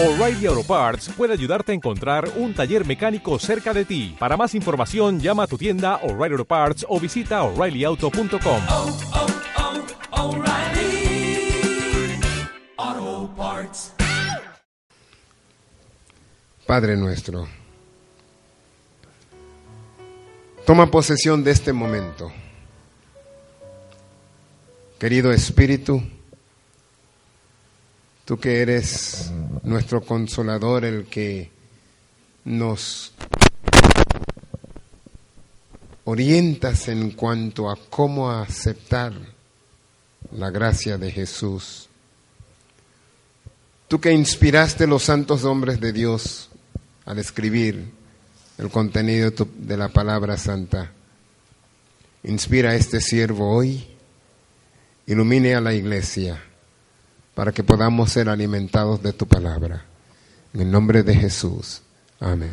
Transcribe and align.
O'Reilly 0.00 0.46
Auto 0.46 0.62
Parts 0.62 1.08
puede 1.08 1.32
ayudarte 1.32 1.72
a 1.72 1.74
encontrar 1.74 2.30
un 2.36 2.54
taller 2.54 2.86
mecánico 2.86 3.36
cerca 3.40 3.74
de 3.74 3.84
ti. 3.84 4.14
Para 4.16 4.36
más 4.36 4.54
información, 4.54 5.18
llama 5.18 5.42
a 5.42 5.46
tu 5.48 5.58
tienda 5.58 5.96
O'Reilly 6.04 6.34
Auto 6.34 6.44
Parts 6.44 6.86
o 6.88 7.00
visita 7.00 7.42
oreillyauto.com. 7.42 8.62
oh, 8.70 8.96
oh, 12.76 13.30
Parts. 13.36 13.92
Padre 16.64 16.96
nuestro, 16.96 17.48
toma 20.64 20.88
posesión 20.88 21.42
de 21.42 21.50
este 21.50 21.72
momento. 21.72 22.30
Querido 25.00 25.32
Espíritu, 25.32 26.00
tú 28.28 28.38
que 28.38 28.60
eres 28.60 29.30
nuestro 29.62 30.02
consolador, 30.02 30.84
el 30.84 31.06
que 31.06 31.50
nos 32.44 33.14
orientas 36.04 36.88
en 36.88 37.12
cuanto 37.12 37.70
a 37.70 37.78
cómo 37.88 38.30
aceptar 38.30 39.14
la 40.32 40.50
gracia 40.50 40.98
de 40.98 41.10
Jesús. 41.10 41.88
Tú 43.88 43.98
que 43.98 44.12
inspiraste 44.12 44.86
los 44.86 45.04
santos 45.04 45.44
hombres 45.44 45.80
de 45.80 45.94
Dios 45.94 46.50
al 47.06 47.18
escribir 47.18 47.90
el 48.58 48.68
contenido 48.68 49.32
de 49.56 49.76
la 49.78 49.88
palabra 49.88 50.36
santa, 50.36 50.92
inspira 52.24 52.72
a 52.72 52.74
este 52.74 53.00
siervo 53.00 53.56
hoy, 53.56 53.86
ilumine 55.06 55.54
a 55.54 55.62
la 55.62 55.72
iglesia 55.72 56.44
para 57.38 57.52
que 57.52 57.62
podamos 57.62 58.10
ser 58.10 58.28
alimentados 58.28 59.00
de 59.00 59.12
tu 59.12 59.28
palabra. 59.28 59.84
En 60.52 60.60
el 60.60 60.72
nombre 60.72 61.04
de 61.04 61.14
Jesús. 61.14 61.82
Amén. 62.18 62.52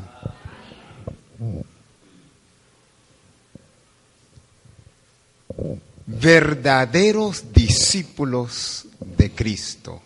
Verdaderos 6.05 7.51
discípulos 7.51 8.85
de 8.99 9.31
Cristo. 9.31 10.03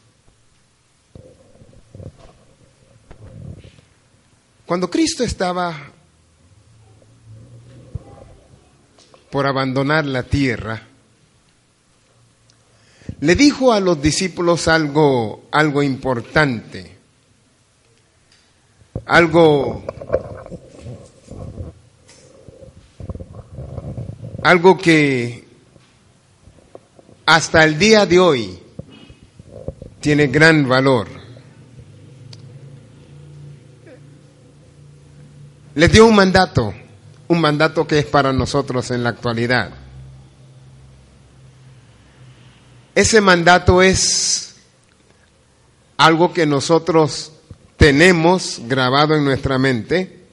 Cuando 4.66 4.90
Cristo 4.90 5.26
estaba 5.26 5.76
por 9.30 9.46
abandonar 9.46 10.06
la 10.06 10.24
tierra, 10.24 10.89
le 13.22 13.36
dijo 13.36 13.74
a 13.74 13.80
los 13.80 14.02
discípulos 14.02 14.68
algo, 14.68 15.44
algo 15.52 15.84
importante, 15.84 16.96
algo, 19.06 19.84
algo 24.42 24.78
que 24.78 25.44
hasta 27.26 27.64
el 27.66 27.78
día 27.78 28.06
de 28.06 28.20
hoy 28.20 28.60
tiene 30.00 30.28
gran 30.28 30.68
valor. 30.68 31.08
Les 35.76 35.92
dio 35.92 36.08
un 36.08 36.16
mandato, 36.16 36.74
un 37.28 37.42
mandato 37.42 37.86
que 37.86 38.00
es 38.00 38.06
para 38.06 38.32
nosotros 38.32 38.92
en 38.92 39.04
la 39.04 39.10
actualidad. 39.10 39.89
Ese 43.00 43.22
mandato 43.22 43.82
es 43.82 44.56
algo 45.96 46.34
que 46.34 46.46
nosotros 46.46 47.32
tenemos 47.78 48.62
grabado 48.66 49.16
en 49.16 49.24
nuestra 49.24 49.58
mente. 49.58 50.26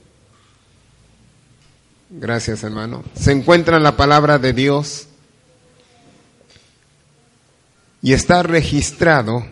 Gracias, 2.11 2.65
hermano. 2.65 3.05
Se 3.15 3.31
encuentra 3.31 3.77
en 3.77 3.85
la 3.85 3.97
palabra 3.97 4.41
de 4.41 4.53
Dios 4.53 5.07
y 8.03 8.15
está 8.15 8.43
registrado 8.43 9.47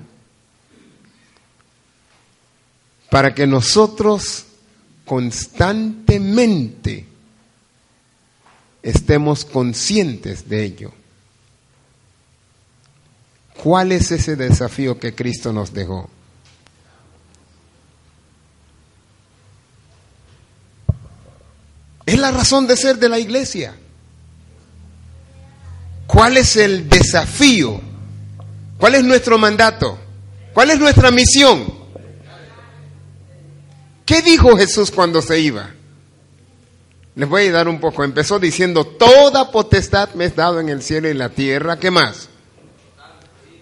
para 3.11 3.33
que 3.33 3.47
nosotros 3.47 4.47
constantemente 5.05 7.07
estemos 8.83 9.45
conscientes 9.45 10.49
de 10.49 10.65
ello. 10.65 11.04
¿Cuál 13.65 13.93
es 13.93 14.13
ese 14.13 14.37
desafío 14.37 15.01
que 15.01 15.15
Cristo 15.15 15.51
nos 15.51 15.73
dejó? 15.73 16.11
Es 22.05 22.19
la 22.19 22.31
razón 22.31 22.67
de 22.67 22.77
ser 22.77 22.99
de 22.99 23.09
la 23.09 23.19
iglesia. 23.19 23.75
¿Cuál 26.07 26.37
es 26.37 26.57
el 26.57 26.91
desafío? 26.91 27.81
¿Cuál 28.77 28.97
es 28.97 29.05
nuestro 29.05 29.39
mandato? 29.39 29.99
¿Cuál 30.53 30.69
es 30.69 30.79
nuestra 30.79 31.11
misión? 31.11 31.65
¿Qué 34.05 34.21
dijo 34.21 34.59
Jesús 34.59 34.91
cuando 34.91 35.23
se 35.23 35.41
iba? 35.41 35.71
Les 37.15 37.27
voy 37.27 37.47
a 37.47 37.53
dar 37.53 37.69
un 37.69 37.81
poco. 37.81 38.05
Empezó 38.05 38.39
diciendo, 38.39 38.85
toda 38.87 39.51
potestad 39.51 40.11
me 40.13 40.27
es 40.27 40.37
dado 40.37 40.61
en 40.61 40.69
el 40.69 40.83
cielo 40.83 41.09
y 41.09 41.13
en 41.13 41.19
la 41.19 41.31
tierra. 41.31 41.79
¿Qué 41.79 41.91
más? 41.91 42.29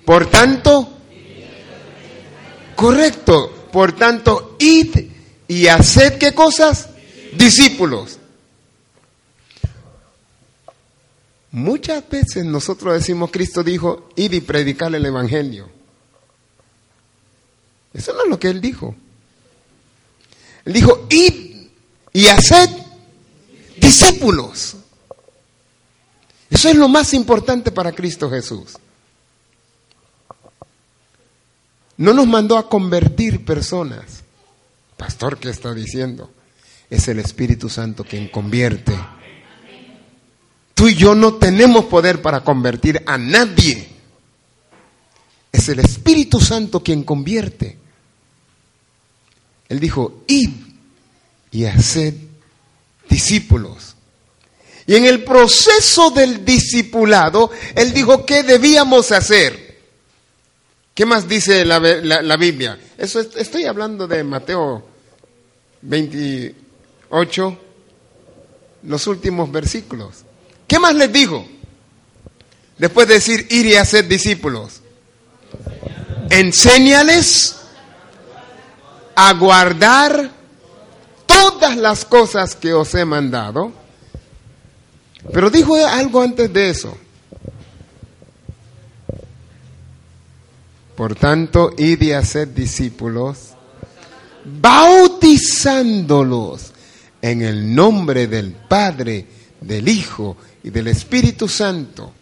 Por 0.04 0.26
tanto, 0.30 0.88
correcto. 2.76 3.58
Por 3.72 3.92
tanto, 3.92 4.56
id 4.58 5.12
y 5.48 5.66
haced 5.66 6.18
qué 6.18 6.34
cosas? 6.34 6.90
Discípulos. 7.32 8.18
Muchas 11.52 12.08
veces 12.08 12.44
nosotros 12.44 12.94
decimos, 12.94 13.30
Cristo 13.30 13.62
dijo, 13.62 14.10
id 14.16 14.32
y 14.32 14.40
predicar 14.40 14.94
el 14.94 15.04
Evangelio. 15.04 15.68
Eso 17.94 18.12
no 18.14 18.24
es 18.24 18.28
lo 18.28 18.38
que 18.38 18.48
Él 18.48 18.60
dijo. 18.60 18.94
Él 20.64 20.72
dijo, 20.72 21.06
id 21.10 21.68
y 22.12 22.26
haced 22.26 22.70
discípulos. 23.78 24.76
Eso 26.50 26.68
es 26.68 26.76
lo 26.76 26.88
más 26.88 27.14
importante 27.14 27.70
para 27.70 27.92
Cristo 27.92 28.30
Jesús. 28.30 28.76
No 31.96 32.12
nos 32.12 32.26
mandó 32.26 32.56
a 32.56 32.68
convertir 32.68 33.44
personas. 33.44 34.22
Pastor, 34.96 35.38
¿qué 35.38 35.50
está 35.50 35.74
diciendo? 35.74 36.30
Es 36.88 37.08
el 37.08 37.18
Espíritu 37.18 37.68
Santo 37.68 38.04
quien 38.04 38.28
convierte. 38.28 38.92
Tú 40.74 40.88
y 40.88 40.94
yo 40.94 41.14
no 41.14 41.34
tenemos 41.34 41.84
poder 41.86 42.22
para 42.22 42.42
convertir 42.42 43.02
a 43.06 43.18
nadie. 43.18 43.88
Es 45.50 45.68
el 45.68 45.80
Espíritu 45.80 46.40
Santo 46.40 46.82
quien 46.82 47.04
convierte. 47.04 47.78
Él 49.68 49.80
dijo, 49.80 50.24
id 50.26 50.50
y 51.50 51.64
haced 51.66 52.14
discípulos. 53.08 53.94
Y 54.86 54.96
en 54.96 55.04
el 55.06 55.22
proceso 55.22 56.10
del 56.10 56.44
discipulado, 56.44 57.50
Él 57.74 57.92
dijo, 57.92 58.26
¿qué 58.26 58.42
debíamos 58.42 59.12
hacer? 59.12 59.61
¿Qué 60.94 61.06
más 61.06 61.26
dice 61.28 61.64
la, 61.64 61.78
la- 61.80 62.36
Biblia? 62.36 62.78
Eso 62.98 63.20
es- 63.20 63.34
estoy 63.36 63.64
hablando 63.64 64.06
de 64.06 64.22
Mateo 64.24 64.84
28, 65.82 67.58
los 68.84 69.06
últimos 69.06 69.50
versículos. 69.50 70.16
¿Qué 70.66 70.78
más 70.78 70.94
les 70.94 71.12
dijo? 71.12 71.46
Después 72.78 73.08
de 73.08 73.14
decir 73.14 73.46
ir 73.50 73.66
y 73.66 73.74
hacer 73.76 74.06
discípulos. 74.06 74.80
Enséñales 76.30 77.56
a 79.14 79.32
guardar 79.34 80.30
todas 81.26 81.76
las 81.76 82.04
cosas 82.04 82.54
que 82.56 82.72
os 82.72 82.94
he 82.94 83.04
mandado. 83.04 83.72
Pero 85.32 85.50
dijo 85.50 85.74
algo 85.86 86.20
antes 86.22 86.52
de 86.52 86.70
eso. 86.70 86.96
Por 90.96 91.14
tanto, 91.14 91.72
id 91.76 92.02
y 92.02 92.12
haced 92.12 92.48
discípulos, 92.48 93.50
bautizándolos 94.44 96.72
en 97.22 97.40
el 97.42 97.74
nombre 97.74 98.26
del 98.26 98.52
Padre, 98.52 99.26
del 99.60 99.88
Hijo 99.88 100.36
y 100.62 100.70
del 100.70 100.88
Espíritu 100.88 101.48
Santo, 101.48 102.12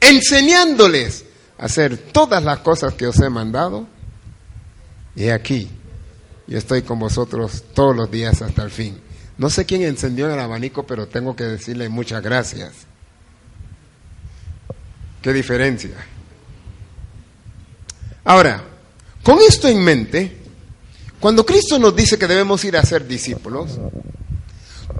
enseñándoles 0.00 1.26
a 1.58 1.66
hacer 1.66 1.98
todas 1.98 2.42
las 2.42 2.60
cosas 2.60 2.94
que 2.94 3.06
os 3.06 3.20
he 3.20 3.28
mandado. 3.28 3.86
Y 5.14 5.28
aquí, 5.28 5.68
yo 6.46 6.56
estoy 6.56 6.80
con 6.82 6.98
vosotros 6.98 7.64
todos 7.74 7.94
los 7.94 8.10
días 8.10 8.40
hasta 8.40 8.62
el 8.62 8.70
fin. 8.70 8.98
No 9.36 9.50
sé 9.50 9.66
quién 9.66 9.82
encendió 9.82 10.32
el 10.32 10.40
abanico, 10.40 10.86
pero 10.86 11.08
tengo 11.08 11.36
que 11.36 11.44
decirle 11.44 11.88
muchas 11.88 12.22
gracias. 12.22 12.72
¿Qué 15.20 15.32
diferencia? 15.32 15.96
Ahora, 18.28 18.62
Con 19.22 19.38
esto 19.40 19.68
en 19.68 19.82
mente, 19.82 20.36
cuando 21.18 21.44
Cristo 21.44 21.78
nos 21.78 21.96
dice 21.96 22.18
que 22.18 22.26
debemos 22.26 22.62
ir 22.64 22.76
a 22.76 22.82
ser 22.82 23.06
discípulos, 23.06 23.72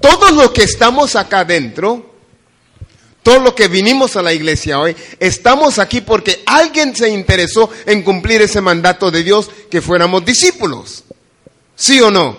todos 0.01 0.33
los 0.33 0.51
que 0.51 0.63
estamos 0.65 1.15
acá 1.15 1.41
adentro, 1.41 2.15
todos 3.23 3.43
los 3.43 3.53
que 3.53 3.69
vinimos 3.69 4.17
a 4.17 4.23
la 4.23 4.33
iglesia 4.33 4.81
hoy, 4.81 4.97
estamos 5.21 5.79
aquí 5.79 6.01
porque 6.01 6.43
alguien 6.47 6.97
se 6.97 7.11
interesó 7.11 7.71
en 7.87 8.03
cumplir 8.03 8.43
ese 8.43 8.63
mandato 8.63 9.11
de 9.11 9.23
Dios 9.23 9.51
que 9.71 9.83
fuéramos 9.83 10.25
discípulos. 10.25 11.05
¿Sí 11.77 12.01
o 12.01 12.11
no? 12.11 12.37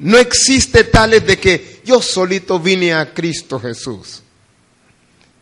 No 0.00 0.18
existe 0.18 0.84
tales 0.84 1.24
de 1.24 1.38
que 1.38 1.82
yo 1.84 2.02
solito 2.02 2.58
vine 2.58 2.94
a 2.94 3.14
Cristo 3.14 3.60
Jesús. 3.60 4.23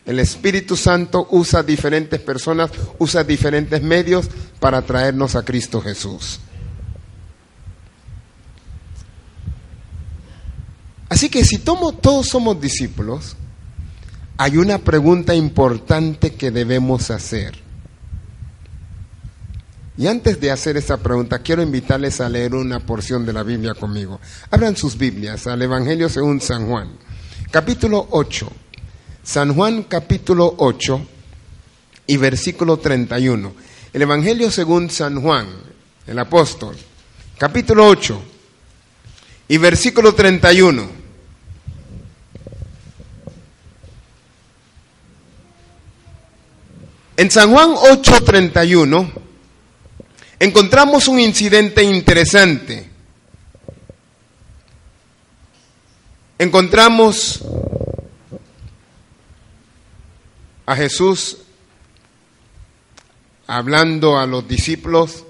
El 0.05 0.19
Espíritu 0.19 0.75
Santo 0.75 1.27
usa 1.31 1.63
diferentes 1.63 2.19
personas, 2.19 2.71
usa 2.99 3.23
diferentes 3.23 3.81
medios 3.81 4.29
para 4.59 4.81
traernos 4.81 5.35
a 5.35 5.43
Cristo 5.43 5.81
Jesús. 5.81 6.39
Así 11.07 11.29
que 11.29 11.45
si 11.45 11.59
tomo, 11.59 11.93
todos 11.93 12.27
somos 12.27 12.59
discípulos, 12.59 13.37
hay 14.35 14.57
una 14.57 14.79
pregunta 14.79 15.33
importante 15.35 16.33
que 16.33 16.51
debemos 16.51 17.11
hacer. 17.11 17.61
Y 19.95 20.07
antes 20.07 20.41
de 20.41 20.51
hacer 20.51 20.75
esa 20.75 20.97
pregunta, 20.97 21.39
quiero 21.39 21.61
invitarles 21.61 22.19
a 22.19 22.27
leer 22.27 22.55
una 22.55 22.79
porción 22.79 23.25
de 23.25 23.33
la 23.33 23.43
Biblia 23.43 23.75
conmigo. 23.75 24.19
Abran 24.49 24.75
sus 24.75 24.97
Biblias 24.97 25.45
al 25.45 25.61
Evangelio 25.61 26.09
según 26.09 26.41
San 26.41 26.67
Juan, 26.67 26.89
capítulo 27.51 28.07
8. 28.09 28.62
San 29.23 29.55
Juan 29.55 29.83
capítulo 29.83 30.53
8 30.57 31.01
y 32.07 32.17
versículo 32.17 32.77
31. 32.77 33.53
El 33.93 34.01
Evangelio 34.01 34.51
según 34.51 34.89
San 34.89 35.21
Juan, 35.21 35.47
el 36.05 36.19
apóstol, 36.19 36.75
capítulo 37.37 37.87
8 37.87 38.21
y 39.47 39.57
versículo 39.57 40.13
31. 40.13 41.03
En 47.15 47.31
San 47.31 47.51
Juan 47.51 47.69
8:31 47.75 49.11
encontramos 50.39 51.07
un 51.07 51.21
incidente 51.21 51.81
interesante. 51.81 52.89
Encontramos 56.37 57.39
a 60.65 60.75
Jesús 60.75 61.37
hablando 63.47 64.17
a 64.17 64.25
los 64.25 64.47
discípulos, 64.47 65.25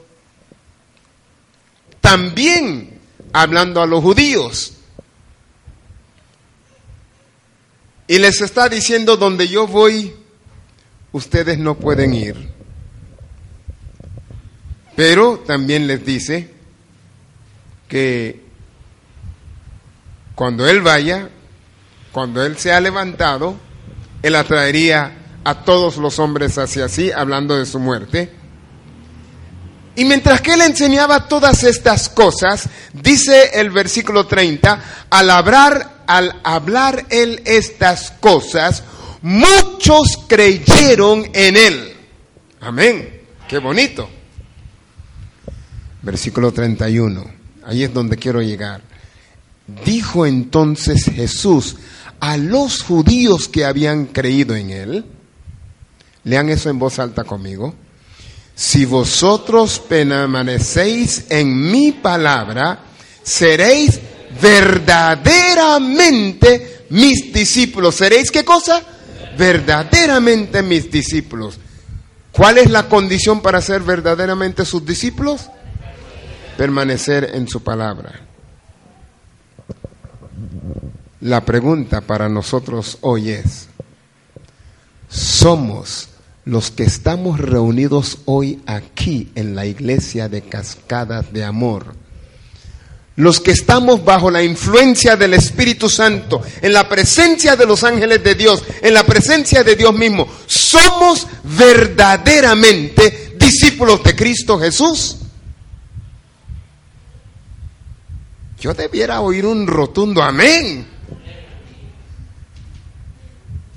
también 2.01 2.99
hablando 3.31 3.81
a 3.81 3.87
los 3.87 4.01
judíos. 4.01 4.73
Y 8.07 8.19
les 8.19 8.41
está 8.41 8.69
diciendo, 8.69 9.17
donde 9.17 9.47
yo 9.47 9.65
voy, 9.65 10.13
ustedes 11.11 11.57
no 11.57 11.75
pueden 11.75 12.13
ir. 12.13 12.49
Pero 14.95 15.39
también 15.39 15.87
les 15.87 16.05
dice 16.05 16.51
que 17.87 18.43
cuando 20.35 20.67
Él 20.67 20.81
vaya, 20.81 21.29
cuando 22.11 22.45
Él 22.45 22.57
sea 22.57 22.79
levantado, 22.79 23.55
Él 24.21 24.35
atraería 24.35 25.22
a 25.43 25.63
todos 25.63 25.97
los 25.97 26.19
hombres 26.19 26.57
hacia 26.57 26.87
sí, 26.87 27.11
hablando 27.11 27.57
de 27.57 27.65
su 27.65 27.79
muerte. 27.79 28.31
Y 29.95 30.05
mientras 30.05 30.41
que 30.41 30.53
él 30.53 30.61
enseñaba 30.61 31.27
todas 31.27 31.63
estas 31.63 32.09
cosas, 32.09 32.67
dice 32.93 33.51
el 33.53 33.69
versículo 33.69 34.25
30, 34.25 35.05
al 35.09 35.29
hablar, 35.29 36.03
al 36.07 36.39
hablar 36.43 37.05
él 37.09 37.41
estas 37.45 38.11
cosas, 38.19 38.83
muchos 39.21 40.17
creyeron 40.27 41.29
en 41.33 41.57
él. 41.57 41.93
Amén. 42.59 43.21
Qué 43.47 43.59
bonito. 43.59 44.09
Versículo 46.01 46.51
31. 46.51 47.23
Ahí 47.65 47.83
es 47.83 47.93
donde 47.93 48.17
quiero 48.17 48.41
llegar. 48.41 48.81
Dijo 49.85 50.25
entonces 50.25 51.05
Jesús 51.05 51.77
a 52.19 52.37
los 52.37 52.81
judíos 52.81 53.47
que 53.47 53.65
habían 53.65 54.05
creído 54.05 54.55
en 54.55 54.69
él, 54.71 55.05
Lean 56.25 56.49
eso 56.49 56.69
en 56.69 56.79
voz 56.79 56.99
alta 56.99 57.23
conmigo. 57.23 57.73
Si 58.55 58.85
vosotros 58.85 59.79
permanecéis 59.79 61.25
en 61.29 61.71
mi 61.71 61.91
palabra, 61.91 62.79
seréis 63.23 63.99
verdaderamente 64.41 66.85
mis 66.89 67.33
discípulos. 67.33 67.95
¿Seréis 67.95 68.29
qué 68.31 68.45
cosa? 68.45 68.81
Verdaderamente 69.37 70.61
mis 70.61 70.91
discípulos. 70.91 71.57
¿Cuál 72.31 72.59
es 72.59 72.69
la 72.69 72.87
condición 72.87 73.41
para 73.41 73.59
ser 73.61 73.81
verdaderamente 73.81 74.65
sus 74.65 74.85
discípulos? 74.85 75.49
Permanecer 76.57 77.31
en 77.33 77.47
su 77.47 77.63
palabra. 77.63 78.19
La 81.21 81.43
pregunta 81.45 82.01
para 82.01 82.29
nosotros 82.29 82.99
hoy 83.01 83.31
es, 83.31 83.67
¿somos 85.09 86.09
los 86.45 86.71
que 86.71 86.83
estamos 86.83 87.39
reunidos 87.39 88.19
hoy 88.25 88.61
aquí 88.65 89.31
en 89.35 89.55
la 89.55 89.65
iglesia 89.65 90.27
de 90.27 90.41
Cascadas 90.41 91.31
de 91.31 91.43
Amor, 91.43 91.95
los 93.15 93.39
que 93.39 93.51
estamos 93.51 94.03
bajo 94.03 94.29
la 94.29 94.43
influencia 94.43 95.15
del 95.15 95.35
Espíritu 95.35 95.87
Santo, 95.87 96.41
en 96.61 96.73
la 96.73 96.89
presencia 96.89 97.55
de 97.55 97.65
los 97.65 97.83
ángeles 97.83 98.23
de 98.23 98.35
Dios, 98.35 98.63
en 98.81 98.93
la 98.93 99.05
presencia 99.05 99.63
de 99.63 99.75
Dios 99.75 99.93
mismo, 99.93 100.27
somos 100.47 101.27
verdaderamente 101.43 103.35
discípulos 103.39 104.03
de 104.03 104.15
Cristo 104.15 104.59
Jesús. 104.59 105.17
Yo 108.59 108.73
debiera 108.73 109.21
oír 109.21 109.45
un 109.45 109.67
rotundo 109.67 110.23
amén. 110.23 110.87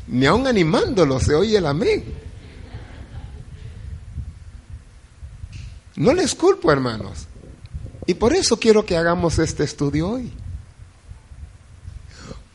Ni 0.08 0.26
aun 0.26 0.46
animándolo 0.46 1.20
se 1.20 1.34
oye 1.34 1.58
el 1.58 1.66
amén. 1.66 2.25
No 5.96 6.12
les 6.12 6.34
culpo, 6.34 6.70
hermanos. 6.70 7.26
Y 8.06 8.14
por 8.14 8.34
eso 8.34 8.58
quiero 8.58 8.84
que 8.84 8.96
hagamos 8.96 9.38
este 9.38 9.64
estudio 9.64 10.10
hoy. 10.10 10.32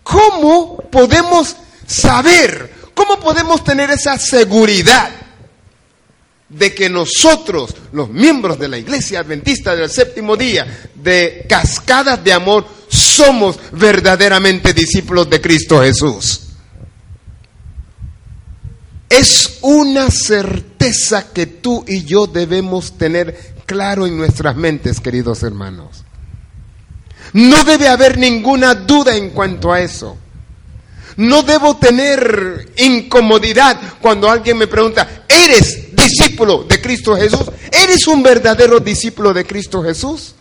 ¿Cómo 0.04 0.78
podemos 0.92 1.56
saber, 1.86 2.74
cómo 2.94 3.20
podemos 3.20 3.64
tener 3.64 3.90
esa 3.92 4.18
seguridad 4.18 5.12
de 6.50 6.74
que 6.74 6.90
nosotros, 6.90 7.76
los 7.94 8.10
miembros 8.10 8.60
de 8.60 8.68
la 8.68 8.78
Iglesia 8.78 9.22
Adventista 9.22 9.76
del 9.76 9.90
Séptimo 9.90 10.36
Día, 10.36 10.90
de 10.96 11.46
Cascadas 11.48 12.24
de 12.24 12.34
Amor, 12.34 12.68
somos 12.90 13.58
verdaderamente 13.72 14.74
discípulos 14.74 15.30
de 15.30 15.42
Cristo 15.42 15.82
Jesús? 15.82 16.42
Es 19.10 19.60
una 19.62 20.10
certeza 20.10 20.71
que 21.34 21.46
tú 21.46 21.84
y 21.88 22.04
yo 22.04 22.28
debemos 22.28 22.98
tener 22.98 23.54
claro 23.66 24.08
en 24.08 24.18
nuestras 24.18 24.56
mentes, 24.56 25.00
queridos 25.00 25.44
hermanos. 25.44 26.04
No 27.34 27.64
debe 27.64 27.88
haber 27.88 28.18
ninguna 28.18 28.74
duda 28.76 29.16
en 29.16 29.30
cuanto 29.30 29.72
a 29.72 29.80
eso. 29.80 30.18
No 31.18 31.44
debo 31.44 31.78
tener 31.78 32.72
incomodidad 32.78 33.80
cuando 34.02 34.30
alguien 34.30 34.58
me 34.58 34.68
pregunta, 34.68 35.26
¿eres 35.28 35.96
discípulo 35.96 36.64
de 36.64 36.82
Cristo 36.82 37.16
Jesús? 37.16 37.52
¿Eres 37.72 38.08
un 38.08 38.24
verdadero 38.24 38.80
discípulo 38.80 39.34
de 39.34 39.46
Cristo 39.46 39.84
Jesús? 39.84 40.36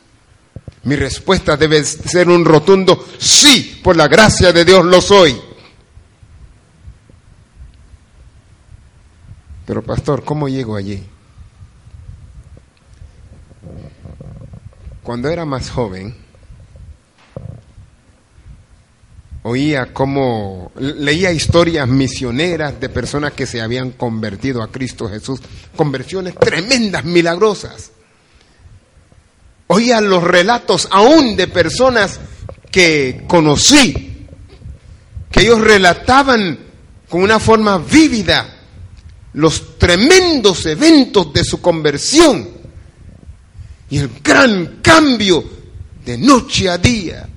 Mi 0.85 0.97
respuesta 0.97 1.57
debe 1.57 1.85
ser 1.85 2.29
un 2.29 2.45
rotundo 2.45 3.07
sí, 3.19 3.81
por 3.83 3.97
la 3.97 4.09
gracia 4.09 4.53
de 4.53 4.65
Dios 4.65 4.85
lo 4.85 5.01
soy. 5.01 5.50
Pero 9.71 9.85
pastor, 9.85 10.25
¿cómo 10.25 10.49
llego 10.49 10.75
allí? 10.75 11.01
Cuando 15.01 15.29
era 15.29 15.45
más 15.45 15.71
joven, 15.71 16.13
oía 19.45 19.95
cómo, 19.95 20.73
leía 20.75 21.31
historias 21.31 21.87
misioneras 21.87 22.81
de 22.81 22.89
personas 22.89 23.35
que 23.35 23.47
se 23.47 23.61
habían 23.61 23.93
convertido 23.93 24.61
a 24.61 24.73
Cristo 24.73 25.09
Jesús, 25.09 25.41
conversiones 25.77 26.35
tremendas, 26.35 27.05
milagrosas. 27.05 27.93
Oía 29.69 30.01
los 30.01 30.25
relatos 30.25 30.89
aún 30.91 31.37
de 31.37 31.47
personas 31.47 32.19
que 32.73 33.23
conocí, 33.29 34.27
que 35.31 35.43
ellos 35.43 35.61
relataban 35.61 36.59
con 37.09 37.23
una 37.23 37.39
forma 37.39 37.79
vívida 37.79 38.57
los 39.33 39.79
tremendos 39.79 40.67
eventos 40.67 41.33
de 41.33 41.45
su 41.45 41.61
conversión 41.61 42.49
y 43.89 43.99
el 43.99 44.11
gran 44.23 44.81
cambio 44.83 45.45
de 46.05 46.19
noche 46.19 46.69
a 46.69 46.79
día, 46.79 47.29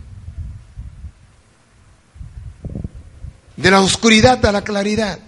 de 3.55 3.71
la 3.71 3.81
oscuridad 3.81 4.43
a 4.45 4.51
la 4.51 4.63
claridad. 4.63 5.19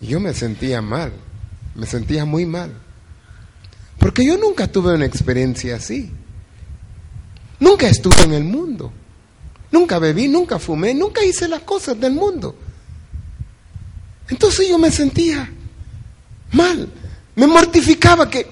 Y 0.00 0.08
yo 0.08 0.20
me 0.20 0.34
sentía 0.34 0.82
mal, 0.82 1.12
me 1.74 1.86
sentía 1.86 2.24
muy 2.24 2.46
mal, 2.46 2.72
porque 3.98 4.24
yo 4.24 4.36
nunca 4.36 4.66
tuve 4.68 4.94
una 4.94 5.06
experiencia 5.06 5.76
así. 5.76 6.10
Nunca 7.60 7.88
estuve 7.88 8.22
en 8.24 8.34
el 8.34 8.44
mundo. 8.44 8.92
Nunca 9.70 9.98
bebí, 9.98 10.28
nunca 10.28 10.58
fumé, 10.58 10.92
nunca 10.92 11.24
hice 11.24 11.48
las 11.48 11.62
cosas 11.62 11.98
del 11.98 12.12
mundo. 12.12 12.54
Entonces 14.28 14.68
yo 14.68 14.78
me 14.78 14.90
sentía 14.90 15.50
mal. 16.52 16.88
Me 17.34 17.46
mortificaba 17.46 18.28
que 18.28 18.48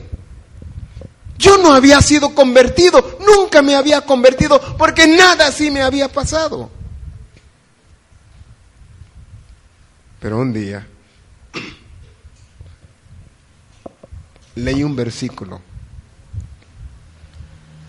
yo 1.39 1.59
no 1.59 1.73
había 1.73 2.01
sido 2.01 2.35
convertido, 2.35 3.19
nunca 3.27 3.63
me 3.63 3.75
había 3.75 4.01
convertido, 4.03 4.61
porque 4.77 5.07
nada 5.07 5.49
así 5.49 5.71
me 5.71 5.83
había 5.83 6.09
pasado. 6.09 6.71
Pero 10.21 10.39
un 10.39 10.53
día 10.53 10.87
leí 14.55 14.85
un 14.85 14.95
versículo 14.95 15.61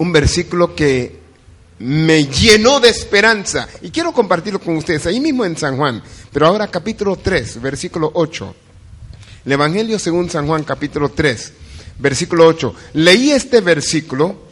un 0.04 0.12
versículo 0.12 0.76
que 0.76 1.23
me 1.84 2.28
llenó 2.28 2.80
de 2.80 2.88
esperanza 2.88 3.68
y 3.82 3.90
quiero 3.92 4.14
compartirlo 4.14 4.58
con 4.62 4.78
ustedes 4.78 5.06
ahí 5.06 5.20
mismo 5.20 5.44
en 5.44 5.58
San 5.58 5.76
Juan, 5.76 6.02
pero 6.32 6.48
ahora 6.48 6.68
capítulo 6.68 7.18
3, 7.18 7.62
versículo 7.62 8.10
8. 8.14 8.56
El 9.46 9.52
Evangelio 9.52 10.00
según 10.00 10.30
San 10.30 10.48
Juan 10.48 10.64
capítulo 10.64 11.10
3, 11.10 11.54
versículo 12.00 12.48
8. 12.48 12.74
Leí 12.94 13.32
este 13.32 13.60
versículo, 13.60 14.44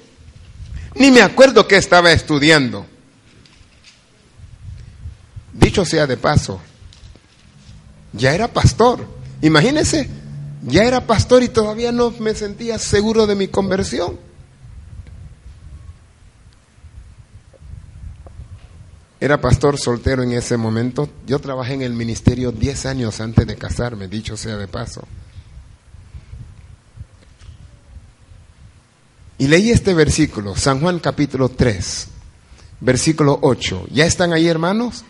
ni 0.96 1.10
me 1.10 1.22
acuerdo 1.22 1.66
que 1.70 1.78
estaba 1.78 2.12
estudiando. 2.12 2.86
Dicho 5.54 5.86
sea 5.86 6.08
de 6.08 6.18
paso, 6.18 6.60
ya 8.12 8.36
era 8.36 8.50
pastor. 8.50 9.08
Imagínense, 9.42 10.10
ya 10.64 10.84
era 10.84 11.08
pastor 11.08 11.44
y 11.44 11.48
todavía 11.48 11.94
no 11.94 12.12
me 12.12 12.36
sentía 12.36 12.78
seguro 12.78 13.26
de 13.26 13.36
mi 13.36 13.48
conversión. 13.48 14.31
Era 19.22 19.40
pastor 19.40 19.78
soltero 19.78 20.24
en 20.24 20.32
ese 20.32 20.58
momento. 20.58 21.08
Yo 21.28 21.38
trabajé 21.38 21.76
en 21.76 21.84
el 21.84 21.94
ministerio 21.94 22.52
10 22.52 22.88
años 22.88 23.22
antes 23.22 23.46
de 23.46 23.56
casarme, 23.56 24.08
dicho 24.08 24.36
sea 24.36 24.58
de 24.58 24.68
paso. 24.68 25.08
Y 29.38 29.48
leí 29.48 29.70
este 29.70 29.94
versículo, 29.94 30.56
San 30.56 30.80
Juan 30.80 30.98
capítulo 30.98 31.50
3, 31.50 32.08
versículo 32.80 33.38
8. 33.44 33.90
¿Ya 33.92 34.08
están 34.08 34.34
ahí, 34.34 34.48
hermanos? 34.48 35.06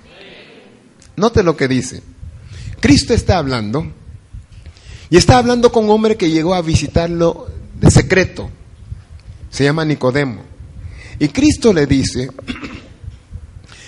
Note 1.16 1.42
lo 1.42 1.56
que 1.56 1.70
dice. 1.70 2.04
Cristo 2.82 3.14
está 3.14 3.38
hablando 3.38 3.94
y 5.10 5.16
está 5.16 5.38
hablando 5.38 5.72
con 5.72 5.86
un 5.86 5.92
hombre 5.92 6.18
que 6.18 6.30
llegó 6.32 6.54
a 6.54 6.62
visitarlo 6.62 7.48
de 7.80 7.90
secreto. 7.90 8.50
Se 9.50 9.64
llama 9.64 9.86
Nicodemo. 9.86 10.42
Y 11.18 11.30
Cristo 11.30 11.72
le 11.72 11.86
dice, 11.86 12.30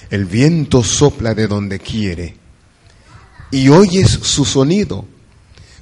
el 0.10 0.26
viento 0.26 0.84
sopla 0.84 1.34
de 1.34 1.48
donde 1.48 1.80
quiere 1.80 2.36
y 3.52 3.70
oyes 3.70 4.10
su 4.10 4.46
sonido, 4.46 5.06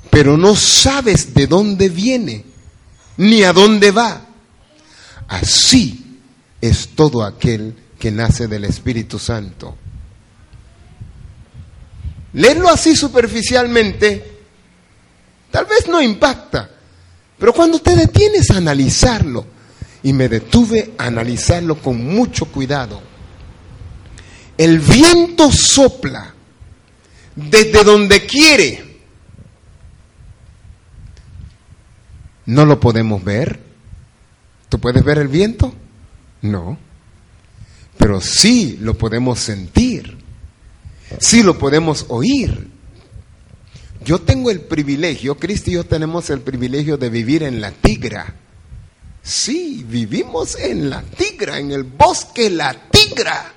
pero 0.10 0.38
no 0.38 0.56
sabes 0.56 1.34
de 1.34 1.48
dónde 1.48 1.90
viene 1.90 2.46
ni 3.18 3.44
a 3.44 3.54
dónde 3.54 3.92
va. 3.92 4.26
Así 5.28 6.20
es 6.60 6.90
todo 6.90 7.24
aquel 7.24 7.76
que 7.98 8.12
nace 8.12 8.48
del 8.48 8.66
Espíritu 8.66 9.18
Santo. 9.18 9.78
Leerlo 12.34 12.70
así 12.70 12.96
superficialmente 12.96 14.40
tal 15.50 15.66
vez 15.66 15.88
no 15.88 16.02
impacta, 16.02 16.70
pero 17.38 17.54
cuando 17.54 17.80
te 17.80 17.96
detienes 17.96 18.50
a 18.52 18.58
analizarlo, 18.58 19.46
y 20.04 20.14
me 20.14 20.30
detuve 20.30 20.94
a 20.98 21.06
analizarlo 21.06 21.76
con 21.76 22.04
mucho 22.04 22.46
cuidado, 22.46 23.02
el 24.64 24.78
viento 24.78 25.52
sopla 25.52 26.36
desde 27.36 27.84
donde 27.84 28.28
quiere. 28.28 29.00
No 32.46 32.66
lo 32.66 32.80
podemos 32.80 33.24
ver. 33.24 33.60
¿Tú 34.70 34.80
puedes 34.80 35.04
ver 35.04 35.18
el 35.18 35.30
viento? 35.30 35.74
No. 36.44 36.78
Pero 37.98 38.22
sí 38.22 38.78
lo 38.82 38.96
podemos 38.96 39.40
sentir. 39.40 40.20
Sí 41.18 41.42
lo 41.42 41.58
podemos 41.58 42.06
oír. 42.10 42.70
Yo 44.06 44.22
tengo 44.22 44.52
el 44.52 44.62
privilegio, 44.62 45.40
Cristo 45.40 45.72
y 45.72 45.74
yo 45.74 45.86
tenemos 45.86 46.30
el 46.30 46.42
privilegio 46.42 46.98
de 46.98 47.10
vivir 47.10 47.42
en 47.42 47.62
la 47.62 47.72
tigra. 47.72 48.36
Sí, 49.24 49.84
vivimos 49.88 50.56
en 50.56 50.92
la 50.92 51.02
tigra, 51.02 51.58
en 51.58 51.72
el 51.72 51.84
bosque 51.84 52.52
la 52.52 52.76
tigra. 52.92 53.56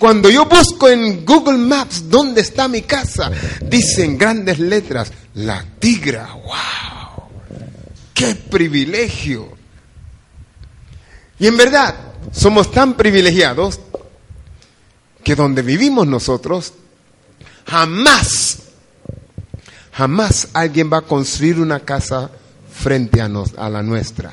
Cuando 0.00 0.30
yo 0.30 0.46
busco 0.46 0.88
en 0.88 1.26
Google 1.26 1.58
Maps 1.58 2.08
dónde 2.08 2.40
está 2.40 2.68
mi 2.68 2.80
casa, 2.80 3.30
dicen 3.60 4.16
grandes 4.16 4.58
letras, 4.58 5.12
la 5.34 5.62
tigra. 5.78 6.26
¡Wow! 6.32 7.24
¡Qué 8.14 8.34
privilegio! 8.34 9.58
Y 11.38 11.46
en 11.46 11.54
verdad, 11.54 11.94
somos 12.32 12.70
tan 12.72 12.94
privilegiados 12.94 13.78
que 15.22 15.34
donde 15.34 15.60
vivimos 15.60 16.06
nosotros, 16.06 16.72
jamás, 17.66 18.56
jamás 19.92 20.48
alguien 20.54 20.90
va 20.90 21.00
a 21.00 21.02
construir 21.02 21.60
una 21.60 21.80
casa 21.80 22.30
frente 22.72 23.20
a, 23.20 23.28
nos, 23.28 23.52
a 23.58 23.68
la 23.68 23.82
nuestra. 23.82 24.32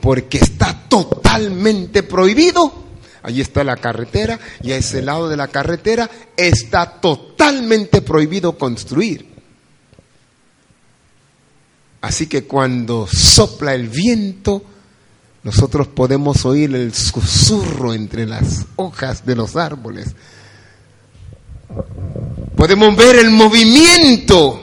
Porque 0.00 0.38
está 0.38 0.88
totalmente 0.88 2.02
prohibido 2.02 2.85
Allí 3.26 3.40
está 3.40 3.64
la 3.64 3.76
carretera 3.76 4.38
y 4.62 4.70
a 4.70 4.76
ese 4.76 5.02
lado 5.02 5.28
de 5.28 5.36
la 5.36 5.48
carretera 5.48 6.08
está 6.36 7.00
totalmente 7.00 8.00
prohibido 8.00 8.56
construir. 8.56 9.26
Así 12.02 12.28
que 12.28 12.44
cuando 12.44 13.08
sopla 13.12 13.74
el 13.74 13.88
viento, 13.88 14.62
nosotros 15.42 15.88
podemos 15.88 16.44
oír 16.44 16.72
el 16.76 16.94
susurro 16.94 17.94
entre 17.94 18.26
las 18.26 18.64
hojas 18.76 19.26
de 19.26 19.34
los 19.34 19.56
árboles. 19.56 20.14
Podemos 22.54 22.94
ver 22.94 23.16
el 23.16 23.30
movimiento. 23.30 24.62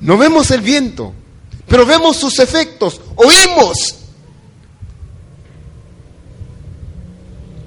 No 0.00 0.18
vemos 0.18 0.50
el 0.50 0.62
viento, 0.62 1.14
pero 1.68 1.86
vemos 1.86 2.16
sus 2.16 2.40
efectos, 2.40 3.00
oímos 3.14 4.03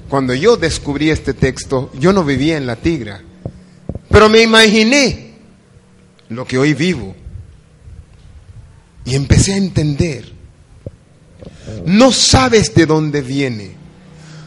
Cuando 0.10 0.34
yo 0.34 0.56
descubrí 0.56 1.10
este 1.10 1.34
texto, 1.34 1.92
yo 2.00 2.14
no 2.14 2.24
vivía 2.24 2.56
en 2.56 2.66
la 2.66 2.78
tigra, 2.78 3.22
pero 4.10 4.30
me 4.30 4.42
imaginé 4.42 5.34
lo 6.30 6.46
que 6.46 6.58
hoy 6.58 6.74
vivo 6.74 7.14
y 9.04 9.16
empecé 9.16 9.54
a 9.54 9.58
entender. 9.58 10.32
No 11.86 12.14
sabes 12.14 12.74
de 12.74 12.86
dónde 12.86 13.22
viene, 13.22 13.76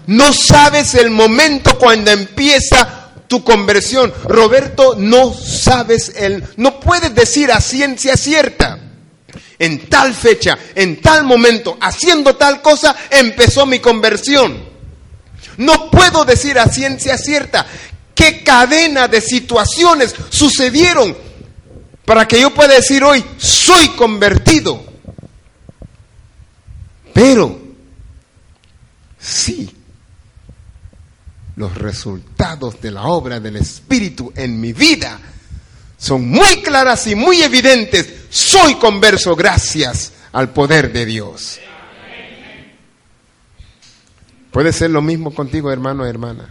no 0.07 0.33
sabes 0.33 0.95
el 0.95 1.11
momento 1.11 1.79
cuando 1.79 2.11
empieza 2.11 3.13
tu 3.29 3.45
conversión. 3.45 4.13
Roberto, 4.25 4.97
no 4.97 5.35
sabes 5.35 6.13
el, 6.17 6.43
no 6.57 6.81
puedes 6.81 7.15
decir 7.15 7.53
a 7.53 7.61
ciencia 7.61 8.17
cierta. 8.17 8.79
En 9.59 9.91
tal 9.91 10.15
fecha, 10.15 10.59
en 10.75 11.03
tal 11.03 11.25
momento, 11.25 11.77
haciendo 11.83 12.37
tal 12.37 12.63
cosa, 12.63 12.97
empezó 13.11 13.67
mi 13.67 13.79
conversión. 13.79 14.70
No 15.61 15.91
puedo 15.91 16.25
decir 16.25 16.59
a 16.59 16.67
ciencia 16.69 17.19
cierta 17.19 17.67
qué 18.15 18.43
cadena 18.43 19.09
de 19.09 19.21
situaciones 19.21 20.15
sucedieron 20.31 21.15
para 22.07 22.27
que 22.27 22.41
yo 22.41 22.55
pueda 22.55 22.75
decir 22.75 23.05
hoy, 23.05 23.23
soy 23.37 23.89
convertido. 23.91 24.83
Pero, 27.13 27.61
sí, 29.19 29.71
los 31.57 31.75
resultados 31.75 32.81
de 32.81 32.93
la 32.93 33.03
obra 33.03 33.39
del 33.39 33.57
Espíritu 33.57 34.33
en 34.35 34.59
mi 34.59 34.73
vida 34.73 35.21
son 35.99 36.27
muy 36.27 36.63
claras 36.63 37.07
y 37.07 37.15
muy 37.15 37.43
evidentes. 37.43 38.09
Soy 38.31 38.77
converso 38.77 39.37
gracias 39.37 40.13
al 40.33 40.55
poder 40.55 40.91
de 40.91 41.05
Dios. 41.05 41.61
Puede 44.51 44.73
ser 44.73 44.91
lo 44.91 45.03
mismo 45.03 45.33
contigo, 45.33 45.71
hermano, 45.71 46.05
hermana. 46.05 46.49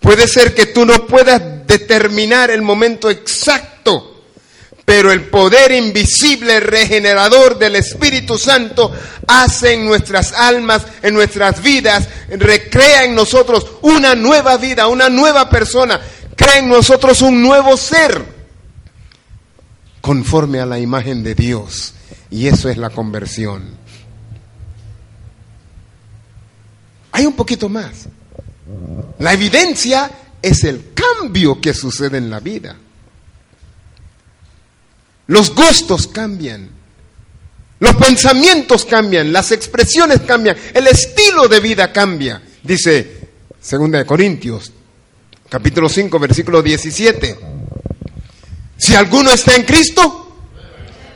Puede 0.00 0.26
ser 0.26 0.54
que 0.54 0.66
tú 0.66 0.84
no 0.84 1.06
puedas 1.06 1.66
determinar 1.66 2.50
el 2.50 2.62
momento 2.62 3.08
exacto, 3.08 4.24
pero 4.84 5.12
el 5.12 5.28
poder 5.28 5.72
invisible 5.72 6.58
regenerador 6.58 7.56
del 7.58 7.76
Espíritu 7.76 8.36
Santo 8.36 8.92
hace 9.28 9.74
en 9.74 9.84
nuestras 9.84 10.32
almas, 10.32 10.82
en 11.02 11.14
nuestras 11.14 11.62
vidas, 11.62 12.08
recrea 12.30 13.04
en 13.04 13.14
nosotros 13.14 13.64
una 13.82 14.14
nueva 14.16 14.56
vida, 14.56 14.88
una 14.88 15.08
nueva 15.08 15.48
persona, 15.48 16.00
crea 16.34 16.58
en 16.58 16.68
nosotros 16.68 17.22
un 17.22 17.40
nuevo 17.40 17.76
ser, 17.76 18.24
conforme 20.00 20.60
a 20.60 20.66
la 20.66 20.80
imagen 20.80 21.22
de 21.22 21.36
Dios. 21.36 21.94
Y 22.28 22.48
eso 22.48 22.68
es 22.68 22.76
la 22.76 22.90
conversión. 22.90 23.81
Hay 27.12 27.26
un 27.26 27.34
poquito 27.34 27.68
más. 27.68 28.08
La 29.18 29.32
evidencia 29.32 30.10
es 30.40 30.64
el 30.64 30.92
cambio 30.94 31.60
que 31.60 31.74
sucede 31.74 32.18
en 32.18 32.30
la 32.30 32.40
vida. 32.40 32.76
Los 35.28 35.54
gustos 35.54 36.08
cambian, 36.08 36.68
los 37.78 37.94
pensamientos 37.96 38.84
cambian, 38.84 39.32
las 39.32 39.52
expresiones 39.52 40.20
cambian, 40.22 40.56
el 40.74 40.86
estilo 40.88 41.48
de 41.48 41.60
vida 41.60 41.92
cambia. 41.92 42.42
Dice 42.62 43.30
2 43.70 43.90
de 43.90 44.04
Corintios, 44.04 44.72
capítulo 45.48 45.88
5, 45.88 46.18
versículo 46.18 46.62
17. 46.62 47.38
Si 48.76 48.94
alguno 48.94 49.30
está 49.30 49.54
en 49.54 49.62
Cristo, 49.62 50.21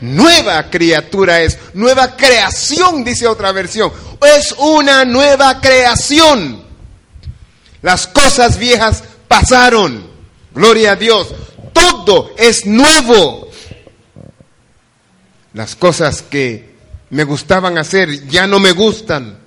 nueva 0.00 0.70
criatura 0.70 1.42
es, 1.42 1.58
nueva 1.74 2.16
creación, 2.16 3.04
dice 3.04 3.26
otra 3.26 3.52
versión. 3.52 3.92
Es 4.36 4.54
una 4.58 5.04
nueva 5.04 5.60
creación. 5.60 6.64
Las 7.82 8.06
cosas 8.06 8.58
viejas 8.58 9.04
pasaron. 9.28 10.06
Gloria 10.54 10.92
a 10.92 10.96
Dios. 10.96 11.28
Todo 11.72 12.32
es 12.36 12.66
nuevo. 12.66 13.50
Las 15.52 15.76
cosas 15.76 16.22
que 16.22 16.74
me 17.10 17.24
gustaban 17.24 17.78
hacer 17.78 18.26
ya 18.26 18.46
no 18.46 18.58
me 18.58 18.72
gustan. 18.72 19.38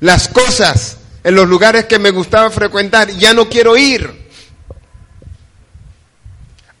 Las 0.00 0.28
cosas 0.28 0.98
en 1.24 1.34
los 1.34 1.48
lugares 1.48 1.86
que 1.86 1.98
me 1.98 2.10
gustaba 2.10 2.50
frecuentar 2.50 3.08
ya 3.10 3.32
no 3.32 3.48
quiero 3.48 3.76
ir. 3.76 4.25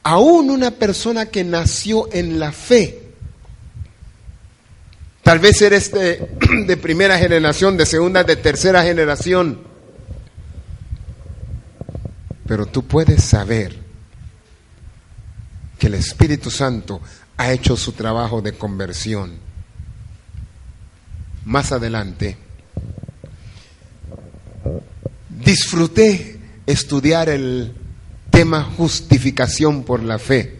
Aún 0.08 0.50
una 0.50 0.70
persona 0.70 1.26
que 1.26 1.42
nació 1.42 2.08
en 2.12 2.38
la 2.38 2.52
fe, 2.52 3.10
tal 5.24 5.40
vez 5.40 5.60
eres 5.62 5.90
de, 5.90 6.30
de 6.68 6.76
primera 6.76 7.18
generación, 7.18 7.76
de 7.76 7.86
segunda, 7.86 8.22
de 8.22 8.36
tercera 8.36 8.84
generación, 8.84 9.62
pero 12.46 12.66
tú 12.66 12.86
puedes 12.86 13.24
saber 13.24 13.76
que 15.76 15.88
el 15.88 15.94
Espíritu 15.94 16.52
Santo 16.52 17.00
ha 17.36 17.50
hecho 17.50 17.76
su 17.76 17.90
trabajo 17.90 18.40
de 18.40 18.52
conversión. 18.52 19.32
Más 21.46 21.72
adelante, 21.72 22.38
disfruté 25.28 26.38
estudiar 26.64 27.28
el 27.28 27.74
tema 28.36 28.64
justificación 28.76 29.82
por 29.82 30.02
la 30.02 30.18
fe. 30.18 30.58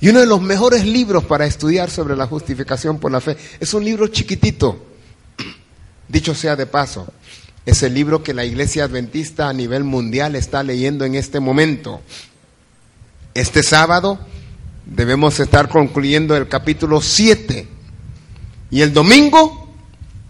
Y 0.00 0.10
uno 0.10 0.20
de 0.20 0.26
los 0.26 0.42
mejores 0.42 0.84
libros 0.84 1.24
para 1.24 1.46
estudiar 1.46 1.88
sobre 1.88 2.14
la 2.14 2.26
justificación 2.26 2.98
por 2.98 3.10
la 3.10 3.22
fe 3.22 3.38
es 3.58 3.72
un 3.72 3.86
libro 3.86 4.08
chiquitito, 4.08 4.84
dicho 6.08 6.34
sea 6.34 6.56
de 6.56 6.66
paso, 6.66 7.10
es 7.64 7.82
el 7.82 7.94
libro 7.94 8.22
que 8.22 8.34
la 8.34 8.44
iglesia 8.44 8.84
adventista 8.84 9.48
a 9.48 9.54
nivel 9.54 9.82
mundial 9.82 10.36
está 10.36 10.62
leyendo 10.62 11.06
en 11.06 11.14
este 11.14 11.40
momento. 11.40 12.02
Este 13.32 13.62
sábado 13.62 14.18
debemos 14.84 15.40
estar 15.40 15.70
concluyendo 15.70 16.36
el 16.36 16.48
capítulo 16.48 17.00
7 17.00 17.66
y 18.70 18.82
el 18.82 18.92
domingo 18.92 19.72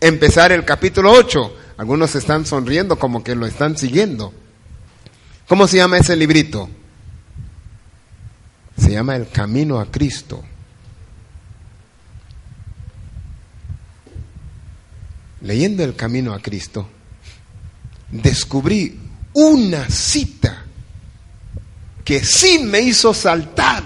empezar 0.00 0.52
el 0.52 0.64
capítulo 0.64 1.10
8. 1.10 1.56
Algunos 1.78 2.14
están 2.14 2.46
sonriendo 2.46 2.96
como 2.96 3.24
que 3.24 3.34
lo 3.34 3.44
están 3.44 3.76
siguiendo. 3.76 4.32
¿Cómo 5.48 5.66
se 5.66 5.78
llama 5.78 5.96
ese 5.96 6.14
librito? 6.14 6.68
Se 8.76 8.90
llama 8.90 9.16
El 9.16 9.30
Camino 9.30 9.80
a 9.80 9.90
Cristo. 9.90 10.44
Leyendo 15.40 15.82
El 15.84 15.96
Camino 15.96 16.34
a 16.34 16.40
Cristo, 16.40 16.86
descubrí 18.10 19.00
una 19.32 19.88
cita 19.88 20.64
que 22.04 22.22
sí 22.22 22.58
me 22.58 22.80
hizo 22.80 23.14
saltar, 23.14 23.84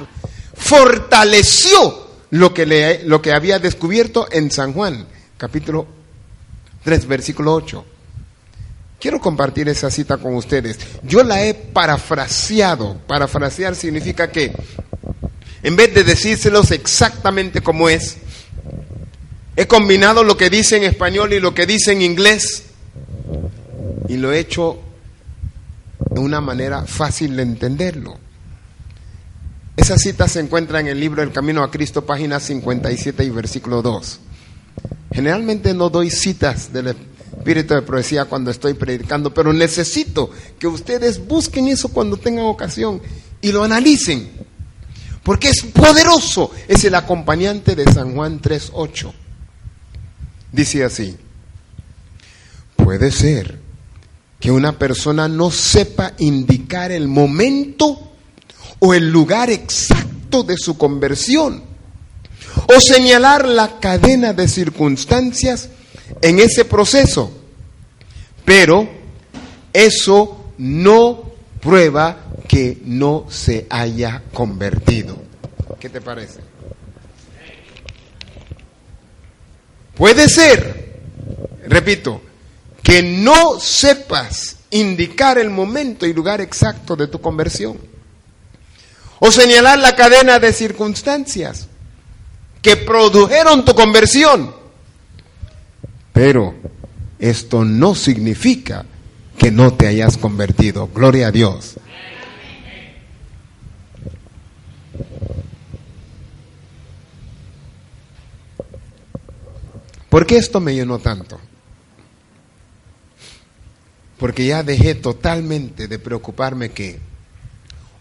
fortaleció 0.54 2.08
lo 2.30 2.52
que, 2.52 2.66
le, 2.66 3.04
lo 3.04 3.22
que 3.22 3.32
había 3.32 3.60
descubierto 3.60 4.26
en 4.32 4.50
San 4.50 4.72
Juan, 4.72 5.06
capítulo 5.36 5.86
3, 6.82 7.06
versículo 7.06 7.54
8. 7.54 7.91
Quiero 9.02 9.20
compartir 9.20 9.68
esa 9.68 9.90
cita 9.90 10.18
con 10.18 10.36
ustedes. 10.36 10.78
Yo 11.02 11.24
la 11.24 11.44
he 11.44 11.54
parafraseado. 11.54 12.98
Parafrasear 13.08 13.74
significa 13.74 14.30
que 14.30 14.52
en 15.64 15.74
vez 15.74 15.92
de 15.92 16.04
decírselos 16.04 16.70
exactamente 16.70 17.62
como 17.62 17.88
es, 17.88 18.18
he 19.56 19.66
combinado 19.66 20.22
lo 20.22 20.36
que 20.36 20.50
dice 20.50 20.76
en 20.76 20.84
español 20.84 21.32
y 21.32 21.40
lo 21.40 21.52
que 21.52 21.66
dice 21.66 21.90
en 21.90 22.00
inglés 22.00 22.62
y 24.06 24.18
lo 24.18 24.30
he 24.30 24.38
hecho 24.38 24.78
de 26.08 26.20
una 26.20 26.40
manera 26.40 26.84
fácil 26.84 27.34
de 27.34 27.42
entenderlo. 27.42 28.16
Esa 29.76 29.98
cita 29.98 30.28
se 30.28 30.38
encuentra 30.38 30.78
en 30.78 30.86
el 30.86 31.00
libro 31.00 31.24
El 31.24 31.32
Camino 31.32 31.64
a 31.64 31.72
Cristo, 31.72 32.06
página 32.06 32.38
57 32.38 33.24
y 33.24 33.30
versículo 33.30 33.82
2. 33.82 34.20
Generalmente 35.12 35.74
no 35.74 35.90
doy 35.90 36.08
citas 36.08 36.72
del 36.72 36.94
espíritu 37.36 37.74
de 37.74 37.82
profecía 37.82 38.26
cuando 38.26 38.50
estoy 38.50 38.74
predicando, 38.74 39.32
pero 39.32 39.52
necesito 39.52 40.30
que 40.58 40.66
ustedes 40.66 41.26
busquen 41.26 41.68
eso 41.68 41.88
cuando 41.88 42.16
tengan 42.16 42.44
ocasión 42.44 43.00
y 43.40 43.52
lo 43.52 43.64
analicen, 43.64 44.30
porque 45.22 45.50
es 45.50 45.62
poderoso, 45.62 46.50
es 46.68 46.84
el 46.84 46.94
acompañante 46.94 47.74
de 47.74 47.90
San 47.92 48.14
Juan 48.14 48.40
3.8. 48.40 49.12
Dice 50.52 50.84
así, 50.84 51.16
puede 52.76 53.10
ser 53.10 53.58
que 54.38 54.50
una 54.50 54.78
persona 54.78 55.28
no 55.28 55.50
sepa 55.50 56.12
indicar 56.18 56.92
el 56.92 57.08
momento 57.08 58.12
o 58.80 58.94
el 58.94 59.10
lugar 59.10 59.50
exacto 59.50 60.42
de 60.42 60.56
su 60.56 60.76
conversión 60.76 61.62
o 62.66 62.80
señalar 62.80 63.46
la 63.46 63.78
cadena 63.78 64.32
de 64.32 64.48
circunstancias 64.48 65.68
en 66.20 66.38
ese 66.38 66.64
proceso. 66.64 67.32
Pero 68.44 68.88
eso 69.72 70.52
no 70.58 71.32
prueba 71.60 72.18
que 72.48 72.78
no 72.84 73.26
se 73.30 73.66
haya 73.70 74.22
convertido. 74.32 75.16
¿Qué 75.80 75.88
te 75.88 76.00
parece? 76.00 76.40
Puede 79.94 80.28
ser, 80.28 81.00
repito, 81.66 82.20
que 82.82 83.02
no 83.02 83.60
sepas 83.60 84.56
indicar 84.70 85.38
el 85.38 85.50
momento 85.50 86.06
y 86.06 86.12
lugar 86.12 86.40
exacto 86.40 86.96
de 86.96 87.06
tu 87.06 87.20
conversión. 87.20 87.78
O 89.20 89.30
señalar 89.30 89.78
la 89.78 89.94
cadena 89.94 90.38
de 90.38 90.52
circunstancias 90.52 91.68
que 92.60 92.76
produjeron 92.76 93.64
tu 93.64 93.74
conversión. 93.74 94.61
Pero 96.12 96.54
esto 97.18 97.64
no 97.64 97.94
significa 97.94 98.84
que 99.38 99.50
no 99.50 99.72
te 99.74 99.86
hayas 99.86 100.16
convertido. 100.18 100.88
Gloria 100.88 101.28
a 101.28 101.32
Dios. 101.32 101.76
¿Por 110.08 110.26
qué 110.26 110.36
esto 110.36 110.60
me 110.60 110.74
llenó 110.74 110.98
tanto? 110.98 111.40
Porque 114.18 114.44
ya 114.44 114.62
dejé 114.62 114.94
totalmente 114.94 115.88
de 115.88 115.98
preocuparme 115.98 116.70
que 116.70 117.00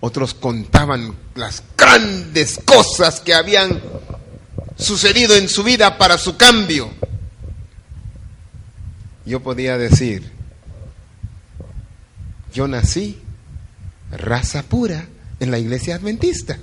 otros 0.02 0.34
contaban 0.34 1.16
las 1.36 1.64
grandes 1.78 2.60
cosas 2.66 3.22
que 3.22 3.34
habían 3.34 3.82
sucedido 4.78 5.36
en 5.36 5.48
su 5.48 5.64
vida 5.64 5.98
para 5.98 6.18
su 6.18 6.36
cambio. 6.36 6.92
Yo 9.26 9.42
podía 9.42 9.78
decir, 9.78 10.32
yo 12.54 12.68
nací 12.68 13.22
raza 14.12 14.64
pura 14.64 15.06
en 15.40 15.52
la 15.52 15.60
iglesia 15.60 15.96
adventista. 15.96 16.58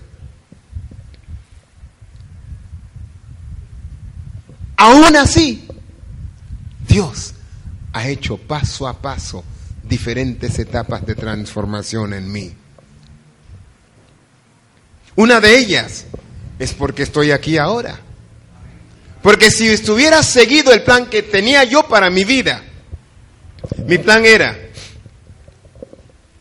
Aún 4.76 5.16
así, 5.16 5.66
Dios 6.86 7.34
ha 7.92 8.06
hecho 8.08 8.38
paso 8.38 8.86
a 8.86 9.02
paso 9.02 9.44
diferentes 9.82 10.58
etapas 10.58 11.04
de 11.04 11.14
transformación 11.14 12.14
en 12.14 12.30
mí. 12.30 12.52
Una 15.16 15.40
de 15.40 15.58
ellas 15.58 16.06
es 16.60 16.74
porque 16.74 17.02
estoy 17.02 17.32
aquí 17.32 17.58
ahora. 17.58 17.98
Porque 19.22 19.50
si 19.50 19.68
estuviera 19.68 20.22
seguido 20.22 20.72
el 20.72 20.82
plan 20.82 21.06
que 21.06 21.22
tenía 21.22 21.64
yo 21.64 21.88
para 21.88 22.08
mi 22.10 22.24
vida, 22.24 22.62
mi 23.86 23.98
plan 23.98 24.24
era, 24.24 24.56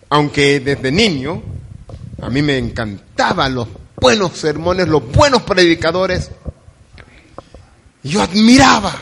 aunque 0.10 0.60
desde 0.60 0.92
niño 0.92 1.42
a 2.22 2.30
mí 2.30 2.42
me 2.42 2.58
encantaban 2.58 3.56
los 3.56 3.68
buenos 3.96 4.38
sermones, 4.38 4.88
los 4.88 5.12
buenos 5.12 5.42
predicadores, 5.44 6.32
yo 8.04 8.22
admiraba. 8.22 8.94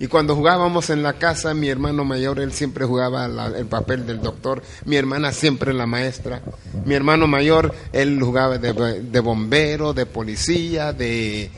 Y 0.00 0.06
cuando 0.06 0.36
jugábamos 0.36 0.90
en 0.90 1.02
la 1.02 1.14
casa, 1.14 1.54
mi 1.54 1.68
hermano 1.68 2.04
mayor, 2.04 2.38
él 2.38 2.52
siempre 2.52 2.84
jugaba 2.84 3.26
el 3.26 3.66
papel 3.66 4.06
del 4.06 4.20
doctor, 4.20 4.62
mi 4.84 4.96
hermana 4.96 5.32
siempre 5.32 5.72
la 5.72 5.86
maestra, 5.86 6.40
mi 6.84 6.94
hermano 6.94 7.26
mayor, 7.26 7.74
él 7.92 8.20
jugaba 8.20 8.58
de 8.58 9.20
bombero, 9.20 9.92
de 9.92 10.06
policía, 10.06 10.92
de, 10.92 11.50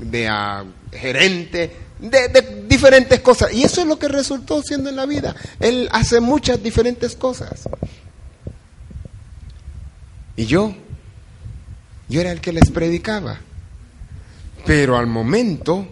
de 0.00 0.28
ah, 0.28 0.64
gerente, 0.92 1.76
de, 1.98 2.28
de 2.28 2.64
diferentes 2.68 3.20
cosas. 3.20 3.52
Y 3.52 3.64
eso 3.64 3.80
es 3.80 3.86
lo 3.86 3.98
que 3.98 4.08
resultó 4.08 4.62
siendo 4.62 4.90
en 4.90 4.96
la 4.96 5.06
vida. 5.06 5.34
Él 5.60 5.88
hace 5.92 6.20
muchas 6.20 6.62
diferentes 6.62 7.14
cosas. 7.14 7.68
Y 10.36 10.46
yo, 10.46 10.74
yo 12.08 12.20
era 12.20 12.32
el 12.32 12.40
que 12.40 12.52
les 12.52 12.70
predicaba. 12.70 13.38
Pero 14.66 14.96
al 14.96 15.06
momento 15.06 15.86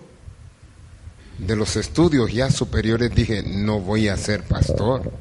de 1.38 1.56
los 1.56 1.76
estudios 1.76 2.32
ya 2.32 2.50
superiores 2.50 3.14
dije, 3.14 3.42
no 3.42 3.80
voy 3.80 4.08
a 4.08 4.16
ser 4.16 4.44
pastor, 4.44 5.12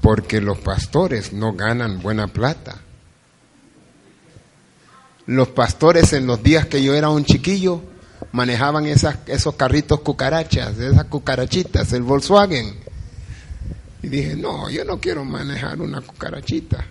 porque 0.00 0.40
los 0.40 0.58
pastores 0.58 1.32
no 1.32 1.52
ganan 1.52 2.00
buena 2.00 2.28
plata. 2.28 2.80
Los 5.26 5.48
pastores 5.48 6.12
en 6.12 6.26
los 6.26 6.42
días 6.42 6.66
que 6.66 6.82
yo 6.82 6.94
era 6.94 7.08
un 7.10 7.24
chiquillo 7.24 7.82
manejaban 8.32 8.86
esas, 8.86 9.18
esos 9.26 9.56
carritos 9.56 10.00
cucarachas, 10.00 10.78
esas 10.78 11.04
cucarachitas, 11.06 11.92
el 11.92 12.02
Volkswagen. 12.02 12.78
Y 14.02 14.08
dije, 14.08 14.36
no, 14.36 14.70
yo 14.70 14.84
no 14.84 15.00
quiero 15.00 15.24
manejar 15.24 15.80
una 15.80 16.00
cucarachita. 16.00 16.84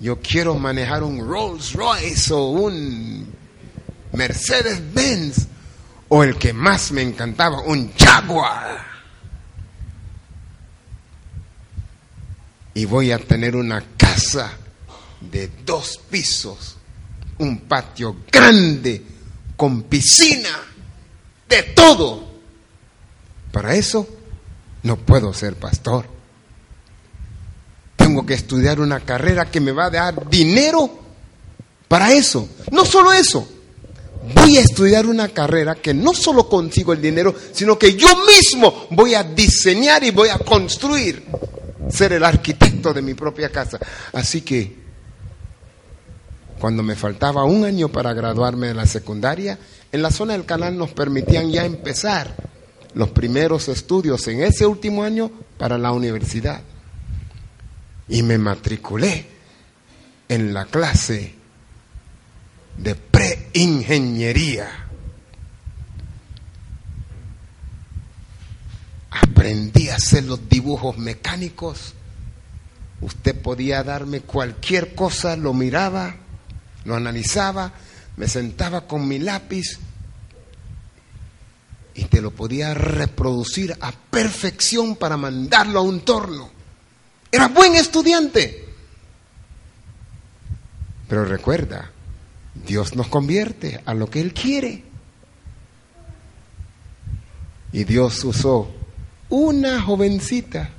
Yo 0.00 0.18
quiero 0.20 0.56
manejar 0.56 1.02
un 1.02 1.20
Rolls 1.20 1.74
Royce 1.74 2.32
o 2.32 2.46
un 2.46 3.28
Mercedes 4.12 4.82
Benz 4.92 5.46
o 6.08 6.24
el 6.24 6.36
que 6.36 6.52
más 6.52 6.90
me 6.90 7.02
encantaba, 7.02 7.60
un 7.60 7.92
Jaguar. 7.94 8.84
Y 12.74 12.84
voy 12.84 13.12
a 13.12 13.18
tener 13.18 13.54
una 13.54 13.84
casa 13.96 14.52
de 15.20 15.50
dos 15.64 16.00
pisos, 16.10 16.76
un 17.38 17.60
patio 17.60 18.16
grande, 18.30 19.02
con 19.56 19.82
piscina, 19.82 20.48
de 21.48 21.62
todo. 21.74 22.30
Para 23.52 23.74
eso 23.74 24.06
no 24.82 24.96
puedo 24.96 25.34
ser 25.34 25.56
pastor. 25.56 26.06
Tengo 27.96 28.24
que 28.24 28.34
estudiar 28.34 28.80
una 28.80 29.00
carrera 29.00 29.50
que 29.50 29.60
me 29.60 29.72
va 29.72 29.86
a 29.86 29.90
dar 29.90 30.28
dinero 30.30 30.98
para 31.88 32.12
eso. 32.12 32.48
No 32.70 32.84
solo 32.84 33.12
eso, 33.12 33.46
voy 34.34 34.56
a 34.56 34.60
estudiar 34.60 35.06
una 35.06 35.28
carrera 35.28 35.74
que 35.74 35.92
no 35.92 36.14
solo 36.14 36.48
consigo 36.48 36.92
el 36.92 37.02
dinero, 37.02 37.34
sino 37.52 37.78
que 37.78 37.94
yo 37.94 38.08
mismo 38.24 38.86
voy 38.90 39.14
a 39.14 39.24
diseñar 39.24 40.02
y 40.04 40.10
voy 40.10 40.28
a 40.28 40.38
construir, 40.38 41.26
ser 41.90 42.12
el 42.12 42.24
arquitecto 42.24 42.94
de 42.94 43.02
mi 43.02 43.14
propia 43.14 43.50
casa. 43.50 43.78
Así 44.12 44.40
que 44.40 44.79
cuando 46.60 46.82
me 46.82 46.94
faltaba 46.94 47.44
un 47.44 47.64
año 47.64 47.88
para 47.88 48.12
graduarme 48.12 48.68
de 48.68 48.74
la 48.74 48.86
secundaria, 48.86 49.58
en 49.90 50.02
la 50.02 50.10
zona 50.10 50.34
del 50.34 50.44
canal 50.44 50.76
nos 50.76 50.90
permitían 50.92 51.50
ya 51.50 51.64
empezar 51.64 52.36
los 52.94 53.08
primeros 53.10 53.68
estudios 53.68 54.28
en 54.28 54.42
ese 54.42 54.66
último 54.66 55.02
año 55.02 55.30
para 55.58 55.78
la 55.78 55.90
universidad. 55.90 56.60
Y 58.08 58.22
me 58.22 58.38
matriculé 58.38 59.26
en 60.28 60.52
la 60.52 60.66
clase 60.66 61.34
de 62.76 62.94
preingeniería. 62.94 64.68
Aprendí 69.10 69.88
a 69.88 69.96
hacer 69.96 70.24
los 70.24 70.48
dibujos 70.48 70.98
mecánicos. 70.98 71.94
Usted 73.00 73.40
podía 73.40 73.82
darme 73.82 74.20
cualquier 74.20 74.94
cosa, 74.94 75.36
lo 75.36 75.54
miraba, 75.54 76.16
lo 76.84 76.96
analizaba, 76.96 77.72
me 78.16 78.28
sentaba 78.28 78.86
con 78.86 79.06
mi 79.06 79.18
lápiz 79.18 79.78
y 81.94 82.04
te 82.04 82.20
lo 82.20 82.30
podía 82.30 82.74
reproducir 82.74 83.76
a 83.80 83.92
perfección 83.92 84.96
para 84.96 85.16
mandarlo 85.16 85.80
a 85.80 85.82
un 85.82 86.00
torno. 86.00 86.50
Era 87.30 87.48
buen 87.48 87.74
estudiante. 87.74 88.64
Pero 91.08 91.24
recuerda, 91.24 91.90
Dios 92.66 92.94
nos 92.94 93.08
convierte 93.08 93.80
a 93.84 93.94
lo 93.94 94.08
que 94.08 94.20
Él 94.20 94.32
quiere. 94.32 94.84
Y 97.72 97.84
Dios 97.84 98.24
usó 98.24 98.70
una 99.28 99.80
jovencita 99.80 100.70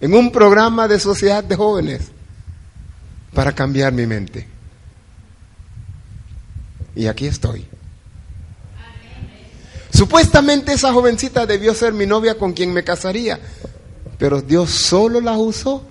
en 0.00 0.14
un 0.14 0.30
programa 0.30 0.88
de 0.88 1.00
sociedad 1.00 1.44
de 1.44 1.56
jóvenes 1.56 2.10
para 3.34 3.54
cambiar 3.54 3.92
mi 3.92 4.06
mente. 4.06 4.57
Y 6.98 7.06
aquí 7.06 7.28
estoy. 7.28 7.64
Supuestamente 9.94 10.72
esa 10.72 10.92
jovencita 10.92 11.46
debió 11.46 11.72
ser 11.72 11.92
mi 11.92 12.06
novia 12.06 12.36
con 12.36 12.52
quien 12.52 12.72
me 12.72 12.82
casaría, 12.82 13.38
pero 14.18 14.42
Dios 14.42 14.70
solo 14.70 15.20
la 15.20 15.38
usó 15.38 15.84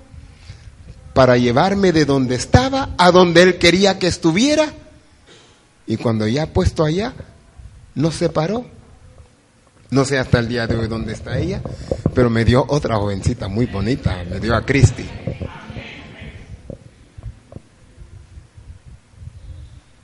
para 1.13 1.37
llevarme 1.37 1.93
de 1.93 2.03
donde 2.03 2.35
estaba 2.35 2.93
a 2.97 3.11
donde 3.11 3.41
Él 3.41 3.57
quería 3.57 3.97
que 3.97 4.07
estuviera. 4.07 4.73
Y 5.87 5.95
cuando 5.95 6.27
ya 6.27 6.45
puesto 6.47 6.83
allá, 6.83 7.13
no 7.95 8.11
se 8.11 8.27
paró. 8.27 8.65
No 9.89 10.03
sé 10.03 10.19
hasta 10.19 10.39
el 10.39 10.49
día 10.49 10.67
de 10.67 10.75
hoy 10.75 10.89
dónde 10.89 11.13
está 11.13 11.39
ella, 11.39 11.61
pero 12.13 12.29
me 12.29 12.43
dio 12.43 12.65
otra 12.67 12.97
jovencita 12.97 13.47
muy 13.47 13.65
bonita, 13.65 14.25
me 14.29 14.41
dio 14.41 14.53
a 14.53 14.65
Cristi. 14.65 15.05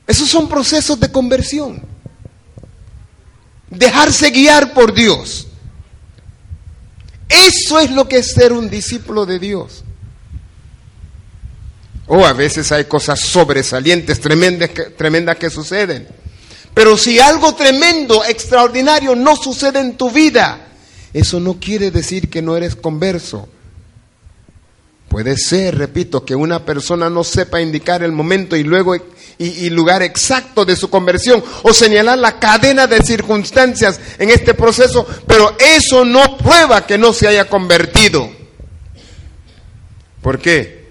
Esos 0.08 0.30
son 0.30 0.50
procesos 0.50 1.00
de 1.00 1.12
conversión. 1.12 1.82
Dejarse 3.70 4.30
guiar 4.30 4.74
por 4.74 4.94
Dios. 4.94 5.48
Eso 7.28 7.80
es 7.80 7.92
lo 7.92 8.08
que 8.08 8.18
es 8.18 8.32
ser 8.34 8.54
un 8.54 8.70
discípulo 8.70 9.26
de 9.26 9.40
Dios. 9.40 9.84
O 12.08 12.18
oh, 12.18 12.26
a 12.26 12.34
veces 12.34 12.72
hay 12.72 12.86
cosas 12.86 13.22
sobresalientes, 13.22 14.20
tremendas 14.20 14.70
tremendas 14.98 15.38
que 15.38 15.50
suceden. 15.50 16.08
Pero 16.74 16.98
si 16.98 17.20
algo 17.20 17.56
tremendo, 17.56 18.24
extraordinario 18.26 19.16
no 19.16 19.36
sucede 19.36 19.80
en 19.80 19.96
tu 19.96 20.12
vida, 20.12 20.68
eso 21.14 21.40
no 21.40 21.60
quiere 21.60 21.92
decir 21.92 22.30
que 22.30 22.42
no 22.42 22.58
eres 22.58 22.76
converso. 22.76 23.48
Puede 25.14 25.38
ser, 25.38 25.78
repito, 25.78 26.26
que 26.26 26.34
una 26.34 26.66
persona 26.66 27.08
no 27.08 27.24
sepa 27.24 27.62
indicar 27.62 28.02
el 28.02 28.12
momento 28.12 28.56
y 28.56 28.64
luego 28.64 28.96
y, 29.38 29.70
lugar 29.70 30.02
exacto 30.02 30.66
de 30.66 30.76
su 30.76 30.90
conversión 30.90 31.44
o 31.62 31.72
señalar 31.72 32.18
la 32.18 32.40
cadena 32.40 32.88
de 32.88 33.00
circunstancias 33.04 34.00
en 34.18 34.32
este 34.32 34.56
proceso, 34.56 35.06
pero 35.28 35.56
eso 35.60 36.04
no 36.04 36.36
prueba 36.40 36.88
que 36.88 36.98
no 36.98 37.14
se 37.14 37.28
haya 37.28 37.48
convertido. 37.48 38.28
¿Por 40.20 40.40
qué? 40.40 40.88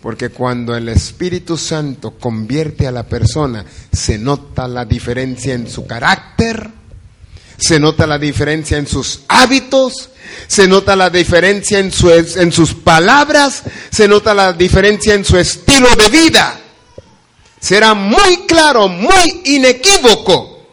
Porque 0.00 0.28
cuando 0.28 0.76
el 0.76 0.88
Espíritu 0.88 1.56
Santo 1.56 2.12
convierte 2.20 2.86
a 2.86 2.92
la 2.92 3.02
persona, 3.02 3.64
se 3.90 4.16
nota 4.16 4.68
la 4.68 4.84
diferencia 4.84 5.54
en 5.54 5.68
su 5.68 5.88
carácter, 5.88 6.70
se 7.60 7.78
nota 7.78 8.06
la 8.06 8.18
diferencia 8.18 8.78
en 8.78 8.86
sus 8.86 9.20
hábitos, 9.28 10.10
se 10.46 10.66
nota 10.66 10.96
la 10.96 11.10
diferencia 11.10 11.78
en, 11.78 11.92
su, 11.92 12.10
en 12.10 12.52
sus 12.52 12.74
palabras, 12.74 13.62
se 13.90 14.08
nota 14.08 14.34
la 14.34 14.52
diferencia 14.52 15.14
en 15.14 15.24
su 15.24 15.36
estilo 15.36 15.94
de 15.96 16.08
vida. 16.08 16.58
Será 17.60 17.94
muy 17.94 18.46
claro, 18.46 18.88
muy 18.88 19.42
inequívoco, 19.44 20.66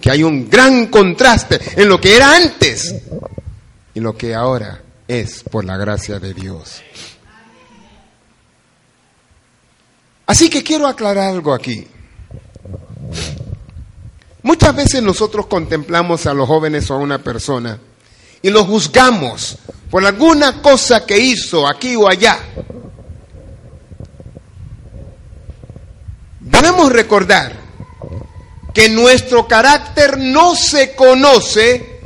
que 0.00 0.10
hay 0.10 0.22
un 0.22 0.48
gran 0.48 0.86
contraste 0.86 1.60
en 1.76 1.88
lo 1.88 2.00
que 2.00 2.16
era 2.16 2.34
antes 2.34 2.94
y 3.94 4.00
lo 4.00 4.16
que 4.16 4.34
ahora 4.34 4.82
es 5.06 5.42
por 5.42 5.64
la 5.64 5.76
gracia 5.76 6.18
de 6.18 6.32
Dios. 6.32 6.82
Así 10.26 10.50
que 10.50 10.64
quiero 10.64 10.86
aclarar 10.86 11.28
algo 11.28 11.54
aquí. 11.54 11.86
Muchas 14.46 14.76
veces 14.76 15.02
nosotros 15.02 15.46
contemplamos 15.46 16.24
a 16.24 16.32
los 16.32 16.46
jóvenes 16.46 16.88
o 16.88 16.94
a 16.94 16.98
una 16.98 17.18
persona 17.18 17.80
y 18.40 18.48
los 18.48 18.64
juzgamos 18.64 19.58
por 19.90 20.06
alguna 20.06 20.62
cosa 20.62 21.04
que 21.04 21.18
hizo 21.18 21.66
aquí 21.66 21.96
o 21.96 22.08
allá. 22.08 22.38
Debemos 26.38 26.92
recordar 26.92 27.56
que 28.72 28.88
nuestro 28.88 29.48
carácter 29.48 30.16
no 30.16 30.54
se 30.54 30.94
conoce 30.94 31.98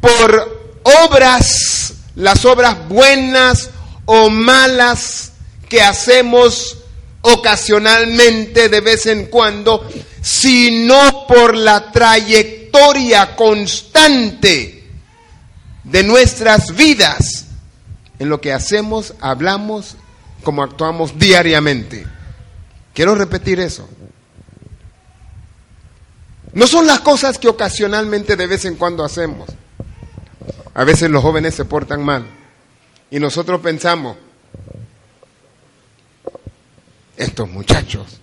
por 0.00 0.80
obras, 1.04 1.92
las 2.14 2.46
obras 2.46 2.88
buenas 2.88 3.68
o 4.06 4.30
malas 4.30 5.32
que 5.68 5.82
hacemos 5.82 6.78
ocasionalmente 7.20 8.70
de 8.70 8.80
vez 8.80 9.04
en 9.04 9.26
cuando, 9.26 9.86
sino 10.22 11.26
por 11.26 11.56
la 11.56 11.90
trayectoria 11.90 13.34
constante 13.34 14.88
de 15.82 16.04
nuestras 16.04 16.76
vidas 16.76 17.46
en 18.20 18.28
lo 18.28 18.40
que 18.40 18.52
hacemos, 18.52 19.14
hablamos, 19.20 19.96
como 20.44 20.62
actuamos 20.62 21.18
diariamente. 21.18 22.06
Quiero 22.94 23.16
repetir 23.16 23.58
eso. 23.58 23.88
No 26.52 26.68
son 26.68 26.86
las 26.86 27.00
cosas 27.00 27.36
que 27.38 27.48
ocasionalmente 27.48 28.36
de 28.36 28.46
vez 28.46 28.64
en 28.64 28.76
cuando 28.76 29.04
hacemos. 29.04 29.48
A 30.74 30.84
veces 30.84 31.10
los 31.10 31.22
jóvenes 31.22 31.56
se 31.56 31.64
portan 31.64 32.04
mal 32.04 32.24
y 33.10 33.18
nosotros 33.18 33.60
pensamos, 33.60 34.16
estos 37.16 37.48
muchachos 37.50 38.21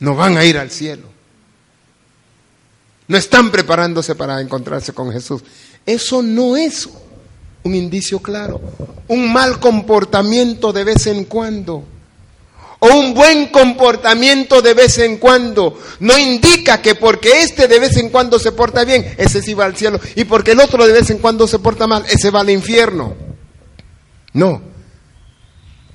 no 0.00 0.16
van 0.16 0.36
a 0.36 0.44
ir 0.44 0.58
al 0.58 0.70
cielo. 0.70 1.08
No 3.06 3.16
están 3.16 3.50
preparándose 3.50 4.14
para 4.14 4.40
encontrarse 4.40 4.92
con 4.92 5.12
Jesús. 5.12 5.42
Eso 5.86 6.22
no 6.22 6.56
es 6.56 6.88
un 7.62 7.74
indicio 7.74 8.20
claro. 8.20 8.60
Un 9.08 9.32
mal 9.32 9.58
comportamiento 9.60 10.72
de 10.72 10.84
vez 10.84 11.06
en 11.06 11.24
cuando 11.24 11.84
o 12.80 12.88
un 12.98 13.14
buen 13.14 13.48
comportamiento 13.48 14.62
de 14.62 14.74
vez 14.74 14.98
en 14.98 15.18
cuando 15.18 15.78
no 16.00 16.18
indica 16.18 16.80
que 16.80 16.94
porque 16.94 17.42
este 17.42 17.68
de 17.68 17.78
vez 17.78 17.96
en 17.98 18.08
cuando 18.08 18.38
se 18.38 18.52
porta 18.52 18.84
bien, 18.84 19.14
ese 19.18 19.42
sí 19.42 19.54
va 19.54 19.66
al 19.66 19.76
cielo, 19.76 20.00
y 20.16 20.24
porque 20.24 20.52
el 20.52 20.60
otro 20.60 20.86
de 20.86 20.94
vez 20.94 21.10
en 21.10 21.18
cuando 21.18 21.46
se 21.46 21.58
porta 21.58 21.86
mal, 21.86 22.04
ese 22.08 22.30
va 22.30 22.40
al 22.40 22.50
infierno. 22.50 23.14
No. 24.32 24.62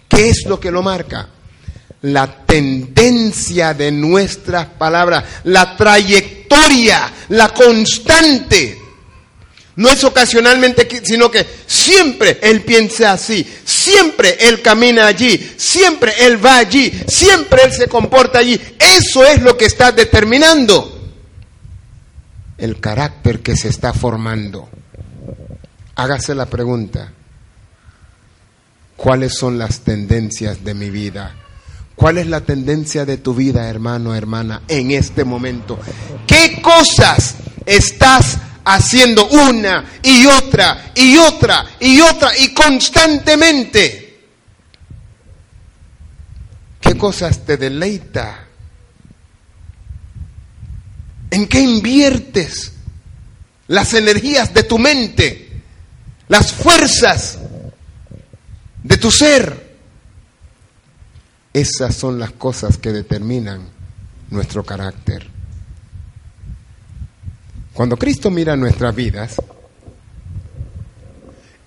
¿Qué 0.07 0.29
es 0.29 0.45
lo 0.45 0.59
que 0.59 0.71
lo 0.71 0.83
marca? 0.83 1.29
La 2.01 2.45
tendencia 2.45 3.73
de 3.73 3.91
nuestras 3.91 4.67
palabras, 4.67 5.23
la 5.45 5.75
trayectoria, 5.75 7.11
la 7.29 7.53
constante 7.53 8.85
no 9.77 9.89
es 9.89 10.03
ocasionalmente, 10.03 10.87
sino 11.03 11.29
que 11.29 11.45
siempre 11.67 12.39
Él 12.41 12.61
piensa 12.61 13.11
así, 13.11 13.45
siempre 13.65 14.37
Él 14.39 14.61
camina 14.61 15.05
allí, 15.05 15.53
siempre 15.57 16.13
Él 16.19 16.43
va 16.43 16.57
allí, 16.57 16.91
siempre 17.07 17.63
Él 17.65 17.73
se 17.73 17.87
comporta 17.87 18.39
allí. 18.39 18.59
Eso 18.79 19.25
es 19.25 19.41
lo 19.41 19.57
que 19.57 19.65
está 19.65 19.91
determinando 19.91 20.91
el 22.57 22.79
carácter 22.79 23.41
que 23.41 23.57
se 23.57 23.67
está 23.67 23.93
formando. 23.93 24.69
Hágase 25.95 26.35
la 26.35 26.45
pregunta, 26.45 27.11
¿cuáles 28.95 29.33
son 29.33 29.57
las 29.57 29.81
tendencias 29.81 30.63
de 30.63 30.73
mi 30.73 30.89
vida? 30.89 31.35
¿Cuál 31.95 32.17
es 32.17 32.27
la 32.27 32.41
tendencia 32.41 33.05
de 33.05 33.17
tu 33.17 33.33
vida, 33.33 33.69
hermano, 33.69 34.13
hermana, 34.15 34.61
en 34.67 34.91
este 34.91 35.23
momento? 35.23 35.79
¿Qué 36.27 36.61
cosas 36.61 37.35
estás 37.65 38.37
haciendo 38.65 39.27
una 39.27 39.85
y 40.01 40.25
otra 40.25 40.91
y 40.95 41.15
otra 41.17 41.65
y 41.79 42.01
otra 42.01 42.37
y 42.37 42.53
constantemente. 42.53 44.01
¿Qué 46.81 46.97
cosas 46.97 47.45
te 47.45 47.57
deleita? 47.57 48.45
¿En 51.31 51.47
qué 51.47 51.59
inviertes 51.59 52.73
las 53.67 53.93
energías 53.93 54.53
de 54.53 54.63
tu 54.63 54.77
mente, 54.77 55.63
las 56.27 56.51
fuerzas 56.51 57.39
de 58.83 58.97
tu 58.97 59.11
ser? 59.11 59.64
Esas 61.55 61.95
son 61.95 62.19
las 62.19 62.31
cosas 62.31 62.77
que 62.77 62.91
determinan 62.91 63.65
nuestro 64.29 64.65
carácter. 64.65 65.25
Cuando 67.71 67.95
Cristo 67.95 68.29
mira 68.29 68.57
nuestras 68.57 68.93
vidas, 68.93 69.37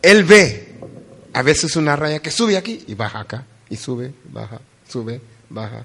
Él 0.03 0.24
ve 0.24 0.79
a 1.33 1.40
veces 1.40 1.74
una 1.77 1.96
raya 1.96 2.18
que 2.18 2.31
sube 2.31 2.59
aquí 2.59 2.85
y 2.87 2.92
baja 2.92 3.20
acá, 3.20 3.46
y 3.70 3.77
sube, 3.77 4.12
baja, 4.31 4.61
sube, 4.87 5.22
baja. 5.48 5.83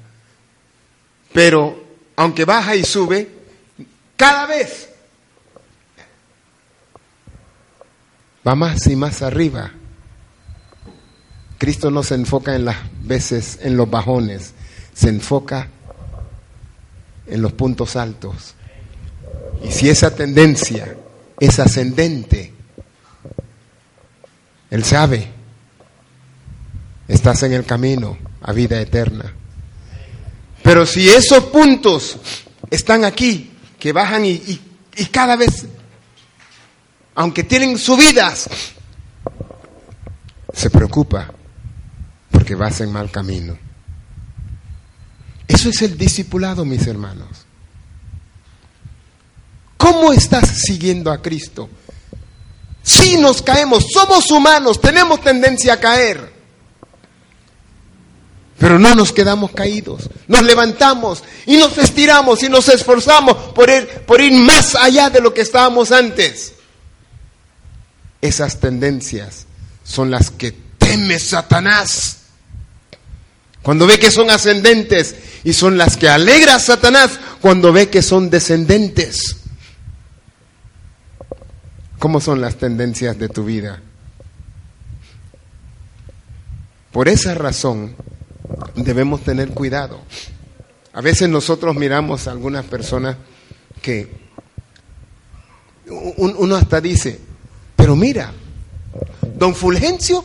Pero 1.32 1.86
aunque 2.18 2.44
baja 2.44 2.76
y 2.76 2.84
sube, 2.84 3.30
cada 4.18 4.48
vez 4.48 4.90
va 8.46 8.54
más 8.54 8.86
y 8.86 8.98
más 8.98 9.22
arriba. 9.22 9.72
Cristo 11.64 11.90
no 11.90 12.04
se 12.04 12.16
enfoca 12.16 12.58
en 12.58 12.66
las 12.66 12.76
veces, 13.04 13.60
en 13.62 13.78
los 13.78 13.90
bajones, 13.90 14.52
se 14.94 15.08
enfoca 15.08 15.70
en 17.26 17.42
los 17.42 17.54
puntos 17.54 17.96
altos. 17.96 18.54
Y 19.64 19.72
si 19.72 19.88
esa 19.88 20.14
tendencia 20.14 20.94
es 21.40 21.60
ascendente, 21.60 22.52
Él 24.72 24.84
sabe, 24.84 25.30
estás 27.08 27.44
en 27.44 27.54
el 27.54 27.64
camino 27.64 28.18
a 28.42 28.52
vida 28.52 28.82
eterna. 28.82 29.34
Pero 30.64 30.86
si 30.86 31.08
esos 31.08 31.46
puntos 31.46 32.18
están 32.70 33.06
aquí, 33.06 33.54
que 33.80 33.94
bajan 33.94 34.26
y, 34.26 34.60
y 34.98 35.06
cada 35.06 35.38
vez, 35.38 35.66
aunque 37.16 37.46
tienen 37.46 37.78
subidas, 37.78 38.50
se 40.52 40.70
preocupa 40.70 41.32
porque 42.44 42.56
vas 42.56 42.82
en 42.82 42.92
mal 42.92 43.10
camino. 43.10 43.58
Eso 45.48 45.70
es 45.70 45.82
el 45.82 45.98
discipulado, 45.98 46.66
mis 46.66 46.86
hermanos. 46.88 47.30
¿Cómo 49.78 50.12
estás 50.12 50.50
siguiendo 50.50 51.10
a 51.10 51.22
Cristo? 51.22 51.70
Si 52.82 53.16
nos 53.16 53.42
caemos, 53.42 53.86
somos 53.94 54.30
humanos, 54.30 54.82
tenemos 54.82 55.22
tendencia 55.22 55.76
a 55.76 55.80
caer. 55.80 56.34
Pero 58.58 58.78
no 58.78 58.94
nos 58.94 59.14
quedamos 59.14 59.52
caídos, 59.52 60.10
nos 60.28 60.44
levantamos 60.44 61.24
y 61.46 61.56
nos 61.56 61.78
estiramos 61.78 62.44
y 62.44 62.50
nos 62.50 62.68
esforzamos 62.68 63.38
por 63.54 63.70
ir, 63.70 63.88
por 64.06 64.20
ir 64.20 64.34
más 64.34 64.76
allá 64.76 65.10
de 65.10 65.22
lo 65.22 65.34
que 65.34 65.40
estábamos 65.40 65.94
antes. 65.94 66.56
Esas 68.20 68.60
tendencias 68.60 69.46
son 69.86 70.12
las 70.12 70.30
que 70.30 70.52
teme 70.78 71.18
Satanás. 71.20 72.18
Cuando 73.64 73.88
ve 73.88 73.98
que 73.98 74.12
son 74.12 74.30
ascendentes 74.30 75.16
y 75.44 75.54
son 75.54 75.78
las 75.78 75.98
que 75.98 76.10
alegra 76.10 76.56
a 76.56 76.60
Satanás 76.60 77.20
cuando 77.42 77.72
ve 77.72 77.90
que 77.90 78.02
son 78.02 78.30
descendentes. 78.30 79.38
¿Cómo 81.98 82.20
son 82.20 82.42
las 82.42 82.56
tendencias 82.58 83.18
de 83.18 83.30
tu 83.30 83.46
vida? 83.46 83.82
Por 86.92 87.08
esa 87.08 87.34
razón 87.34 87.96
debemos 88.76 89.24
tener 89.24 89.50
cuidado. 89.50 90.02
A 90.92 91.00
veces 91.00 91.30
nosotros 91.30 91.76
miramos 91.76 92.28
a 92.28 92.32
algunas 92.32 92.66
personas 92.66 93.16
que 93.82 94.12
uno 95.88 96.56
hasta 96.56 96.82
dice, 96.82 97.20
pero 97.76 97.96
mira, 97.96 98.32
don 99.36 99.56
Fulgencio, 99.56 100.24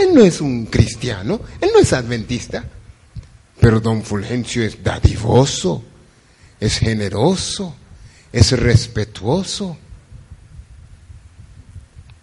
él, 0.00 0.14
no 0.14 0.24
es 0.24 0.40
un 0.40 0.66
cristiano, 0.66 1.40
él 1.60 1.70
no 1.72 1.80
es 1.80 1.92
adventista, 1.92 2.64
pero 3.60 3.80
don 3.80 4.02
Fulgencio 4.02 4.62
es 4.64 4.82
dadivoso, 4.82 5.82
es 6.60 6.78
generoso, 6.78 7.74
es 8.32 8.52
respetuoso 8.52 9.76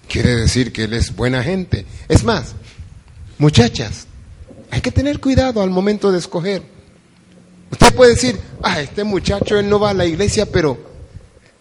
quiere 0.07 0.35
decir 0.35 0.71
que 0.71 0.85
él 0.85 0.93
es 0.93 1.13
buena 1.13 1.43
gente. 1.43 1.85
Es 2.07 2.23
más, 2.23 2.53
muchachas, 3.37 4.07
hay 4.71 4.81
que 4.81 4.91
tener 4.91 5.19
cuidado 5.19 5.61
al 5.61 5.69
momento 5.69 6.11
de 6.11 6.19
escoger. 6.19 6.63
Usted 7.71 7.93
puede 7.93 8.11
decir, 8.11 8.39
ah, 8.63 8.79
este 8.79 9.03
muchacho, 9.03 9.59
él 9.59 9.67
no 9.67 9.79
va 9.79 9.89
a 9.89 9.93
la 9.93 10.05
iglesia, 10.05 10.45
pero 10.45 10.77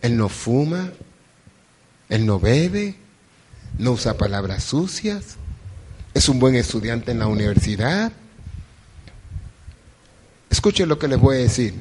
él 0.03 0.17
no 0.17 0.29
fuma, 0.29 0.93
él 2.09 2.25
no 2.25 2.39
bebe, 2.39 2.95
no 3.79 3.93
usa 3.93 4.17
palabras 4.17 4.65
sucias, 4.65 5.37
es 6.15 6.29
un 6.29 6.39
buen 6.39 6.55
estudiante 6.55 7.11
en 7.11 7.19
la 7.19 7.27
universidad. 7.27 8.13
Escuche 10.49 10.87
lo 10.87 10.99
que 10.99 11.09
les 11.09 11.19
voy 11.19 11.37
a 11.37 11.41
decir. 11.41 11.75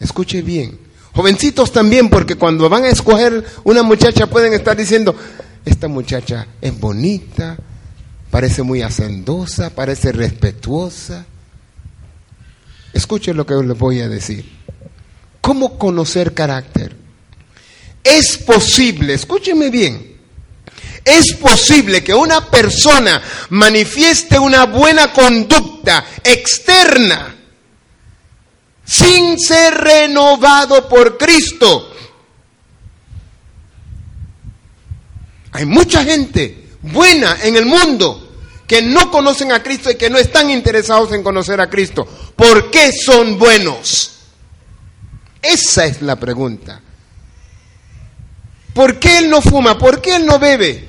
Escuche 0.00 0.42
bien. 0.42 0.78
Jovencitos 1.14 1.72
también, 1.72 2.10
porque 2.10 2.34
cuando 2.34 2.68
van 2.68 2.84
a 2.84 2.88
escoger 2.88 3.44
una 3.64 3.82
muchacha 3.82 4.26
pueden 4.26 4.52
estar 4.52 4.76
diciendo, 4.76 5.14
esta 5.64 5.88
muchacha 5.88 6.46
es 6.60 6.78
bonita, 6.78 7.56
parece 8.30 8.62
muy 8.62 8.82
hacendosa, 8.82 9.70
parece 9.70 10.12
respetuosa. 10.12 11.24
Escuchen 12.92 13.36
lo 13.36 13.46
que 13.46 13.54
les 13.54 13.78
voy 13.78 14.00
a 14.00 14.08
decir. 14.08 14.50
¿Cómo 15.40 15.78
conocer 15.78 16.34
carácter? 16.34 16.96
Es 18.02 18.38
posible, 18.38 19.14
escúcheme 19.14 19.70
bien, 19.70 20.17
es 21.08 21.34
posible 21.34 22.04
que 22.04 22.14
una 22.14 22.50
persona 22.50 23.22
manifieste 23.50 24.38
una 24.38 24.66
buena 24.66 25.12
conducta 25.12 26.04
externa 26.22 27.34
sin 28.84 29.38
ser 29.38 29.74
renovado 29.74 30.88
por 30.88 31.16
Cristo. 31.18 31.92
Hay 35.52 35.66
mucha 35.66 36.04
gente 36.04 36.68
buena 36.82 37.38
en 37.42 37.56
el 37.56 37.66
mundo 37.66 38.28
que 38.66 38.82
no 38.82 39.10
conocen 39.10 39.52
a 39.52 39.62
Cristo 39.62 39.90
y 39.90 39.96
que 39.96 40.10
no 40.10 40.18
están 40.18 40.50
interesados 40.50 41.12
en 41.12 41.22
conocer 41.22 41.60
a 41.60 41.70
Cristo. 41.70 42.06
¿Por 42.36 42.70
qué 42.70 42.92
son 42.92 43.38
buenos? 43.38 44.12
Esa 45.40 45.86
es 45.86 46.02
la 46.02 46.16
pregunta. 46.16 46.80
¿Por 48.74 48.98
qué 48.98 49.18
él 49.18 49.30
no 49.30 49.40
fuma? 49.42 49.78
¿Por 49.78 50.00
qué 50.00 50.16
él 50.16 50.26
no 50.26 50.38
bebe? 50.38 50.87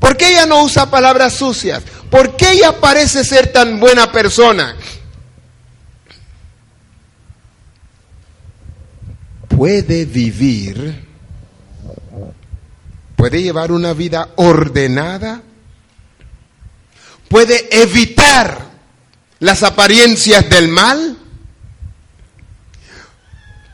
¿Por 0.00 0.16
qué 0.16 0.32
ella 0.32 0.46
no 0.46 0.64
usa 0.64 0.90
palabras 0.90 1.34
sucias? 1.34 1.82
¿Por 2.10 2.34
qué 2.34 2.52
ella 2.52 2.80
parece 2.80 3.22
ser 3.22 3.52
tan 3.52 3.78
buena 3.78 4.10
persona? 4.10 4.74
Puede 9.46 10.06
vivir, 10.06 11.06
puede 13.14 13.42
llevar 13.42 13.70
una 13.70 13.92
vida 13.92 14.30
ordenada, 14.36 15.42
puede 17.28 17.68
evitar 17.70 18.70
las 19.38 19.62
apariencias 19.62 20.48
del 20.48 20.68
mal, 20.68 21.18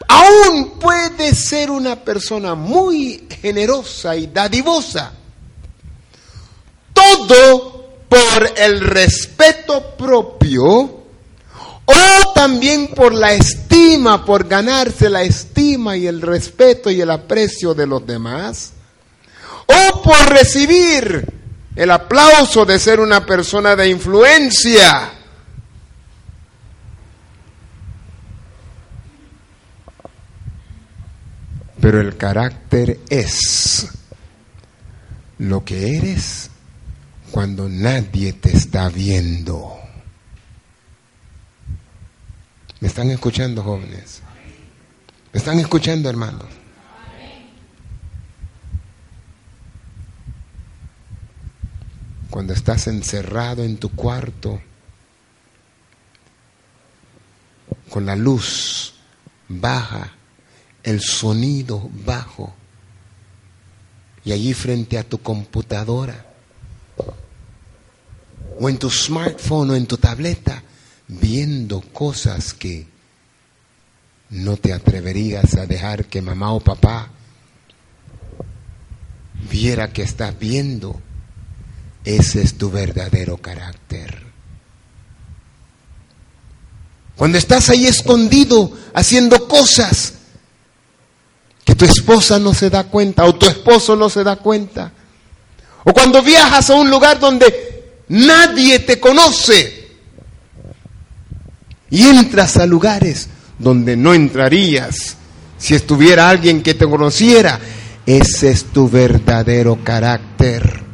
aún 0.09 0.79
puede 0.81 1.37
ser 1.37 1.71
una 1.71 1.95
persona 1.95 2.57
muy 2.57 3.29
generosa 3.41 4.17
y 4.17 4.27
dadivosa. 4.27 5.13
Todo 7.15 7.77
por 8.09 8.53
el 8.57 8.81
respeto 8.81 9.97
propio 9.97 10.65
o 11.87 12.33
también 12.35 12.89
por 12.89 13.15
la 13.15 13.33
estima, 13.33 14.25
por 14.25 14.47
ganarse 14.49 15.09
la 15.09 15.23
estima 15.23 15.97
y 15.97 16.07
el 16.07 16.21
respeto 16.21 16.91
y 16.91 17.01
el 17.01 17.11
aprecio 17.11 17.75
de 17.75 17.87
los 17.87 18.05
demás, 18.05 18.73
o 19.67 20.03
por 20.03 20.29
recibir 20.29 21.33
el 21.77 21.91
aplauso 21.91 22.65
de 22.65 22.79
ser 22.79 23.01
una 23.01 23.25
persona 23.25 23.77
de 23.77 23.89
influencia. 23.89 25.13
Pero 31.81 32.01
el 32.01 32.17
carácter 32.17 32.99
es 33.09 33.87
lo 35.39 35.65
que 35.65 35.97
eres 35.99 36.51
cuando 37.37 37.69
nadie 37.69 38.33
te 38.33 38.57
está 38.57 38.89
viendo. 38.89 39.77
¿Me 42.81 42.89
están 42.89 43.11
escuchando, 43.11 43.63
jóvenes? 43.63 44.23
¿Me 45.35 45.39
están 45.39 45.59
escuchando, 45.59 46.09
hermanos? 46.09 46.47
Cuando 52.31 52.55
estás 52.55 52.87
encerrado 52.87 53.65
en 53.65 53.77
tu 53.77 53.91
cuarto, 53.91 54.59
con 57.91 58.07
la 58.07 58.17
luz 58.17 58.95
baja, 59.47 60.11
el 60.83 61.03
sonido 61.03 61.91
bajo, 62.07 62.55
y 64.25 64.33
allí 64.33 64.55
frente 64.55 64.97
a 64.97 65.05
tu 65.05 65.19
computadora, 65.19 66.27
o 68.59 68.69
en 68.69 68.79
tu 68.79 68.91
smartphone 68.91 69.71
o 69.71 69.77
en 69.77 69.87
tu 69.87 69.99
tableta, 69.99 70.63
viendo 71.09 71.81
cosas 71.81 72.55
que 72.55 72.87
no 74.31 74.57
te 74.57 74.73
atreverías 74.73 75.55
a 75.55 75.67
dejar 75.67 76.07
que 76.07 76.23
mamá 76.23 76.53
o 76.53 76.61
papá 76.61 77.11
viera 79.51 79.93
que 79.93 80.03
estás 80.03 80.37
viendo, 80.39 81.01
ese 82.05 82.43
es 82.43 82.57
tu 82.57 82.71
verdadero 82.71 83.37
carácter. 83.37 84.25
Cuando 87.17 87.39
estás 87.39 87.71
ahí 87.71 87.87
escondido 87.87 88.73
haciendo 88.95 89.49
cosas 89.49 90.15
que 91.65 91.75
tu 91.75 91.85
esposa 91.85 92.39
no 92.39 92.53
se 92.53 92.71
da 92.71 92.85
cuenta 92.85 93.25
o 93.25 93.35
tu 93.35 93.47
esposo 93.47 93.97
no 93.97 94.09
se 94.09 94.23
da 94.23 94.37
cuenta, 94.37 94.93
o 95.85 95.93
cuando 95.93 96.23
viajas 96.23 96.71
a 96.71 96.75
un 96.75 96.91
lugar 96.91 97.19
donde 97.19 97.66
nadie 98.09 98.81
te 98.81 98.99
conoce 99.01 99.87
y 101.91 102.03
entras 102.03 102.57
a 102.57 102.67
lugares 102.67 103.29
donde 103.59 103.97
no 103.97 104.15
entrarías 104.15 105.17
si 105.59 105.75
estuviera 105.75 106.29
alguien 106.29 106.63
que 106.63 106.75
te 106.75 106.87
conociera, 106.87 107.59
ese 108.05 108.51
es 108.51 108.65
tu 108.67 108.89
verdadero 108.89 109.83
carácter. 109.83 110.85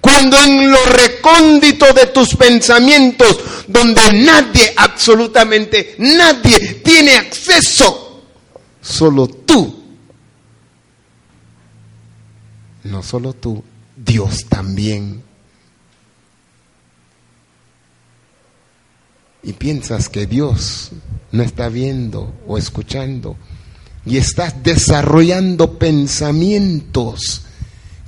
Cuando 0.00 0.38
en 0.38 0.70
lo 0.70 0.84
recóndito 0.86 1.92
de 1.92 2.06
tus 2.06 2.34
pensamientos, 2.36 3.38
donde 3.66 4.12
nadie, 4.12 4.72
absolutamente 4.76 5.96
nadie, 5.98 6.80
tiene 6.84 7.16
acceso, 7.16 8.22
solo 8.80 9.26
tú, 9.28 9.85
no 12.86 13.02
solo 13.02 13.32
tú, 13.32 13.62
Dios 13.96 14.46
también. 14.48 15.22
Y 19.42 19.52
piensas 19.52 20.08
que 20.08 20.26
Dios 20.26 20.90
no 21.32 21.42
está 21.42 21.68
viendo 21.68 22.34
o 22.46 22.58
escuchando 22.58 23.36
y 24.06 24.16
estás 24.18 24.62
desarrollando 24.62 25.78
pensamientos 25.78 27.42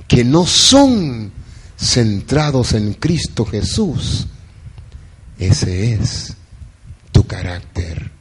que 0.07 0.23
no 0.23 0.45
son 0.45 1.31
centrados 1.77 2.73
en 2.73 2.93
Cristo 2.93 3.45
Jesús, 3.45 4.25
ese 5.37 5.93
es 5.93 6.33
tu 7.11 7.25
carácter. 7.27 8.11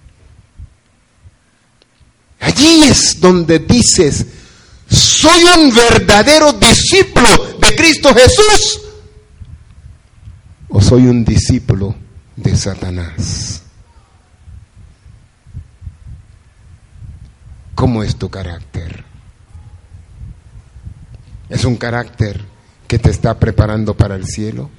Allí 2.40 2.82
es 2.82 3.20
donde 3.20 3.58
dices, 3.60 4.26
soy 5.20 5.42
un 5.56 5.74
verdadero 5.74 6.52
discípulo 6.52 7.28
de 7.58 7.74
Cristo 7.74 8.14
Jesús 8.14 8.80
o 10.68 10.80
soy 10.80 11.06
un 11.06 11.24
discípulo 11.24 11.94
de 12.36 12.56
Satanás. 12.56 13.62
¿Cómo 17.74 18.02
es 18.02 18.16
tu 18.16 18.28
carácter? 18.28 19.04
¿Es 21.48 21.64
un 21.64 21.76
carácter 21.76 22.44
que 22.86 22.98
te 22.98 23.10
está 23.10 23.38
preparando 23.38 23.96
para 23.96 24.14
el 24.14 24.26
cielo? 24.26 24.70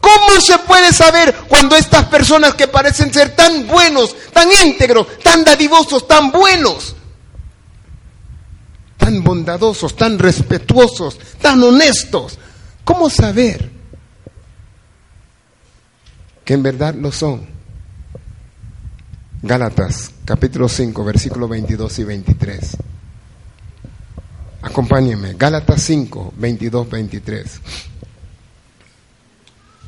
¿Cómo 0.00 0.40
se 0.40 0.58
puede 0.58 0.92
saber 0.92 1.34
cuando 1.48 1.74
estas 1.76 2.04
personas 2.06 2.54
que 2.54 2.68
parecen 2.68 3.12
ser 3.12 3.34
tan 3.34 3.66
buenos, 3.66 4.14
tan 4.32 4.48
íntegros, 4.64 5.18
tan 5.20 5.42
dadivosos, 5.42 6.06
tan 6.06 6.30
buenos, 6.30 6.94
tan 9.06 9.22
bondadosos, 9.22 9.94
tan 9.94 10.18
respetuosos, 10.18 11.16
tan 11.40 11.62
honestos, 11.62 12.40
cómo 12.82 13.08
saber 13.08 13.70
que 16.44 16.54
en 16.54 16.64
verdad 16.64 16.92
lo 16.92 17.12
son? 17.12 17.46
Gálatas 19.42 20.10
capítulo 20.24 20.68
5, 20.68 21.04
versículos 21.04 21.48
22 21.48 21.98
y 22.00 22.04
23. 22.04 22.76
Acompáñenme, 24.62 25.34
Gálatas 25.34 25.82
5, 25.82 26.34
22, 26.36 26.90
23. 26.90 27.60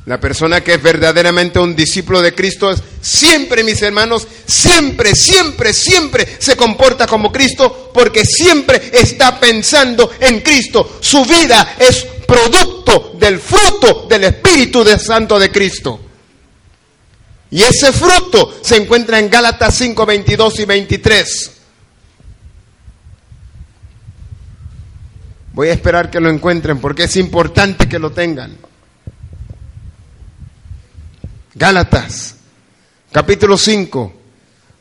La 0.09 0.18
persona 0.18 0.62
que 0.62 0.72
es 0.72 0.82
verdaderamente 0.82 1.59
un 1.59 1.76
discípulo 1.76 2.22
de 2.22 2.34
Cristo 2.34 2.70
es 2.70 2.82
siempre, 3.02 3.62
mis 3.62 3.82
hermanos, 3.82 4.26
siempre, 4.46 5.14
siempre, 5.14 5.74
siempre 5.74 6.26
se 6.38 6.56
comporta 6.56 7.06
como 7.06 7.30
Cristo 7.30 7.90
porque 7.92 8.24
siempre 8.24 8.90
está 8.90 9.38
pensando 9.38 10.11
en 10.18 10.40
Cristo. 10.40 10.98
Su 11.02 11.26
vida 11.26 11.74
es 11.78 12.06
producto 12.26 13.16
del 13.20 13.38
fruto 13.38 14.06
del 14.09 14.24
Espíritu 14.24 14.82
de 14.82 14.98
Santo 14.98 15.38
de 15.38 15.52
Cristo. 15.52 16.00
Y 17.50 17.61
ese 17.61 17.92
fruto 17.92 18.61
se 18.62 18.76
encuentra 18.76 19.18
en 19.18 19.28
Gálatas 19.28 19.74
5, 19.74 20.06
22 20.06 20.61
y 20.61 20.64
23. 20.64 21.50
Voy 25.52 25.68
a 25.68 25.74
esperar 25.74 26.11
que 26.11 26.18
lo 26.18 26.30
encuentren 26.30 26.80
porque 26.80 27.04
es 27.04 27.16
importante 27.16 27.86
que 27.90 27.98
lo 27.98 28.11
tengan. 28.11 28.67
Gálatas, 31.59 32.36
capítulo 33.11 33.59
5, 33.59 34.12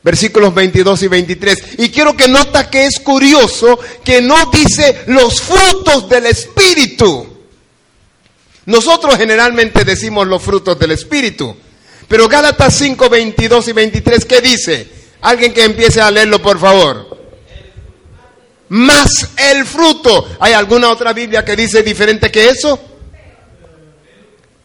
versículos 0.02 0.54
22 0.54 1.02
y 1.02 1.08
23. 1.08 1.58
Y 1.78 1.90
quiero 1.90 2.16
que 2.16 2.28
nota 2.28 2.70
que 2.70 2.86
es 2.86 3.00
curioso 3.00 3.78
que 4.04 4.22
no 4.22 4.50
dice 4.50 5.02
los 5.08 5.40
frutos 5.42 6.08
del 6.08 6.26
Espíritu. 6.26 7.26
Nosotros 8.66 9.16
generalmente 9.16 9.84
decimos 9.84 10.26
los 10.28 10.42
frutos 10.42 10.78
del 10.78 10.92
Espíritu. 10.92 11.56
Pero 12.06 12.28
Gálatas 12.28 12.74
5, 12.74 13.08
22 13.08 13.68
y 13.68 13.72
23, 13.72 14.24
¿qué 14.24 14.40
dice? 14.40 14.88
Alguien 15.20 15.52
que 15.52 15.64
empiece 15.64 16.00
a 16.00 16.10
leerlo, 16.10 16.40
por 16.40 16.58
favor 16.58 17.18
más 18.68 19.30
el 19.36 19.64
fruto. 19.64 20.28
¿Hay 20.40 20.52
alguna 20.52 20.90
otra 20.90 21.12
Biblia 21.12 21.44
que 21.44 21.56
dice 21.56 21.82
diferente 21.82 22.30
que 22.30 22.48
eso? 22.48 22.78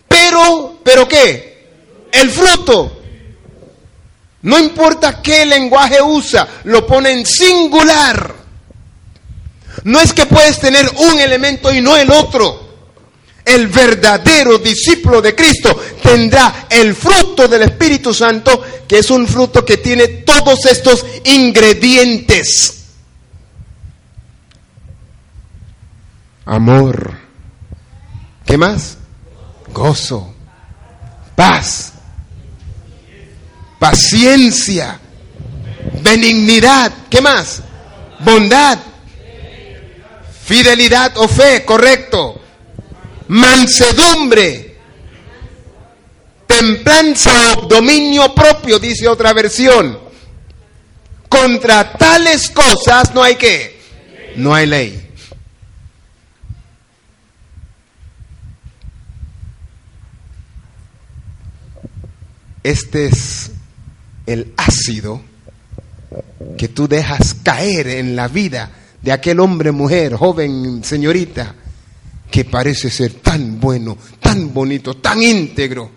Pero, 0.08 0.80
¿pero 0.84 1.08
qué? 1.08 1.53
El 2.14 2.30
fruto. 2.32 3.02
No 4.44 4.60
importa 4.60 5.22
qué 5.22 5.46
lenguaje 5.46 6.02
usa, 6.02 6.48
lo 6.66 6.86
pone 6.86 7.12
en 7.12 7.26
singular. 7.26 8.36
No 9.84 10.00
es 10.00 10.14
que 10.14 10.26
puedes 10.26 10.60
tener 10.60 10.90
un 10.98 11.20
elemento 11.20 11.74
y 11.74 11.82
no 11.82 11.98
el 11.98 12.10
otro. 12.12 12.62
El 13.44 13.68
verdadero 13.68 14.58
discípulo 14.58 15.22
de 15.22 15.36
Cristo 15.36 15.78
tendrá 16.02 16.68
el 16.70 16.96
fruto 16.96 17.48
del 17.48 17.64
Espíritu 17.64 18.14
Santo, 18.14 18.64
que 18.88 19.00
es 19.00 19.10
un 19.10 19.28
fruto 19.28 19.66
que 19.66 19.78
tiene 19.78 20.08
todos 20.08 20.66
estos 20.66 21.06
ingredientes. 21.26 22.84
amor. 26.46 27.14
¿Qué 28.46 28.58
más? 28.58 28.98
Gozo, 29.74 30.34
paz, 31.36 31.93
paciencia, 33.84 34.98
benignidad. 36.02 36.90
¿Qué 37.10 37.20
más? 37.20 37.62
Bondad, 38.20 38.80
fidelidad 40.46 41.18
o 41.18 41.28
fe, 41.28 41.66
correcto. 41.66 42.42
Mansedumbre, 43.28 44.78
templanza 46.48 47.58
o 47.58 47.68
dominio 47.68 48.34
propio, 48.34 48.80
dice 48.80 49.06
otra 49.06 49.34
versión. 49.34 50.00
Contra 51.28 51.92
tales 51.92 52.50
cosas 52.52 53.14
no 53.14 53.22
hay 53.22 53.36
que, 53.36 53.82
no 54.38 54.56
hay 54.56 54.66
ley. 54.66 55.10
Este 62.64 63.08
es 63.08 63.53
el 64.26 64.54
ácido 64.58 65.22
que 66.58 66.68
tú 66.68 66.88
dejas 66.88 67.36
caer 67.44 67.88
en 67.88 68.16
la 68.16 68.28
vida 68.28 68.72
de 69.02 69.12
aquel 69.12 69.40
hombre, 69.40 69.72
mujer, 69.72 70.16
joven, 70.16 70.84
señorita, 70.84 71.56
que 72.32 72.46
parece 72.46 72.90
ser 72.90 73.14
tan 73.16 73.60
bueno, 73.60 73.98
tan 74.20 74.54
bonito, 74.54 74.96
tan 74.96 75.22
íntegro, 75.22 75.92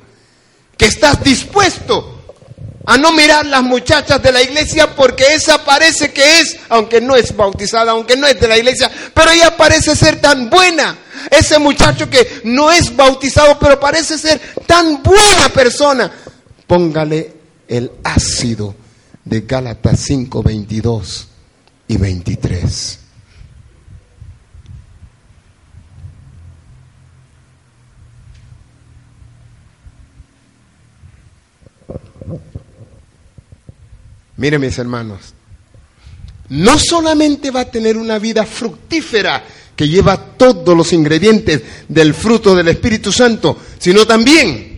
que 0.77 0.87
estás 0.87 1.23
dispuesto 1.23 2.13
a 2.85 2.97
no 2.97 3.13
mirar 3.13 3.47
las 3.47 3.63
muchachas 3.63 4.23
de 4.23 4.33
la 4.33 4.43
iglesia 4.43 4.95
porque 4.95 5.35
esa 5.35 5.65
parece 5.65 6.13
que 6.13 6.41
es, 6.41 6.57
aunque 6.69 7.01
no 7.01 7.17
es 7.17 7.35
bautizada, 7.35 7.93
aunque 7.93 8.17
no 8.17 8.27
es 8.27 8.39
de 8.41 8.49
la 8.49 8.59
iglesia, 8.59 8.91
pero 9.15 9.31
ella 9.31 9.57
parece 9.57 9.97
ser 9.97 10.21
tan 10.21 10.51
buena. 10.51 10.99
Ese 11.31 11.59
muchacho 11.59 12.09
que 12.09 12.43
no 12.45 12.71
es 12.71 12.95
bautizado, 12.95 13.59
pero 13.59 13.81
parece 13.81 14.19
ser 14.19 14.41
tan 14.67 15.03
buena 15.03 15.49
persona 15.49 16.13
póngale 16.67 17.36
el 17.69 17.91
ácido 18.05 18.75
de 19.25 19.41
Gálatas 19.43 20.01
5, 20.01 20.43
22 20.43 21.29
y 21.89 21.97
23. 21.97 22.99
Mire 34.39 34.59
mis 34.59 34.79
hermanos, 34.79 35.35
no 36.51 36.79
solamente 36.79 37.51
va 37.51 37.61
a 37.61 37.71
tener 37.71 37.97
una 37.97 38.19
vida 38.19 38.45
fructífera 38.45 39.43
que 39.75 39.89
lleva 39.89 40.37
todos 40.37 40.77
los 40.77 40.93
ingredientes 40.93 41.63
del 41.89 42.15
fruto 42.15 42.55
del 42.55 42.69
Espíritu 42.69 43.13
Santo, 43.13 43.59
sino 43.79 44.07
también 44.07 44.76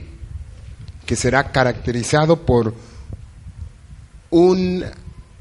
que 1.08 1.16
será 1.16 1.50
caracterizado 1.50 2.44
por 2.44 2.74
un 4.28 4.84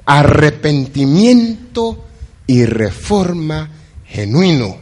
arrepentimiento 0.06 2.06
y 2.48 2.66
reforma 2.66 3.70
genuino. 4.06 4.78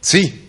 Sí. 0.00 0.48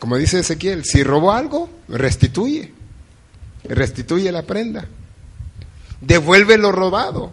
Como 0.00 0.16
dice 0.16 0.40
Ezequiel, 0.40 0.84
si 0.84 1.04
robó 1.04 1.30
algo, 1.30 1.70
restituye. 1.86 2.74
Restituye 3.62 4.32
la 4.32 4.42
prenda. 4.42 4.88
Devuelve 6.00 6.58
lo 6.58 6.72
robado. 6.72 7.30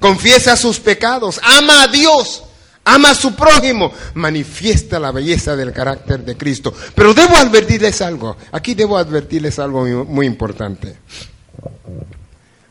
Confiesa 0.00 0.56
sus 0.56 0.80
pecados. 0.80 1.38
Ama 1.44 1.84
a 1.84 1.86
Dios 1.86 2.42
ama 2.86 3.10
a 3.10 3.14
su 3.14 3.34
prójimo, 3.34 3.92
manifiesta 4.14 4.98
la 4.98 5.10
belleza 5.10 5.56
del 5.56 5.72
carácter 5.72 6.24
de 6.24 6.36
Cristo. 6.36 6.72
Pero 6.94 7.12
debo 7.12 7.36
advertirles 7.36 8.00
algo, 8.00 8.36
aquí 8.52 8.74
debo 8.74 8.96
advertirles 8.96 9.58
algo 9.58 9.80
muy, 9.80 9.92
muy 10.06 10.26
importante. 10.26 10.96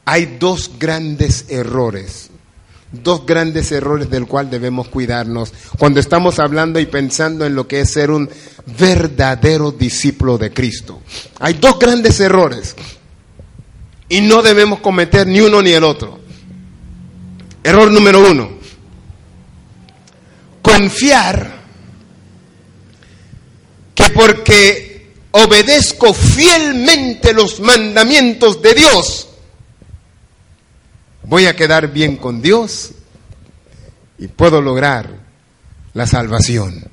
Hay 0.05 0.37
dos 0.39 0.71
grandes 0.79 1.45
errores, 1.49 2.29
dos 2.91 3.25
grandes 3.25 3.71
errores 3.73 4.09
del 4.09 4.25
cual 4.25 4.49
debemos 4.49 4.87
cuidarnos 4.87 5.51
cuando 5.77 5.99
estamos 5.99 6.39
hablando 6.39 6.79
y 6.79 6.85
pensando 6.85 7.45
en 7.45 7.53
lo 7.53 7.67
que 7.67 7.81
es 7.81 7.91
ser 7.91 8.09
un 8.09 8.29
verdadero 8.79 9.71
discípulo 9.71 10.37
de 10.37 10.53
Cristo. 10.53 11.01
Hay 11.39 11.55
dos 11.55 11.77
grandes 11.77 12.19
errores 12.21 12.73
y 14.07 14.21
no 14.21 14.41
debemos 14.41 14.79
cometer 14.79 15.27
ni 15.27 15.41
uno 15.41 15.61
ni 15.61 15.71
el 15.71 15.83
otro. 15.83 16.19
Error 17.63 17.91
número 17.91 18.31
uno 18.31 18.54
confiar 20.65 21.61
que 23.93 24.09
porque 24.09 25.13
obedezco 25.29 26.11
fielmente 26.11 27.33
los 27.33 27.59
mandamientos 27.59 28.63
de 28.63 28.73
Dios, 28.73 29.27
voy 31.21 31.45
a 31.45 31.55
quedar 31.55 31.93
bien 31.93 32.17
con 32.17 32.41
Dios 32.41 32.93
y 34.17 34.27
puedo 34.27 34.59
lograr 34.59 35.07
la 35.93 36.07
salvación. 36.07 36.89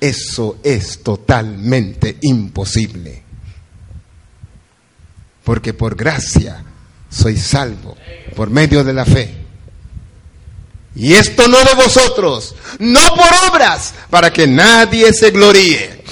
Eso 0.00 0.60
es 0.62 1.02
totalmente 1.02 2.16
imposible. 2.22 3.24
Porque 5.42 5.74
por 5.74 5.96
gracia 5.96 6.62
soy 7.10 7.36
salvo 7.36 7.96
por 8.36 8.50
medio 8.50 8.84
de 8.84 8.92
la 8.92 9.04
fe. 9.04 9.49
Y 10.94 11.14
esto 11.14 11.46
no 11.46 11.58
de 11.58 11.74
vosotros, 11.74 12.54
no 12.78 13.00
por 13.14 13.52
obras, 13.52 13.94
para 14.10 14.32
que 14.32 14.46
nadie 14.46 15.12
se 15.12 15.30
gloríe. 15.30 16.02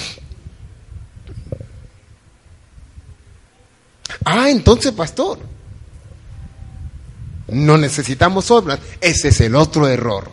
Ah, 4.25 4.49
entonces, 4.49 4.91
pastor, 4.91 5.39
no 7.47 7.77
necesitamos 7.77 8.49
obras. 8.51 8.79
Ese 9.01 9.29
es 9.29 9.41
el 9.41 9.55
otro 9.55 9.87
error. 9.87 10.31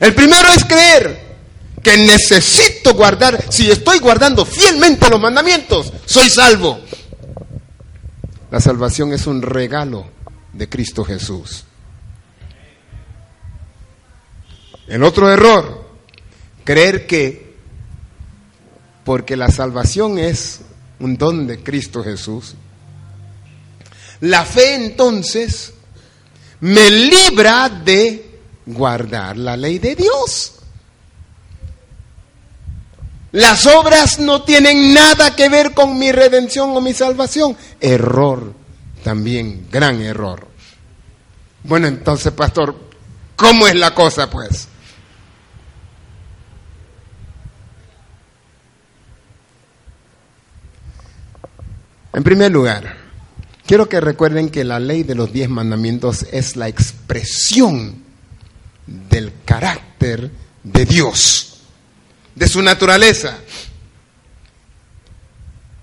El 0.00 0.14
primero 0.14 0.48
es 0.52 0.64
creer 0.64 1.28
que 1.82 1.96
necesito 1.96 2.94
guardar, 2.94 3.44
si 3.50 3.70
estoy 3.70 3.98
guardando 3.98 4.44
fielmente 4.44 5.08
los 5.08 5.20
mandamientos, 5.20 5.92
soy 6.06 6.28
salvo. 6.28 6.80
La 8.50 8.60
salvación 8.60 9.12
es 9.12 9.26
un 9.26 9.42
regalo 9.42 10.06
de 10.52 10.68
Cristo 10.68 11.04
Jesús. 11.04 11.64
El 14.88 15.04
otro 15.04 15.30
error, 15.30 15.86
creer 16.64 17.06
que 17.06 17.54
porque 19.04 19.36
la 19.36 19.50
salvación 19.50 20.18
es 20.18 20.60
un 20.98 21.16
don 21.16 21.46
de 21.46 21.62
Cristo 21.62 22.02
Jesús, 22.02 22.54
la 24.20 24.44
fe 24.44 24.74
entonces 24.74 25.74
me 26.60 26.90
libra 26.90 27.68
de 27.68 28.40
guardar 28.66 29.36
la 29.36 29.56
ley 29.56 29.78
de 29.78 29.94
Dios. 29.94 30.54
Las 33.32 33.66
obras 33.66 34.18
no 34.18 34.42
tienen 34.42 34.94
nada 34.94 35.36
que 35.36 35.50
ver 35.50 35.74
con 35.74 35.98
mi 35.98 36.12
redención 36.12 36.70
o 36.70 36.80
mi 36.80 36.94
salvación. 36.94 37.56
Error, 37.78 38.54
también 39.04 39.68
gran 39.70 40.00
error. 40.00 40.48
Bueno, 41.62 41.88
entonces, 41.88 42.32
pastor, 42.32 42.74
¿cómo 43.36 43.66
es 43.66 43.74
la 43.74 43.94
cosa, 43.94 44.30
pues? 44.30 44.68
En 52.12 52.22
primer 52.22 52.50
lugar, 52.50 52.96
quiero 53.66 53.88
que 53.88 54.00
recuerden 54.00 54.48
que 54.48 54.64
la 54.64 54.80
ley 54.80 55.02
de 55.02 55.14
los 55.14 55.32
diez 55.32 55.48
mandamientos 55.48 56.24
es 56.32 56.56
la 56.56 56.68
expresión 56.68 58.02
del 58.86 59.32
carácter 59.44 60.30
de 60.62 60.86
Dios, 60.86 61.58
de 62.34 62.48
su 62.48 62.62
naturaleza. 62.62 63.38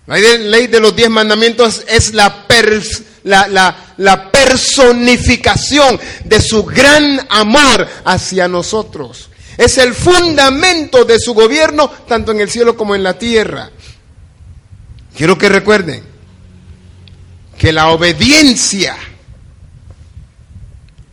La 0.07 0.17
ley 0.17 0.67
de 0.67 0.79
los 0.79 0.95
diez 0.95 1.09
mandamientos 1.09 1.83
es 1.87 2.13
la, 2.13 2.45
personificación 4.31 5.99
de 6.25 6.41
su 6.41 6.63
gran 6.63 7.25
amor 7.29 7.87
hacia 8.03 8.47
nosotros. 8.47 9.29
Es 9.57 9.77
el 9.77 9.93
fundamento 9.93 11.05
de 11.05 11.19
su 11.19 11.33
gobierno, 11.33 11.89
tanto 12.07 12.31
en 12.31 12.41
el 12.41 12.49
cielo 12.49 12.75
como 12.75 12.95
en 12.95 13.03
la 13.03 13.17
tierra. 13.17 13.69
Quiero 15.15 15.37
que 15.37 15.49
recuerden 15.49 16.14
que 17.57 17.71
la 17.71 17.89
obediencia 17.89 18.95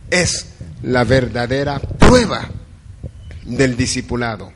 es 0.09 0.47
la 0.83 1.03
verdadera 1.03 1.79
prueba 1.79 2.49
del 3.43 3.75
discipulado. 3.75 4.51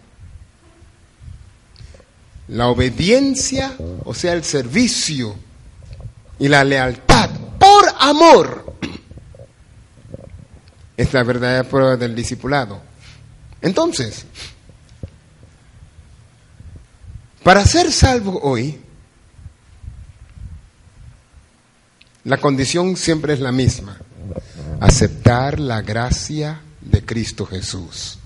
La 2.49 2.67
obediencia, 2.67 3.73
o 4.05 4.13
sea, 4.13 4.33
el 4.33 4.43
servicio 4.43 5.35
y 6.39 6.47
la 6.47 6.63
lealtad 6.63 7.29
por 7.59 7.85
amor 7.99 8.77
es 10.95 11.13
la 11.13 11.23
verdadera 11.23 11.63
prueba 11.63 11.97
del 11.97 12.15
discipulado. 12.15 12.81
Entonces, 13.61 14.25
para 17.43 17.65
ser 17.65 17.91
salvo 17.91 18.39
hoy, 18.41 18.79
la 22.27 22.37
condición 22.39 22.97
siempre 22.97 23.33
es 23.33 23.39
la 23.39 23.53
misma, 23.53 23.97
aceptar 24.81 25.61
la 25.61 25.81
gracia 25.81 26.59
de 26.81 27.05
Cristo 27.05 27.45
Jesús. 27.45 28.19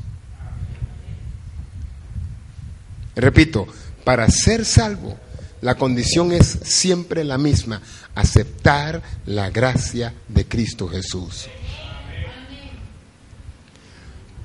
Repito, 3.16 3.68
para 4.04 4.28
ser 4.28 4.66
salvo, 4.66 5.20
la 5.62 5.76
condición 5.76 6.32
es 6.32 6.48
siempre 6.64 7.24
la 7.24 7.38
misma, 7.38 7.80
aceptar 8.16 9.04
la 9.28 9.52
gracia 9.52 10.16
de 10.28 10.48
Cristo 10.48 10.88
Jesús. 10.88 11.48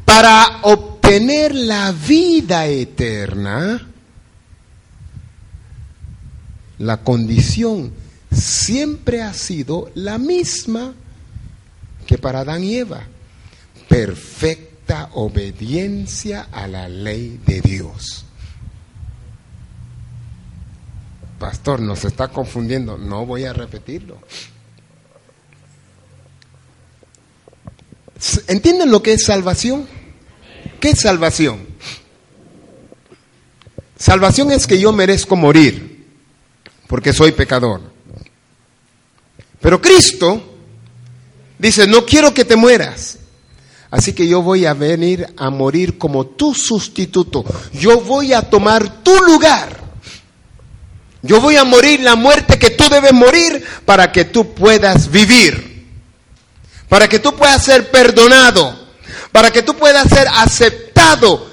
Para 0.04 0.59
obtener 0.64 1.54
la 1.54 1.92
vida 1.92 2.66
eterna, 2.66 3.88
la 6.76 6.98
condición 6.98 8.04
siempre 8.30 9.22
ha 9.22 9.32
sido 9.34 9.90
la 9.94 10.18
misma 10.18 10.94
que 12.06 12.18
para 12.18 12.40
Adán 12.40 12.64
y 12.64 12.76
Eva. 12.76 13.02
Perfecta 13.88 15.10
obediencia 15.14 16.48
a 16.52 16.66
la 16.66 16.88
ley 16.88 17.40
de 17.44 17.60
Dios. 17.60 18.24
Pastor, 21.38 21.80
nos 21.80 22.04
está 22.04 22.28
confundiendo. 22.28 22.96
No 22.96 23.26
voy 23.26 23.44
a 23.44 23.52
repetirlo. 23.52 24.18
¿Entienden 28.46 28.90
lo 28.90 29.02
que 29.02 29.12
es 29.12 29.24
salvación? 29.24 29.86
¿Qué 30.80 30.90
es 30.90 31.00
salvación? 31.00 31.66
Salvación 33.98 34.50
es 34.52 34.66
que 34.66 34.80
yo 34.80 34.92
merezco 34.92 35.36
morir 35.36 36.06
porque 36.86 37.12
soy 37.12 37.32
pecador. 37.32 37.95
Pero 39.66 39.82
Cristo 39.82 40.40
dice, 41.58 41.88
no 41.88 42.06
quiero 42.06 42.32
que 42.32 42.44
te 42.44 42.54
mueras. 42.54 43.18
Así 43.90 44.12
que 44.12 44.28
yo 44.28 44.40
voy 44.40 44.64
a 44.64 44.74
venir 44.74 45.26
a 45.36 45.50
morir 45.50 45.98
como 45.98 46.24
tu 46.24 46.54
sustituto. 46.54 47.44
Yo 47.72 48.00
voy 48.00 48.32
a 48.32 48.42
tomar 48.42 49.02
tu 49.02 49.12
lugar. 49.24 49.76
Yo 51.20 51.40
voy 51.40 51.56
a 51.56 51.64
morir 51.64 51.98
la 51.98 52.14
muerte 52.14 52.60
que 52.60 52.70
tú 52.70 52.84
debes 52.88 53.12
morir 53.12 53.64
para 53.84 54.12
que 54.12 54.26
tú 54.26 54.54
puedas 54.54 55.10
vivir. 55.10 55.84
Para 56.88 57.08
que 57.08 57.18
tú 57.18 57.34
puedas 57.34 57.64
ser 57.64 57.90
perdonado. 57.90 58.72
Para 59.32 59.50
que 59.50 59.64
tú 59.64 59.74
puedas 59.74 60.08
ser 60.08 60.28
aceptado 60.28 61.44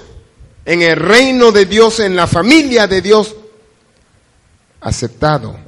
en 0.64 0.82
el 0.82 0.94
reino 0.94 1.50
de 1.50 1.66
Dios, 1.66 1.98
en 1.98 2.14
la 2.14 2.28
familia 2.28 2.86
de 2.86 3.02
Dios. 3.02 3.34
Aceptado. 4.82 5.64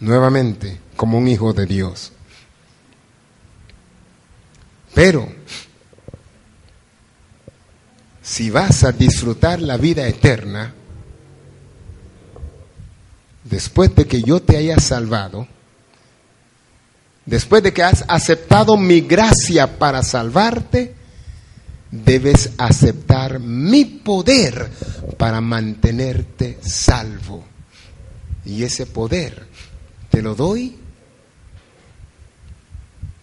Nuevamente, 0.00 0.78
como 0.96 1.18
un 1.18 1.26
hijo 1.26 1.52
de 1.52 1.66
Dios. 1.66 2.12
Pero, 4.94 5.28
si 8.22 8.50
vas 8.50 8.84
a 8.84 8.92
disfrutar 8.92 9.60
la 9.60 9.76
vida 9.76 10.06
eterna, 10.06 10.74
después 13.44 13.94
de 13.94 14.06
que 14.06 14.22
yo 14.22 14.40
te 14.40 14.56
haya 14.56 14.78
salvado, 14.78 15.48
después 17.26 17.62
de 17.62 17.72
que 17.72 17.82
has 17.82 18.04
aceptado 18.08 18.76
mi 18.76 19.00
gracia 19.00 19.78
para 19.78 20.02
salvarte, 20.02 20.94
debes 21.90 22.50
aceptar 22.58 23.40
mi 23.40 23.84
poder 23.84 24.70
para 25.16 25.40
mantenerte 25.40 26.58
salvo. 26.62 27.44
Y 28.44 28.62
ese 28.62 28.86
poder 28.86 29.48
te 30.10 30.22
lo 30.22 30.34
doy 30.34 30.76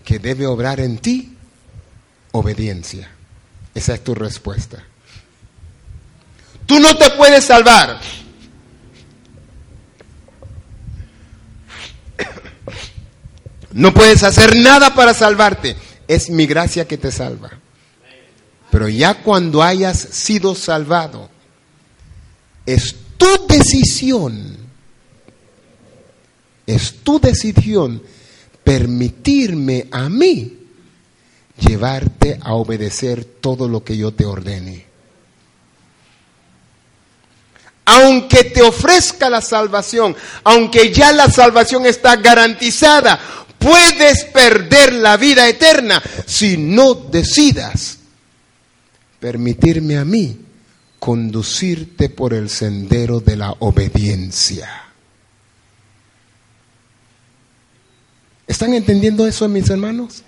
que 0.04 0.20
debe 0.20 0.46
obrar 0.46 0.80
en 0.80 0.98
ti 0.98 1.36
obediencia. 2.32 3.10
Esa 3.74 3.96
es 3.96 4.04
tu 4.04 4.16
respuesta. 4.16 4.84
Tú 6.66 6.80
no 6.80 6.96
te 6.98 7.12
puedes 7.12 7.46
salvar 7.46 8.00
No 13.76 13.94
puedes 13.94 14.24
hacer 14.24 14.56
nada 14.56 14.96
para 14.96 15.14
salvarte. 15.14 15.76
Es 16.08 16.30
mi 16.30 16.46
gracia 16.46 16.88
que 16.88 16.98
te 16.98 17.12
salva. 17.12 17.52
Pero 18.72 18.88
ya 18.88 19.16
cuando 19.16 19.62
hayas 19.62 20.00
sido 20.00 20.56
salvado, 20.56 21.30
es 22.66 22.96
tu 23.18 23.28
decisión, 23.50 24.56
es 26.66 27.03
tu 27.03 27.20
decisión 27.20 28.01
permitirme 28.63 29.88
a 29.91 30.09
mí 30.09 30.57
llevarte 31.59 32.39
a 32.41 32.53
obedecer 32.53 33.24
todo 33.26 33.68
lo 33.68 33.84
que 33.84 33.95
yo 33.95 34.11
te 34.13 34.26
ordene. 34.26 34.86
Aunque 37.86 38.45
te 38.45 38.63
ofrezca 38.63 39.30
la 39.30 39.41
salvación, 39.41 40.16
aunque 40.43 40.91
ya 40.91 41.11
la 41.11 41.30
salvación 41.30 41.86
está 41.86 42.16
garantizada, 42.16 43.20
puedes 43.59 44.26
perder 44.26 44.93
la 44.93 45.18
vida 45.18 45.47
eterna 45.47 46.01
si 46.26 46.57
no 46.57 46.95
decidas 46.95 47.99
permitirme 49.20 49.97
a 49.97 50.05
mí 50.05 50.39
conducirte 50.99 52.09
por 52.09 52.34
el 52.34 52.49
sendero 52.49 53.20
de 53.20 53.36
la 53.36 53.51
obediencia. 53.59 54.85
¿Están 58.48 58.74
entendiendo 58.74 59.26
eso, 59.28 59.48
mis 59.48 59.70
hermanos? 59.70 60.24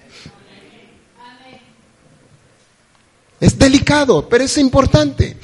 Es 3.40 3.58
delicado, 3.58 4.28
pero 4.28 4.44
es 4.44 4.58
importante. 4.58 5.38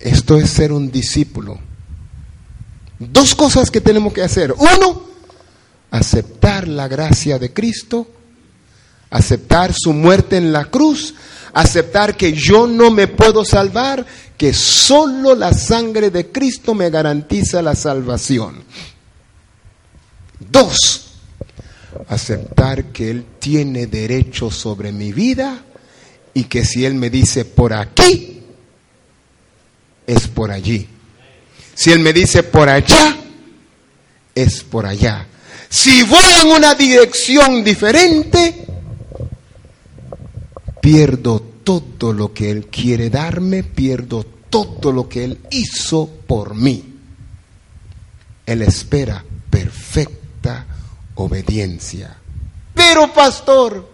Esto 0.00 0.36
es 0.36 0.50
ser 0.50 0.72
un 0.72 0.90
discípulo 0.90 1.60
Dos 2.98 3.34
cosas 3.36 3.70
que 3.70 3.80
tenemos 3.80 4.12
que 4.12 4.22
hacer. 4.22 4.52
Uno, 4.52 5.02
aceptar 5.90 6.66
la 6.66 6.88
gracia 6.88 7.38
de 7.38 7.52
Cristo, 7.52 8.08
aceptar 9.10 9.72
su 9.72 9.92
muerte 9.92 10.36
en 10.36 10.52
la 10.52 10.64
cruz, 10.64 11.14
aceptar 11.60 12.16
que 12.16 12.32
yo 12.32 12.66
no 12.66 12.90
me 12.90 13.08
puedo 13.08 13.44
salvar, 13.44 14.06
que 14.36 14.52
solo 14.52 15.34
la 15.34 15.52
sangre 15.52 16.10
de 16.10 16.30
Cristo 16.30 16.72
me 16.72 16.88
garantiza 16.88 17.60
la 17.62 17.74
salvación. 17.74 18.62
Dos, 20.38 21.04
Aceptar 22.08 22.92
que 22.92 23.10
Él 23.10 23.24
tiene 23.40 23.86
derecho 23.86 24.50
sobre 24.50 24.92
mi 24.92 25.12
vida 25.12 25.64
y 26.32 26.44
que 26.44 26.64
si 26.64 26.84
Él 26.84 26.94
me 26.94 27.10
dice 27.10 27.44
por 27.44 27.72
aquí, 27.72 28.40
es 30.06 30.28
por 30.28 30.52
allí. 30.52 30.86
Si 31.74 31.90
Él 31.90 31.98
me 31.98 32.12
dice 32.12 32.44
por 32.44 32.68
allá, 32.68 33.16
es 34.34 34.62
por 34.62 34.86
allá. 34.86 35.26
Si 35.68 36.02
voy 36.04 36.24
en 36.40 36.52
una 36.52 36.74
dirección 36.74 37.64
diferente, 37.64 38.67
pierdo 40.90 41.42
todo 41.64 42.14
lo 42.14 42.32
que 42.32 42.50
Él 42.50 42.68
quiere 42.68 43.10
darme, 43.10 43.62
pierdo 43.62 44.24
todo 44.48 44.90
lo 44.90 45.06
que 45.06 45.22
Él 45.22 45.38
hizo 45.50 46.08
por 46.26 46.54
mí. 46.54 46.94
Él 48.46 48.62
espera 48.62 49.22
perfecta 49.50 50.64
obediencia. 51.16 52.16
Pero 52.72 53.12
pastor, 53.12 53.86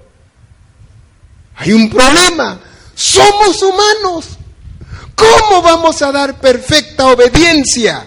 hay 1.57 1.72
un 1.72 1.90
problema. 1.90 2.61
Somos 2.95 3.61
humanos. 3.61 4.38
¿Cómo 5.16 5.62
vamos 5.62 6.01
a 6.01 6.12
dar 6.12 6.38
perfecta 6.38 7.09
obediencia? 7.09 8.07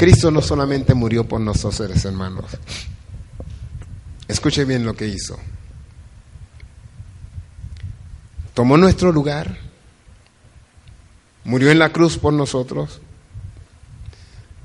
Cristo 0.00 0.30
no 0.30 0.40
solamente 0.40 0.94
murió 0.94 1.28
por 1.28 1.42
nosotros, 1.42 2.02
hermanos. 2.06 2.46
Escuche 4.26 4.64
bien 4.64 4.82
lo 4.82 4.94
que 4.94 5.06
hizo. 5.06 5.38
Tomó 8.54 8.78
nuestro 8.78 9.12
lugar, 9.12 9.58
murió 11.44 11.70
en 11.70 11.78
la 11.78 11.92
cruz 11.92 12.16
por 12.16 12.32
nosotros, 12.32 13.02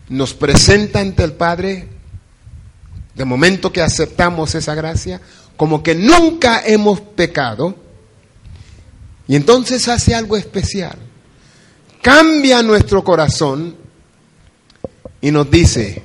nos 0.07 0.33
presenta 0.33 1.01
ante 1.01 1.25
el 1.25 1.33
Padre, 1.33 1.89
de 3.13 3.25
momento 3.25 3.73
que 3.73 3.81
aceptamos 3.81 4.55
esa 4.55 4.73
gracia, 4.73 5.19
como 5.57 5.83
que 5.83 5.95
nunca 5.95 6.65
hemos 6.65 7.01
pecado, 7.01 7.75
y 9.27 9.35
entonces 9.35 9.85
hace 9.89 10.15
algo 10.15 10.37
especial. 10.37 10.97
Cambia 12.01 12.63
nuestro 12.63 13.03
corazón 13.03 13.83
y 15.25 15.31
nos 15.31 15.49
dice, 15.49 16.03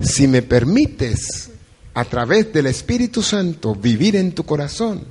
si 0.00 0.26
me 0.26 0.40
permites 0.40 1.50
a 1.92 2.02
través 2.06 2.50
del 2.50 2.64
Espíritu 2.68 3.22
Santo 3.22 3.74
vivir 3.74 4.16
en 4.16 4.32
tu 4.32 4.44
corazón, 4.44 5.04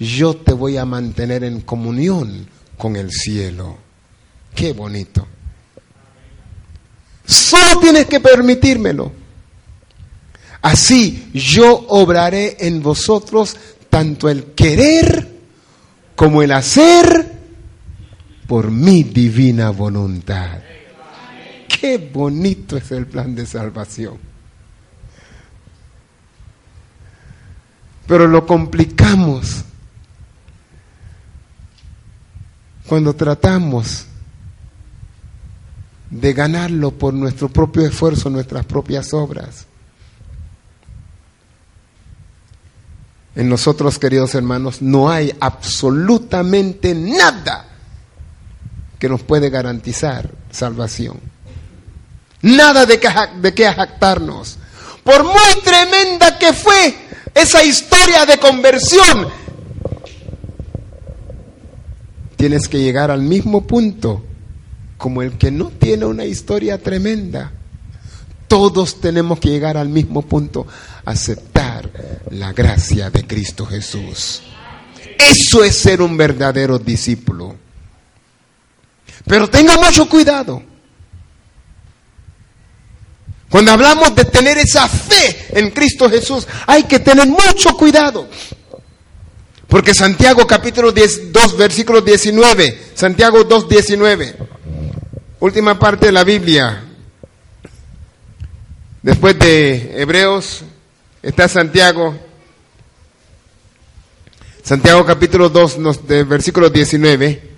yo 0.00 0.34
te 0.34 0.52
voy 0.52 0.76
a 0.76 0.84
mantener 0.84 1.44
en 1.44 1.60
comunión 1.60 2.48
con 2.76 2.96
el 2.96 3.12
cielo. 3.12 3.78
Qué 4.52 4.72
bonito. 4.72 5.28
Solo 7.24 7.78
tienes 7.78 8.06
que 8.06 8.18
permitírmelo. 8.18 9.12
Así 10.60 11.30
yo 11.32 11.86
obraré 11.86 12.56
en 12.66 12.82
vosotros 12.82 13.56
tanto 13.88 14.28
el 14.28 14.54
querer 14.54 15.38
como 16.16 16.42
el 16.42 16.50
hacer 16.50 17.30
por 18.48 18.72
mi 18.72 19.04
divina 19.04 19.70
voluntad. 19.70 20.62
Qué 21.70 21.98
bonito 21.98 22.76
es 22.76 22.90
el 22.90 23.06
plan 23.06 23.34
de 23.34 23.46
salvación. 23.46 24.18
Pero 28.06 28.26
lo 28.26 28.44
complicamos 28.44 29.64
cuando 32.86 33.14
tratamos 33.14 34.06
de 36.10 36.32
ganarlo 36.32 36.90
por 36.90 37.14
nuestro 37.14 37.48
propio 37.48 37.86
esfuerzo, 37.86 38.28
nuestras 38.30 38.66
propias 38.66 39.14
obras. 39.14 39.66
En 43.36 43.48
nosotros, 43.48 43.98
queridos 44.00 44.34
hermanos, 44.34 44.82
no 44.82 45.08
hay 45.08 45.32
absolutamente 45.38 46.96
nada 46.96 47.68
que 48.98 49.08
nos 49.08 49.22
puede 49.22 49.50
garantizar 49.50 50.30
salvación. 50.50 51.20
Nada 52.42 52.86
de 52.86 52.98
que, 52.98 53.08
de 53.40 53.54
que 53.54 53.72
jactarnos. 53.72 54.58
Por 55.04 55.24
muy 55.24 55.62
tremenda 55.64 56.38
que 56.38 56.52
fue 56.52 56.94
esa 57.34 57.62
historia 57.62 58.26
de 58.26 58.38
conversión, 58.38 59.28
tienes 62.36 62.68
que 62.68 62.78
llegar 62.78 63.10
al 63.10 63.22
mismo 63.22 63.66
punto 63.66 64.24
como 64.96 65.22
el 65.22 65.38
que 65.38 65.50
no 65.50 65.70
tiene 65.70 66.04
una 66.04 66.24
historia 66.24 66.78
tremenda. 66.78 67.52
Todos 68.48 69.00
tenemos 69.00 69.38
que 69.38 69.48
llegar 69.48 69.76
al 69.76 69.88
mismo 69.88 70.22
punto, 70.22 70.66
aceptar 71.04 71.90
la 72.30 72.52
gracia 72.52 73.10
de 73.10 73.26
Cristo 73.26 73.64
Jesús. 73.64 74.42
Eso 75.18 75.62
es 75.64 75.76
ser 75.76 76.02
un 76.02 76.16
verdadero 76.16 76.78
discípulo. 76.78 77.56
Pero 79.26 79.48
tenga 79.48 79.76
mucho 79.76 80.08
cuidado. 80.08 80.69
Cuando 83.50 83.72
hablamos 83.72 84.14
de 84.14 84.24
tener 84.26 84.58
esa 84.58 84.88
fe 84.88 85.48
en 85.50 85.70
Cristo 85.72 86.08
Jesús, 86.08 86.46
hay 86.68 86.84
que 86.84 87.00
tener 87.00 87.26
mucho 87.26 87.76
cuidado. 87.76 88.28
Porque 89.66 89.92
Santiago 89.92 90.46
capítulo 90.46 90.92
10, 90.92 91.32
2, 91.32 91.56
versículo 91.56 92.00
19, 92.00 92.90
Santiago 92.94 93.42
2, 93.42 93.68
19, 93.68 94.36
última 95.40 95.78
parte 95.78 96.06
de 96.06 96.12
la 96.12 96.22
Biblia. 96.22 96.84
Después 99.02 99.36
de 99.38 100.00
Hebreos 100.00 100.62
está 101.20 101.48
Santiago. 101.48 102.16
Santiago 104.62 105.04
capítulo 105.04 105.48
2, 105.48 106.06
de 106.06 106.22
versículo 106.22 106.70
19 106.70 107.49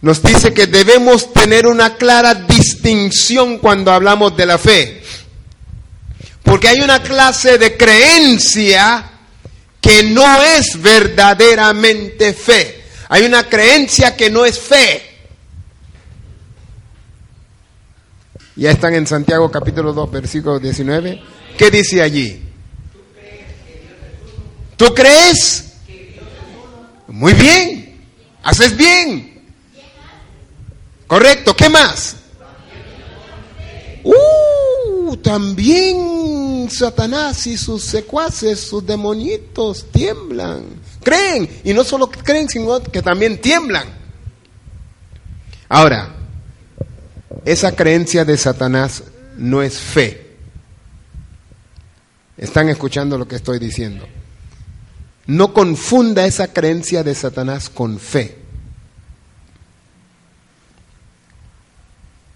nos 0.00 0.22
dice 0.22 0.54
que 0.54 0.66
debemos 0.66 1.32
tener 1.32 1.66
una 1.66 1.96
clara 1.96 2.34
distinción 2.34 3.58
cuando 3.58 3.92
hablamos 3.92 4.36
de 4.36 4.46
la 4.46 4.58
fe. 4.58 5.02
Porque 6.42 6.68
hay 6.68 6.80
una 6.80 7.02
clase 7.02 7.58
de 7.58 7.76
creencia 7.76 9.10
que 9.80 10.04
no 10.04 10.42
es 10.42 10.80
verdaderamente 10.80 12.32
fe. 12.32 12.84
Hay 13.08 13.24
una 13.24 13.48
creencia 13.48 14.16
que 14.16 14.30
no 14.30 14.44
es 14.44 14.58
fe. 14.58 15.02
Ya 18.54 18.70
están 18.70 18.94
en 18.94 19.06
Santiago 19.06 19.50
capítulo 19.50 19.92
2, 19.92 20.10
versículo 20.10 20.58
19. 20.58 21.22
¿Qué 21.56 21.70
dice 21.70 22.02
allí? 22.02 22.42
¿Tú 24.76 24.94
crees? 24.94 25.72
Muy 27.08 27.32
bien. 27.34 28.06
Haces 28.42 28.76
bien. 28.76 29.37
Correcto, 31.08 31.56
¿qué 31.56 31.70
más? 31.70 32.16
Uh, 34.04 35.16
también 35.16 36.68
Satanás 36.70 37.46
y 37.46 37.56
sus 37.56 37.82
secuaces, 37.82 38.60
sus 38.60 38.86
demonitos 38.86 39.86
tiemblan. 39.90 40.64
Creen, 41.02 41.48
y 41.64 41.72
no 41.72 41.82
solo 41.82 42.10
creen, 42.10 42.48
sino 42.48 42.80
que 42.82 43.00
también 43.00 43.40
tiemblan. 43.40 43.88
Ahora, 45.70 46.14
esa 47.46 47.74
creencia 47.74 48.26
de 48.26 48.36
Satanás 48.36 49.02
no 49.38 49.62
es 49.62 49.78
fe. 49.78 50.36
Están 52.36 52.68
escuchando 52.68 53.16
lo 53.16 53.26
que 53.26 53.36
estoy 53.36 53.58
diciendo. 53.58 54.06
No 55.26 55.54
confunda 55.54 56.26
esa 56.26 56.52
creencia 56.52 57.02
de 57.02 57.14
Satanás 57.14 57.70
con 57.70 57.98
fe. 57.98 58.47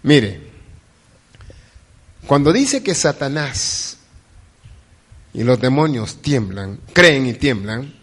Mire, 0.03 0.41
cuando 2.27 2.53
dice 2.53 2.83
que 2.83 2.95
Satanás 2.95 3.99
y 5.35 5.45
los 5.45 5.61
demonios 5.61 6.21
tiemblan, 6.21 6.81
creen 6.93 7.27
y 7.27 7.35
tiemblan, 7.35 7.95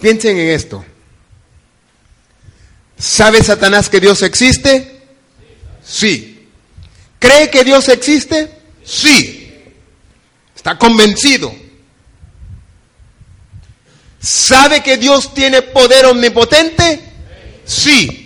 piensen 0.00 0.38
en 0.38 0.48
esto. 0.50 0.84
¿Sabe 2.98 3.42
Satanás 3.42 3.88
que 3.88 4.00
Dios 4.00 4.22
existe? 4.22 5.02
Sí. 5.84 6.48
¿Cree 7.18 7.50
que 7.50 7.64
Dios 7.64 7.88
existe? 7.88 8.50
Sí. 8.84 9.62
Está 10.54 10.78
convencido. 10.78 11.54
¿Sabe 14.20 14.82
que 14.82 14.96
Dios 14.96 15.34
tiene 15.34 15.60
poder 15.60 16.06
omnipotente? 16.06 17.00
Sí. 17.66 18.23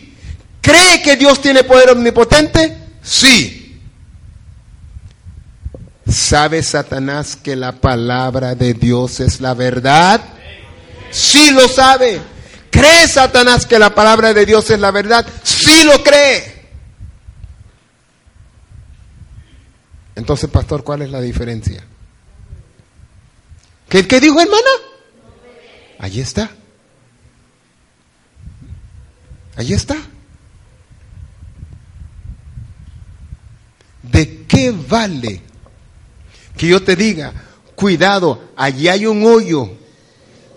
¿Cree 0.60 1.02
que 1.02 1.16
Dios 1.16 1.40
tiene 1.40 1.64
poder 1.64 1.90
omnipotente? 1.90 2.76
Sí. 3.02 3.80
¿Sabe 6.10 6.62
Satanás 6.62 7.36
que 7.36 7.54
la 7.54 7.72
palabra 7.72 8.54
de 8.54 8.74
Dios 8.74 9.20
es 9.20 9.40
la 9.40 9.54
verdad? 9.54 10.20
Sí 11.10 11.50
lo 11.50 11.68
sabe. 11.68 12.20
¿Cree 12.70 13.08
Satanás 13.08 13.66
que 13.66 13.78
la 13.78 13.94
palabra 13.94 14.32
de 14.32 14.46
Dios 14.46 14.70
es 14.70 14.78
la 14.78 14.90
verdad? 14.90 15.26
Sí 15.42 15.84
lo 15.84 16.02
cree. 16.02 16.58
Entonces, 20.14 20.50
pastor, 20.50 20.82
¿cuál 20.82 21.02
es 21.02 21.10
la 21.10 21.20
diferencia? 21.20 21.84
¿Qué, 23.88 24.06
qué 24.06 24.20
dijo 24.20 24.40
hermana? 24.40 24.68
Ahí 25.98 26.20
está. 26.20 26.50
Ahí 29.56 29.72
está. 29.72 29.96
¿De 34.10 34.44
qué 34.46 34.74
vale 34.88 35.42
que 36.56 36.66
yo 36.66 36.82
te 36.82 36.96
diga, 36.96 37.32
cuidado, 37.74 38.50
allí 38.56 38.88
hay 38.88 39.06
un 39.06 39.24
hoyo 39.24 39.70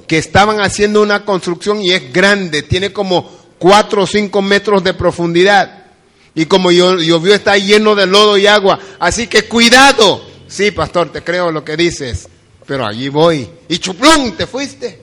que 0.08 0.18
estaban 0.18 0.60
haciendo 0.60 1.02
una 1.02 1.24
construcción 1.24 1.82
y 1.82 1.92
es 1.92 2.12
grande, 2.12 2.64
tiene 2.64 2.92
como 2.92 3.30
cuatro 3.60 4.04
o 4.04 4.08
cinco 4.08 4.42
metros 4.42 4.84
de 4.84 4.94
profundidad. 4.94 5.86
Y 6.34 6.46
como 6.46 6.72
llovió 6.72 7.36
está 7.36 7.58
lleno 7.58 7.94
de 7.94 8.08
lodo 8.08 8.38
y 8.38 8.48
agua. 8.48 8.80
Así 9.00 9.28
que 9.28 9.48
cuidado. 9.48 10.26
Sí, 10.48 10.72
pastor, 10.72 11.12
te 11.12 11.24
creo 11.24 11.52
lo 11.52 11.64
que 11.64 11.78
dices. 11.78 12.28
Pero 12.66 12.86
allí 12.86 13.10
voy. 13.10 13.48
Y 13.68 13.78
chuplón, 13.78 14.36
te 14.36 14.48
fuiste. 14.48 15.01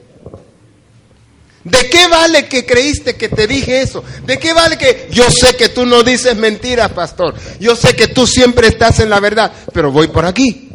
¿De 1.71 1.91
qué 1.91 2.09
vale 2.09 2.47
que 2.47 2.65
creíste 2.65 3.17
que 3.17 3.29
te 3.29 3.47
dije 3.47 3.83
eso? 3.83 4.03
¿De 4.25 4.39
qué 4.39 4.53
vale 4.53 4.79
que 4.79 5.09
yo 5.11 5.31
sé 5.31 5.55
que 5.55 5.69
tú 5.69 5.85
no 5.85 6.03
dices 6.03 6.35
mentiras, 6.37 6.91
pastor? 6.93 7.35
Yo 7.61 7.77
sé 7.77 7.95
que 7.95 8.09
tú 8.09 8.27
siempre 8.27 8.69
estás 8.69 9.01
en 9.01 9.11
la 9.11 9.21
verdad, 9.21 9.53
pero 9.73 9.93
voy 9.93 10.09
por 10.09 10.25
aquí. 10.25 10.71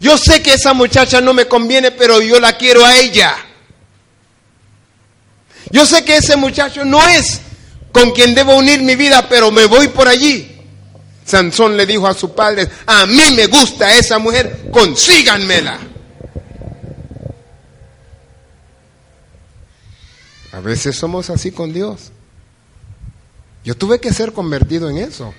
Yo 0.00 0.16
sé 0.16 0.42
que 0.42 0.54
esa 0.54 0.72
muchacha 0.72 1.20
no 1.20 1.34
me 1.34 1.46
conviene, 1.46 1.90
pero 1.90 2.22
yo 2.22 2.40
la 2.40 2.56
quiero 2.56 2.84
a 2.84 2.96
ella. 2.96 3.36
Yo 5.70 5.84
sé 5.84 6.04
que 6.04 6.16
ese 6.16 6.36
muchacho 6.36 6.84
no 6.84 7.06
es 7.06 7.40
con 7.92 8.12
quien 8.12 8.34
debo 8.34 8.56
unir 8.56 8.82
mi 8.82 8.96
vida, 8.96 9.28
pero 9.28 9.50
me 9.50 9.66
voy 9.66 9.88
por 9.88 10.08
allí. 10.08 10.50
Sansón 11.26 11.76
le 11.76 11.84
dijo 11.84 12.06
a 12.06 12.14
su 12.14 12.34
padre, 12.34 12.68
a 12.86 13.06
mí 13.06 13.22
me 13.34 13.46
gusta 13.46 13.92
esa 13.94 14.18
mujer, 14.18 14.68
consíganmela. 14.70 15.78
A 20.54 20.60
veces 20.60 20.94
somos 20.94 21.30
así 21.30 21.50
con 21.50 21.72
Dios. 21.72 22.12
Yo 23.64 23.76
tuve 23.76 23.98
que 23.98 24.12
ser 24.12 24.32
convertido 24.32 24.88
en 24.88 24.98
eso. 24.98 25.34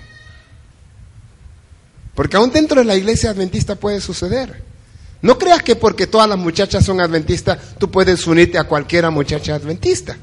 Porque 2.14 2.36
aún 2.36 2.50
dentro 2.50 2.80
de 2.80 2.84
la 2.84 2.96
iglesia 2.96 3.30
adventista 3.30 3.76
puede 3.76 4.02
suceder. 4.02 4.62
No 5.22 5.38
creas 5.38 5.62
que 5.62 5.74
porque 5.74 6.06
todas 6.06 6.28
las 6.28 6.36
muchachas 6.36 6.84
son 6.84 7.00
adventistas, 7.00 7.58
tú 7.78 7.90
puedes 7.90 8.26
unirte 8.26 8.58
a 8.58 8.64
cualquiera 8.64 9.08
muchacha 9.08 9.54
adventista. 9.54 10.18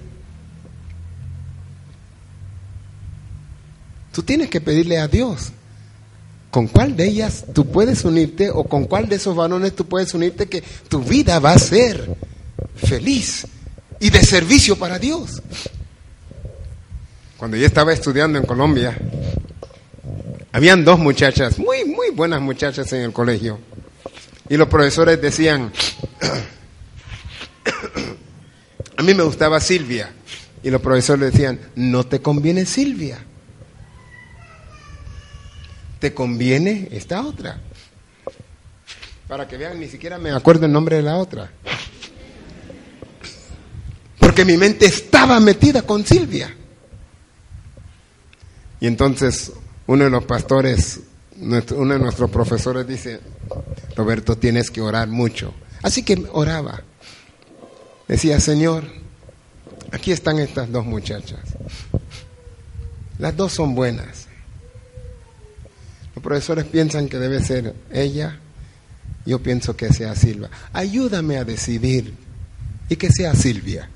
Tú 4.12 4.22
tienes 4.22 4.48
que 4.52 4.62
pedirle 4.62 5.00
a 5.00 5.08
Dios 5.08 5.54
con 6.52 6.68
cuál 6.68 6.96
de 6.96 7.06
ellas 7.06 7.46
tú 7.52 7.66
puedes 7.66 8.06
unirte 8.06 8.52
o 8.52 8.66
con 8.66 8.86
cuál 8.86 9.10
de 9.10 9.16
esos 9.16 9.36
varones 9.36 9.76
tú 9.76 9.88
puedes 9.88 10.14
unirte 10.14 10.48
que 10.48 10.64
tu 10.88 11.00
vida 11.00 11.40
va 11.40 11.54
a 11.54 11.58
ser 11.58 12.16
feliz 12.76 13.48
y 14.04 14.10
de 14.10 14.22
servicio 14.22 14.78
para 14.78 15.00
Dios. 15.00 15.42
Cuando 17.38 17.56
yo 17.56 17.66
estaba 17.66 17.94
estudiando 17.94 18.38
en 18.38 18.46
Colombia, 18.46 18.98
habían 20.52 20.84
dos 20.84 21.00
muchachas, 21.00 21.58
muy, 21.58 21.86
muy 21.86 22.10
buenas 22.10 22.42
muchachas 22.42 22.92
en 22.92 23.04
el 23.04 23.14
colegio. 23.14 23.60
Y 24.50 24.58
los 24.58 24.68
profesores 24.68 25.22
decían, 25.22 25.72
a 28.98 29.04
mí 29.04 29.14
me 29.14 29.24
gustaba 29.24 29.62
Silvia. 29.62 30.12
Y 30.62 30.70
los 30.70 30.82
profesores 30.82 31.32
decían, 31.32 31.62
no 31.76 32.06
te 32.06 32.22
conviene 32.22 32.66
Silvia. 32.66 33.24
Te 36.00 36.14
conviene 36.14 36.90
esta 36.92 37.26
otra. 37.26 37.62
Para 39.30 39.48
que 39.48 39.56
vean, 39.56 39.80
ni 39.80 39.88
siquiera 39.88 40.18
me 40.18 40.32
acuerdo 40.32 40.66
el 40.66 40.74
nombre 40.74 40.98
de 40.98 41.04
la 41.04 41.16
otra. 41.16 41.52
Porque 44.34 44.52
mi 44.52 44.58
mente 44.58 44.88
estaba 44.88 45.40
metida 45.40 45.84
con 45.84 46.04
Silvia. 46.04 46.52
Y 48.80 48.88
entonces 48.88 49.52
uno 49.86 50.06
de 50.06 50.10
los 50.10 50.24
pastores, 50.24 51.02
uno 51.40 51.94
de 51.94 52.00
nuestros 52.00 52.32
profesores 52.32 52.88
dice, 52.88 53.20
Roberto, 53.96 54.36
tienes 54.36 54.72
que 54.72 54.82
orar 54.82 55.08
mucho. 55.08 55.54
Así 55.84 56.02
que 56.02 56.26
oraba. 56.32 56.82
Decía, 58.08 58.40
Señor, 58.40 58.86
aquí 59.92 60.12
están 60.12 60.40
estas 60.40 60.72
dos 60.72 60.84
muchachas. 60.84 61.42
Las 63.20 63.38
dos 63.38 63.54
son 63.54 63.76
buenas. 63.76 64.26
Los 66.16 66.24
profesores 66.24 66.66
piensan 66.66 67.08
que 67.08 67.20
debe 67.20 67.40
ser 67.40 67.76
ella. 67.92 68.40
Yo 69.28 69.44
pienso 69.44 69.78
que 69.78 69.94
sea 69.94 70.16
Silvia. 70.16 70.50
Ayúdame 70.74 71.38
a 71.38 71.46
decidir 71.46 72.16
y 72.90 72.96
que 72.96 73.12
sea 73.12 73.36
Silvia. 73.36 73.92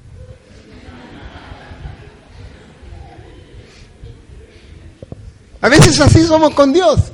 A 5.68 5.70
veces 5.70 5.99
así 5.99 6.24
somos 6.24 6.53
con 6.53 6.72
Dios. 6.72 7.11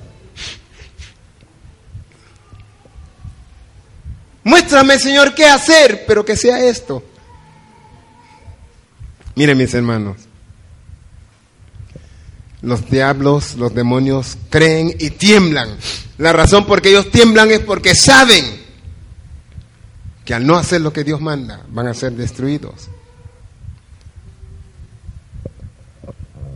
Muéstrame, 4.43 4.99
Señor, 4.99 5.34
qué 5.34 5.47
hacer, 5.47 6.04
pero 6.06 6.24
que 6.24 6.38
sea 6.38 6.64
esto. 6.64 7.04
Miren, 9.34 9.58
mis 9.58 9.74
hermanos. 9.74 10.18
Los 12.62 12.88
diablos, 12.91 13.56
los 13.56 13.74
demonios 13.74 14.38
creen 14.51 14.95
y 14.99 15.10
tiemblan. 15.10 15.76
La 16.20 16.32
razón 16.32 16.68
por 16.68 16.84
que 16.84 16.89
ellos 16.89 17.10
tiemblan 17.10 17.49
es 17.49 17.62
porque 17.62 17.95
saben 17.95 18.62
que 20.26 20.36
al 20.36 20.45
no 20.45 20.58
hacer 20.58 20.82
lo 20.82 20.93
que 20.93 21.04
Dios 21.04 21.20
manda, 21.20 21.66
van 21.70 21.88
a 21.88 21.95
ser 21.95 22.12
destruidos. 22.12 22.88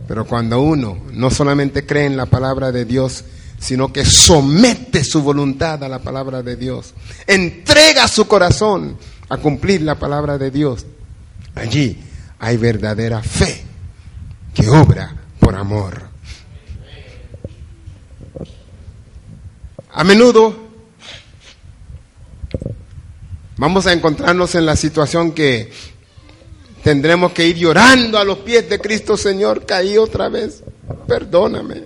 Pero 0.08 0.24
cuando 0.24 0.62
uno 0.62 0.96
no 1.12 1.30
solamente 1.30 1.84
cree 1.84 2.06
en 2.06 2.16
la 2.16 2.24
palabra 2.24 2.72
de 2.72 2.86
Dios, 2.86 3.24
sino 3.58 3.92
que 3.92 4.06
somete 4.06 5.04
su 5.04 5.22
voluntad 5.22 5.84
a 5.84 5.88
la 5.88 5.98
palabra 5.98 6.42
de 6.42 6.56
Dios, 6.56 6.94
entrega 7.26 8.08
su 8.08 8.26
corazón 8.26 8.96
a 9.28 9.36
cumplir 9.36 9.82
la 9.82 9.96
palabra 9.96 10.38
de 10.38 10.50
Dios, 10.50 10.86
allí 11.54 12.02
hay 12.38 12.56
verdadera 12.56 13.22
fe 13.22 13.62
que 14.54 14.66
obra 14.70 15.14
por 15.38 15.54
amor. 15.54 16.08
A 19.92 20.04
menudo 20.04 20.68
vamos 23.58 23.86
a 23.86 23.92
encontrarnos 23.92 24.54
en 24.54 24.64
la 24.64 24.76
situación 24.76 25.32
que 25.32 25.70
Tendremos 26.82 27.32
que 27.32 27.46
ir 27.46 27.56
llorando 27.56 28.18
a 28.18 28.24
los 28.24 28.38
pies 28.38 28.68
de 28.68 28.78
Cristo, 28.78 29.16
Señor, 29.16 29.66
caí 29.66 29.96
otra 29.98 30.28
vez, 30.28 30.62
perdóname. 31.06 31.84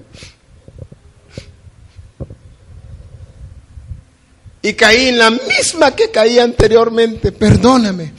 Y 4.62 4.74
caí 4.74 5.08
en 5.08 5.18
la 5.18 5.30
misma 5.30 5.94
que 5.96 6.10
caí 6.10 6.38
anteriormente, 6.38 7.32
perdóname. 7.32 8.12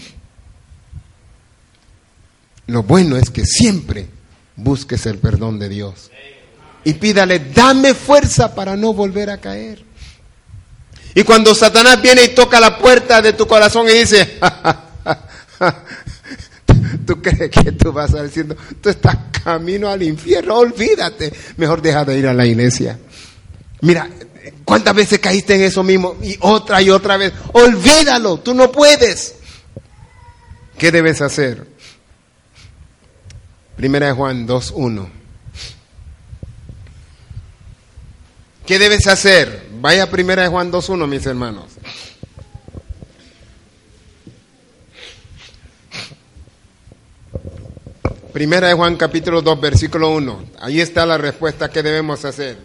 Lo 2.68 2.84
bueno 2.84 3.18
es 3.18 3.30
que 3.30 3.46
siempre 3.46 4.08
busques 4.56 5.06
el 5.06 5.20
perdón 5.20 5.60
de 5.60 5.70
Dios. 5.70 6.12
Y 6.84 6.94
pídale, 6.94 7.40
dame 7.40 7.94
fuerza 7.94 8.54
para 8.54 8.76
no 8.76 8.94
volver 8.94 9.30
a 9.30 9.40
caer. 9.40 9.84
Y 11.16 11.24
cuando 11.24 11.54
Satanás 11.54 12.02
viene 12.02 12.24
y 12.24 12.30
toca 12.30 12.60
la 12.60 12.78
puerta 12.78 13.22
de 13.22 13.34
tu 13.34 13.48
corazón 13.48 13.88
y 13.88 13.94
dice, 13.94 14.40
¿Tú 17.06 17.22
crees 17.22 17.50
que 17.50 17.72
tú 17.72 17.92
vas 17.92 18.06
a 18.06 18.08
estar 18.08 18.26
diciendo, 18.26 18.56
tú 18.82 18.90
estás 18.90 19.18
camino 19.44 19.90
al 19.90 20.04
infierno? 20.04 20.56
Olvídate. 20.56 21.32
Mejor 21.58 21.82
deja 21.82 22.06
de 22.06 22.18
ir 22.18 22.28
a 22.28 22.34
la 22.34 22.46
iglesia. 22.46 23.00
Mira, 23.82 24.10
¿cuántas 24.64 24.96
veces 24.96 25.20
caíste 25.20 25.56
en 25.56 25.62
eso 25.62 25.84
mismo? 25.84 26.16
Y 26.22 26.38
otra 26.40 26.82
y 26.82 26.90
otra 26.90 27.18
vez. 27.18 27.34
Olvídalo, 27.54 28.40
tú 28.40 28.54
no 28.54 28.72
puedes. 28.72 29.36
¿Qué 30.78 30.92
debes 30.92 31.22
hacer? 31.22 31.68
Primera 33.76 34.08
de 34.08 34.14
Juan 34.14 34.48
2.1. 34.48 35.08
¿Qué 38.66 38.80
debes 38.80 39.08
hacer? 39.08 39.68
Vaya 39.82 40.10
primera 40.10 40.44
de 40.44 40.48
Juan 40.48 40.72
2.1, 40.72 41.08
mis 41.08 41.26
hermanos. 41.26 41.73
Primera 48.34 48.68
de 48.68 48.74
Juan 48.74 48.96
capítulo 48.96 49.44
2, 49.44 49.62
versículo 49.62 50.10
1. 50.10 50.46
Ahí 50.60 50.82
está 50.82 51.06
la 51.06 51.20
respuesta 51.20 51.70
que 51.70 51.84
debemos 51.84 52.26
hacer. 52.26 52.58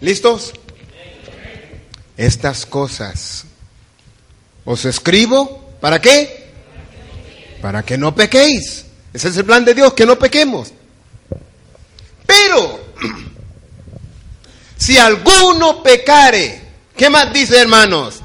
¿Listos? 0.00 0.52
Estas 2.16 2.66
cosas 2.66 3.46
os 4.64 4.84
escribo, 4.84 5.74
¿para 5.80 6.00
qué? 6.00 6.52
Para 7.60 7.82
que 7.82 7.98
no 7.98 8.14
pequéis. 8.14 8.86
Ese 9.12 9.28
es 9.28 9.36
el 9.38 9.44
plan 9.44 9.64
de 9.64 9.74
Dios, 9.74 9.92
que 9.94 10.06
no 10.06 10.16
pequemos. 10.16 10.72
Pero, 12.26 12.78
si 14.76 14.98
alguno 14.98 15.82
pecare, 15.82 16.69
¿qué 17.00 17.08
más 17.08 17.32
dice 17.32 17.58
hermanos? 17.58 18.20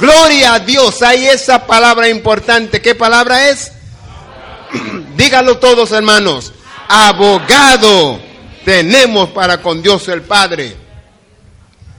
Gloria 0.00 0.54
a 0.54 0.58
Dios, 0.58 1.02
hay 1.02 1.28
esa 1.28 1.68
palabra 1.68 2.08
importante. 2.08 2.82
¿Qué 2.82 2.96
palabra 2.96 3.48
es? 3.48 3.70
Dígalo 5.16 5.58
todos 5.58 5.92
hermanos. 5.92 6.52
Abogado 6.88 8.20
tenemos 8.64 9.30
para 9.30 9.62
con 9.62 9.80
Dios 9.80 10.08
el 10.08 10.22
Padre. 10.22 10.74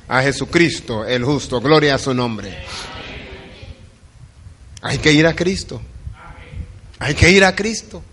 A 0.10 0.22
Jesucristo 0.22 1.06
el 1.06 1.24
justo. 1.24 1.62
Gloria 1.62 1.96
a 1.96 2.00
su 2.00 2.14
nombre. 2.14 2.66
Hay 4.82 4.98
que 4.98 5.14
ir 5.14 5.26
a 5.26 5.34
Cristo. 5.34 5.82
Hay 7.00 7.16
que 7.16 7.32
ir 7.32 7.46
a 7.46 7.56
Cristo. 7.56 8.04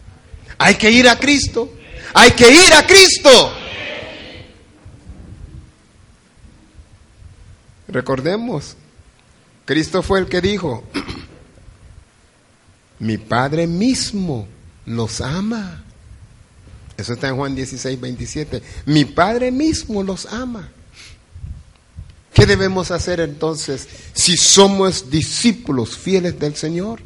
Hay 0.58 0.76
que 0.76 0.92
ir 0.92 1.08
a 1.08 1.18
Cristo. 1.18 1.72
Hay 2.14 2.30
que 2.30 2.48
ir 2.52 2.72
a 2.72 2.86
Cristo. 2.86 3.52
Recordemos, 7.88 8.76
Cristo 9.64 10.02
fue 10.02 10.20
el 10.20 10.26
que 10.26 10.40
dijo, 10.40 10.84
mi 12.98 13.16
Padre 13.16 13.66
mismo 13.66 14.46
los 14.84 15.20
ama. 15.20 15.82
Eso 16.96 17.14
está 17.14 17.28
en 17.28 17.36
Juan 17.36 17.54
16, 17.54 18.00
27. 18.00 18.62
Mi 18.86 19.04
Padre 19.04 19.50
mismo 19.50 20.02
los 20.02 20.26
ama. 20.26 20.68
¿Qué 22.34 22.44
debemos 22.46 22.90
hacer 22.90 23.20
entonces 23.20 23.88
si 24.12 24.36
somos 24.36 25.10
discípulos 25.10 25.96
fieles 25.96 26.38
del 26.38 26.54
Señor? 26.54 27.00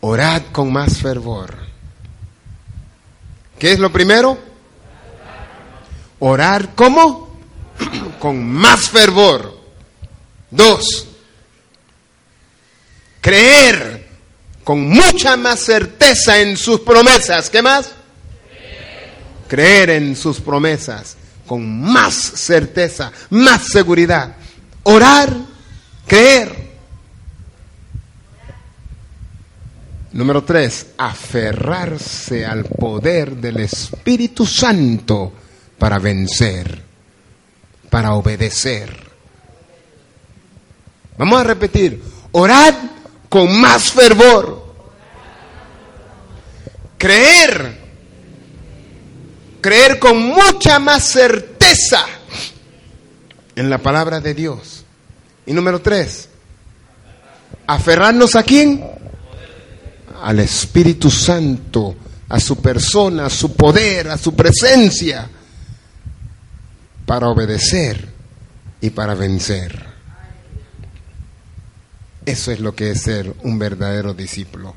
Orad 0.00 0.42
con 0.52 0.72
más 0.72 0.98
fervor. 0.98 1.56
¿Qué 3.58 3.72
es 3.72 3.78
lo 3.78 3.90
primero? 3.90 4.38
Orar 6.18 6.74
¿cómo? 6.74 7.38
con 8.18 8.44
más 8.44 8.88
fervor. 8.88 9.56
Dos, 10.50 11.06
creer 13.20 14.06
con 14.64 14.88
mucha 14.88 15.36
más 15.36 15.60
certeza 15.60 16.40
en 16.40 16.56
sus 16.56 16.80
promesas. 16.80 17.50
¿Qué 17.50 17.62
más? 17.62 17.90
Creer 19.48 19.90
en 19.90 20.16
sus 20.16 20.40
promesas 20.40 21.16
con 21.46 21.80
más 21.80 22.14
certeza, 22.14 23.12
más 23.30 23.62
seguridad. 23.68 24.34
Orar, 24.82 25.32
creer. 26.06 26.66
Número 30.12 30.42
tres, 30.44 30.86
aferrarse 30.96 32.44
al 32.44 32.64
poder 32.64 33.36
del 33.36 33.58
Espíritu 33.58 34.46
Santo 34.46 35.32
para 35.78 35.98
vencer, 35.98 36.82
para 37.90 38.14
obedecer. 38.14 39.06
Vamos 41.18 41.40
a 41.40 41.44
repetir, 41.44 42.02
orad 42.32 42.74
con 43.28 43.60
más 43.60 43.90
fervor. 43.92 44.66
Creer, 46.98 47.78
creer 49.60 49.98
con 49.98 50.18
mucha 50.18 50.78
más 50.78 51.04
certeza 51.04 52.06
en 53.54 53.70
la 53.70 53.78
palabra 53.78 54.20
de 54.20 54.34
Dios. 54.34 54.84
Y 55.44 55.52
número 55.52 55.80
tres, 55.80 56.28
aferrarnos 57.66 58.34
a 58.34 58.42
quién? 58.42 58.84
Al 60.22 60.40
Espíritu 60.40 61.10
Santo, 61.10 61.94
a 62.28 62.40
su 62.40 62.56
persona, 62.56 63.26
a 63.26 63.30
su 63.30 63.54
poder, 63.54 64.08
a 64.08 64.18
su 64.18 64.34
presencia, 64.34 65.28
para 67.06 67.28
obedecer 67.28 68.08
y 68.80 68.90
para 68.90 69.14
vencer. 69.14 69.86
Eso 72.26 72.50
es 72.50 72.58
lo 72.58 72.74
que 72.74 72.90
es 72.90 73.02
ser 73.02 73.34
un 73.42 73.58
verdadero 73.58 74.12
discípulo. 74.12 74.74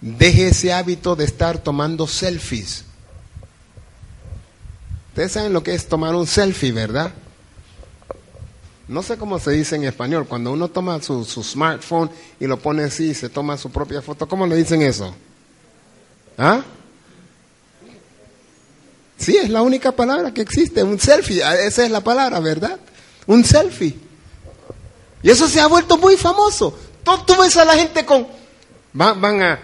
Deje 0.00 0.48
ese 0.48 0.72
hábito 0.72 1.14
de 1.14 1.26
estar 1.26 1.58
tomando 1.58 2.06
selfies. 2.06 2.86
Ustedes 5.08 5.32
saben 5.32 5.52
lo 5.52 5.62
que 5.62 5.74
es 5.74 5.86
tomar 5.86 6.14
un 6.14 6.26
selfie, 6.26 6.72
¿verdad? 6.72 7.12
No 8.88 9.02
sé 9.02 9.18
cómo 9.18 9.38
se 9.38 9.50
dice 9.50 9.76
en 9.76 9.84
español. 9.84 10.26
Cuando 10.26 10.52
uno 10.52 10.68
toma 10.68 11.02
su, 11.02 11.24
su 11.26 11.44
smartphone 11.44 12.10
y 12.40 12.46
lo 12.46 12.58
pone 12.58 12.84
así 12.84 13.10
y 13.10 13.14
se 13.14 13.28
toma 13.28 13.58
su 13.58 13.70
propia 13.70 14.00
foto, 14.00 14.26
¿cómo 14.26 14.46
le 14.46 14.56
dicen 14.56 14.80
eso? 14.80 15.14
¿Ah? 16.38 16.64
Sí, 19.20 19.36
es 19.36 19.50
la 19.50 19.60
única 19.60 19.92
palabra 19.92 20.32
que 20.32 20.40
existe, 20.40 20.82
un 20.82 20.98
selfie. 20.98 21.42
Esa 21.66 21.84
es 21.84 21.90
la 21.90 22.00
palabra, 22.00 22.40
¿verdad? 22.40 22.80
Un 23.26 23.44
selfie. 23.44 23.94
Y 25.22 25.28
eso 25.30 25.46
se 25.46 25.60
ha 25.60 25.66
vuelto 25.66 25.98
muy 25.98 26.16
famoso. 26.16 26.76
Tú, 27.04 27.12
tú 27.26 27.36
ves 27.36 27.54
a 27.58 27.66
la 27.66 27.74
gente 27.74 28.06
con... 28.06 28.26
Van, 28.94 29.20
van 29.20 29.42
a... 29.42 29.60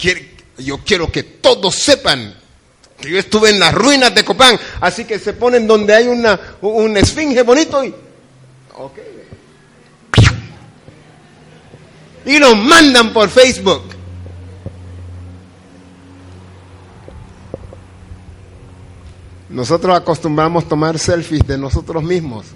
quiere- 0.00 0.30
yo 0.58 0.78
quiero 0.84 1.10
que 1.10 1.24
todos 1.24 1.74
sepan 1.74 2.36
que 3.00 3.10
yo 3.10 3.18
estuve 3.18 3.50
en 3.50 3.58
las 3.58 3.74
ruinas 3.74 4.14
de 4.14 4.24
Copán. 4.24 4.56
Así 4.80 5.04
que 5.04 5.18
se 5.18 5.32
ponen 5.32 5.66
donde 5.66 5.92
hay 5.92 6.06
una, 6.06 6.38
un 6.60 6.96
esfinge 6.96 7.42
bonito 7.42 7.84
y... 7.84 7.92
ok. 8.76 8.98
Y 12.26 12.38
lo 12.38 12.54
mandan 12.54 13.12
por 13.12 13.28
Facebook. 13.28 13.82
Nosotros 19.50 19.96
acostumbramos 19.96 20.68
tomar 20.68 20.98
selfies 20.98 21.44
de 21.44 21.58
nosotros 21.58 22.04
mismos. 22.04 22.46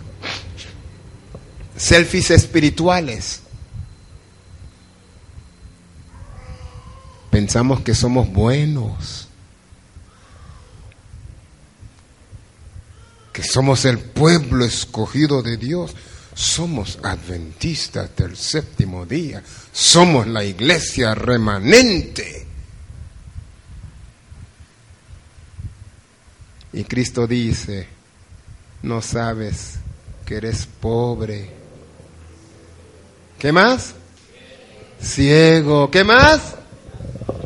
Selfies 1.77 2.31
espirituales. 2.31 3.41
Pensamos 7.31 7.81
que 7.81 7.97
somos 7.97 8.33
buenos. 8.33 9.27
Que 13.33 13.43
somos 13.43 13.85
el 13.87 13.99
pueblo 13.99 14.65
escogido 14.65 15.43
de 15.43 15.57
Dios. 15.57 15.97
Somos 16.33 17.01
adventistas 17.03 18.15
del 18.15 18.37
séptimo 18.37 19.05
día. 19.05 19.43
Somos 19.73 20.29
la 20.29 20.45
iglesia 20.45 21.17
remanente. 21.17 22.44
Y 26.75 26.83
Cristo 26.83 27.29
dice, 27.29 27.87
no 28.83 29.01
sabes 29.01 29.75
que 30.27 30.39
eres 30.39 30.67
pobre. 30.67 31.49
¿Qué 33.39 33.53
más? 33.53 33.95
Ciego. 35.01 35.89
¿Qué 35.89 36.03
más? 36.03 36.57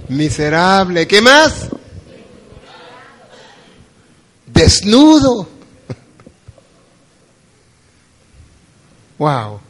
Miserable. 0.09 1.07
¿Qué 1.07 1.21
más? 1.21 1.69
Desnudo. 4.47 5.49
Wow. 9.19 9.61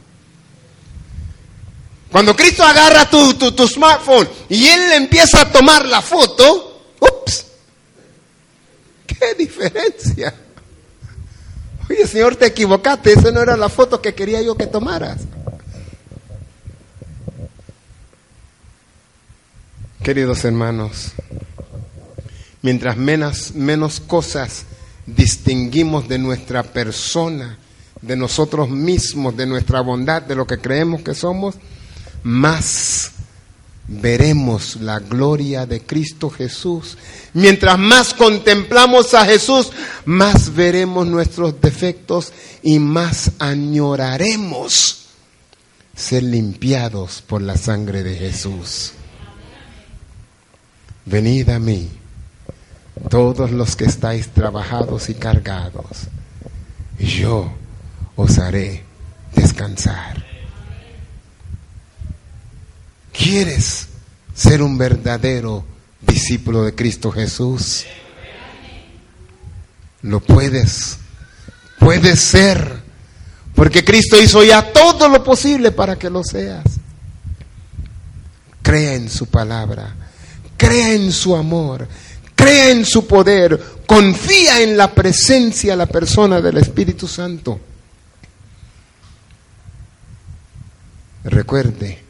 Cuando 2.11 2.35
Cristo 2.35 2.63
agarra 2.63 3.09
tu, 3.09 3.33
tu, 3.33 3.51
tu 3.51 3.67
smartphone 3.67 4.29
y 4.47 4.67
Él 4.67 4.91
empieza 4.93 5.41
a 5.41 5.51
tomar 5.51 5.87
la 5.87 6.03
foto, 6.03 6.68
qué 9.19 9.35
diferencia. 9.35 10.33
Oye, 11.89 12.07
Señor, 12.07 12.35
te 12.35 12.45
equivocaste, 12.45 13.13
esa 13.13 13.31
no 13.31 13.41
era 13.41 13.57
la 13.57 13.69
foto 13.69 14.01
que 14.01 14.13
quería 14.13 14.41
yo 14.41 14.55
que 14.55 14.67
tomaras. 14.67 15.21
Queridos 20.03 20.45
hermanos, 20.45 21.11
mientras 22.61 22.95
menos, 22.95 23.53
menos 23.53 23.99
cosas 23.99 24.65
distinguimos 25.05 26.07
de 26.07 26.17
nuestra 26.17 26.63
persona, 26.63 27.57
de 28.01 28.15
nosotros 28.15 28.69
mismos, 28.69 29.35
de 29.35 29.45
nuestra 29.45 29.81
bondad, 29.81 30.21
de 30.21 30.35
lo 30.35 30.47
que 30.47 30.59
creemos 30.59 31.01
que 31.01 31.13
somos, 31.13 31.55
más 32.23 33.11
veremos 33.89 34.75
la 34.77 34.99
gloria 34.99 35.65
de 35.65 35.81
Cristo 35.81 36.29
Jesús. 36.29 36.97
Mientras 37.33 37.77
más 37.79 38.13
contemplamos 38.13 39.13
a 39.13 39.25
Jesús, 39.25 39.71
más 40.05 40.53
veremos 40.53 41.07
nuestros 41.07 41.59
defectos 41.59 42.31
y 42.61 42.79
más 42.79 43.31
añoraremos 43.39 45.07
ser 45.95 46.23
limpiados 46.23 47.21
por 47.25 47.41
la 47.41 47.57
sangre 47.57 48.03
de 48.03 48.15
Jesús. 48.15 48.93
venid 51.05 51.49
a 51.49 51.57
mí, 51.57 51.89
todos 53.09 53.49
los 53.51 53.75
que 53.75 53.85
estáis 53.85 54.29
trabajados 54.29 55.09
y 55.09 55.15
cargados, 55.15 56.07
y 56.99 57.07
yo 57.07 57.51
os 58.15 58.37
haré 58.37 58.83
descansar. 59.33 60.28
¿Quieres 63.21 63.89
ser 64.33 64.61
un 64.61 64.77
verdadero 64.77 65.65
discípulo 65.99 66.63
de 66.63 66.73
Cristo 66.73 67.11
Jesús? 67.11 67.85
Lo 70.03 70.21
puedes, 70.21 70.99
puedes 71.79 72.21
ser, 72.21 72.81
porque 73.55 73.83
Cristo 73.83 74.21
hizo 74.21 74.41
ya 74.45 74.71
todo 74.71 75.09
lo 75.09 75.21
posible 75.21 75.73
para 75.73 75.97
que 75.99 76.09
lo 76.09 76.23
seas. 76.23 76.63
Crea 78.61 78.93
en 78.93 79.09
su 79.09 79.25
palabra, 79.25 79.93
crea 80.55 80.93
en 80.93 81.11
su 81.11 81.35
amor, 81.35 81.89
crea 82.35 82.69
en 82.69 82.85
su 82.85 83.05
poder, 83.05 83.61
confía 83.85 84.61
en 84.61 84.77
la 84.77 84.95
presencia, 84.95 85.75
la 85.75 85.87
persona 85.87 86.39
del 86.39 86.55
Espíritu 86.55 87.05
Santo. 87.05 87.59
Recuerde, 91.25 92.08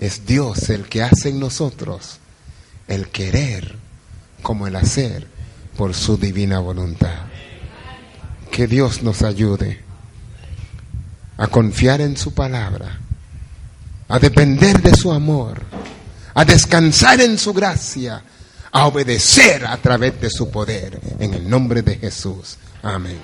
es 0.00 0.26
Dios 0.26 0.70
el 0.70 0.88
que 0.88 1.02
hace 1.02 1.28
en 1.28 1.38
nosotros 1.38 2.18
el 2.88 3.08
querer 3.08 3.76
como 4.42 4.66
el 4.66 4.74
hacer 4.74 5.26
por 5.76 5.94
su 5.94 6.16
divina 6.16 6.58
voluntad. 6.58 7.26
Que 8.50 8.66
Dios 8.66 9.02
nos 9.02 9.22
ayude 9.22 9.80
a 11.36 11.46
confiar 11.46 12.00
en 12.00 12.16
su 12.16 12.34
palabra, 12.34 12.98
a 14.08 14.18
depender 14.18 14.82
de 14.82 14.94
su 14.94 15.12
amor, 15.12 15.62
a 16.34 16.44
descansar 16.44 17.20
en 17.20 17.38
su 17.38 17.52
gracia, 17.52 18.22
a 18.72 18.86
obedecer 18.86 19.66
a 19.66 19.76
través 19.76 20.20
de 20.20 20.30
su 20.30 20.50
poder. 20.50 20.98
En 21.18 21.34
el 21.34 21.48
nombre 21.48 21.82
de 21.82 21.96
Jesús. 21.96 22.56
Amén. 22.82 23.18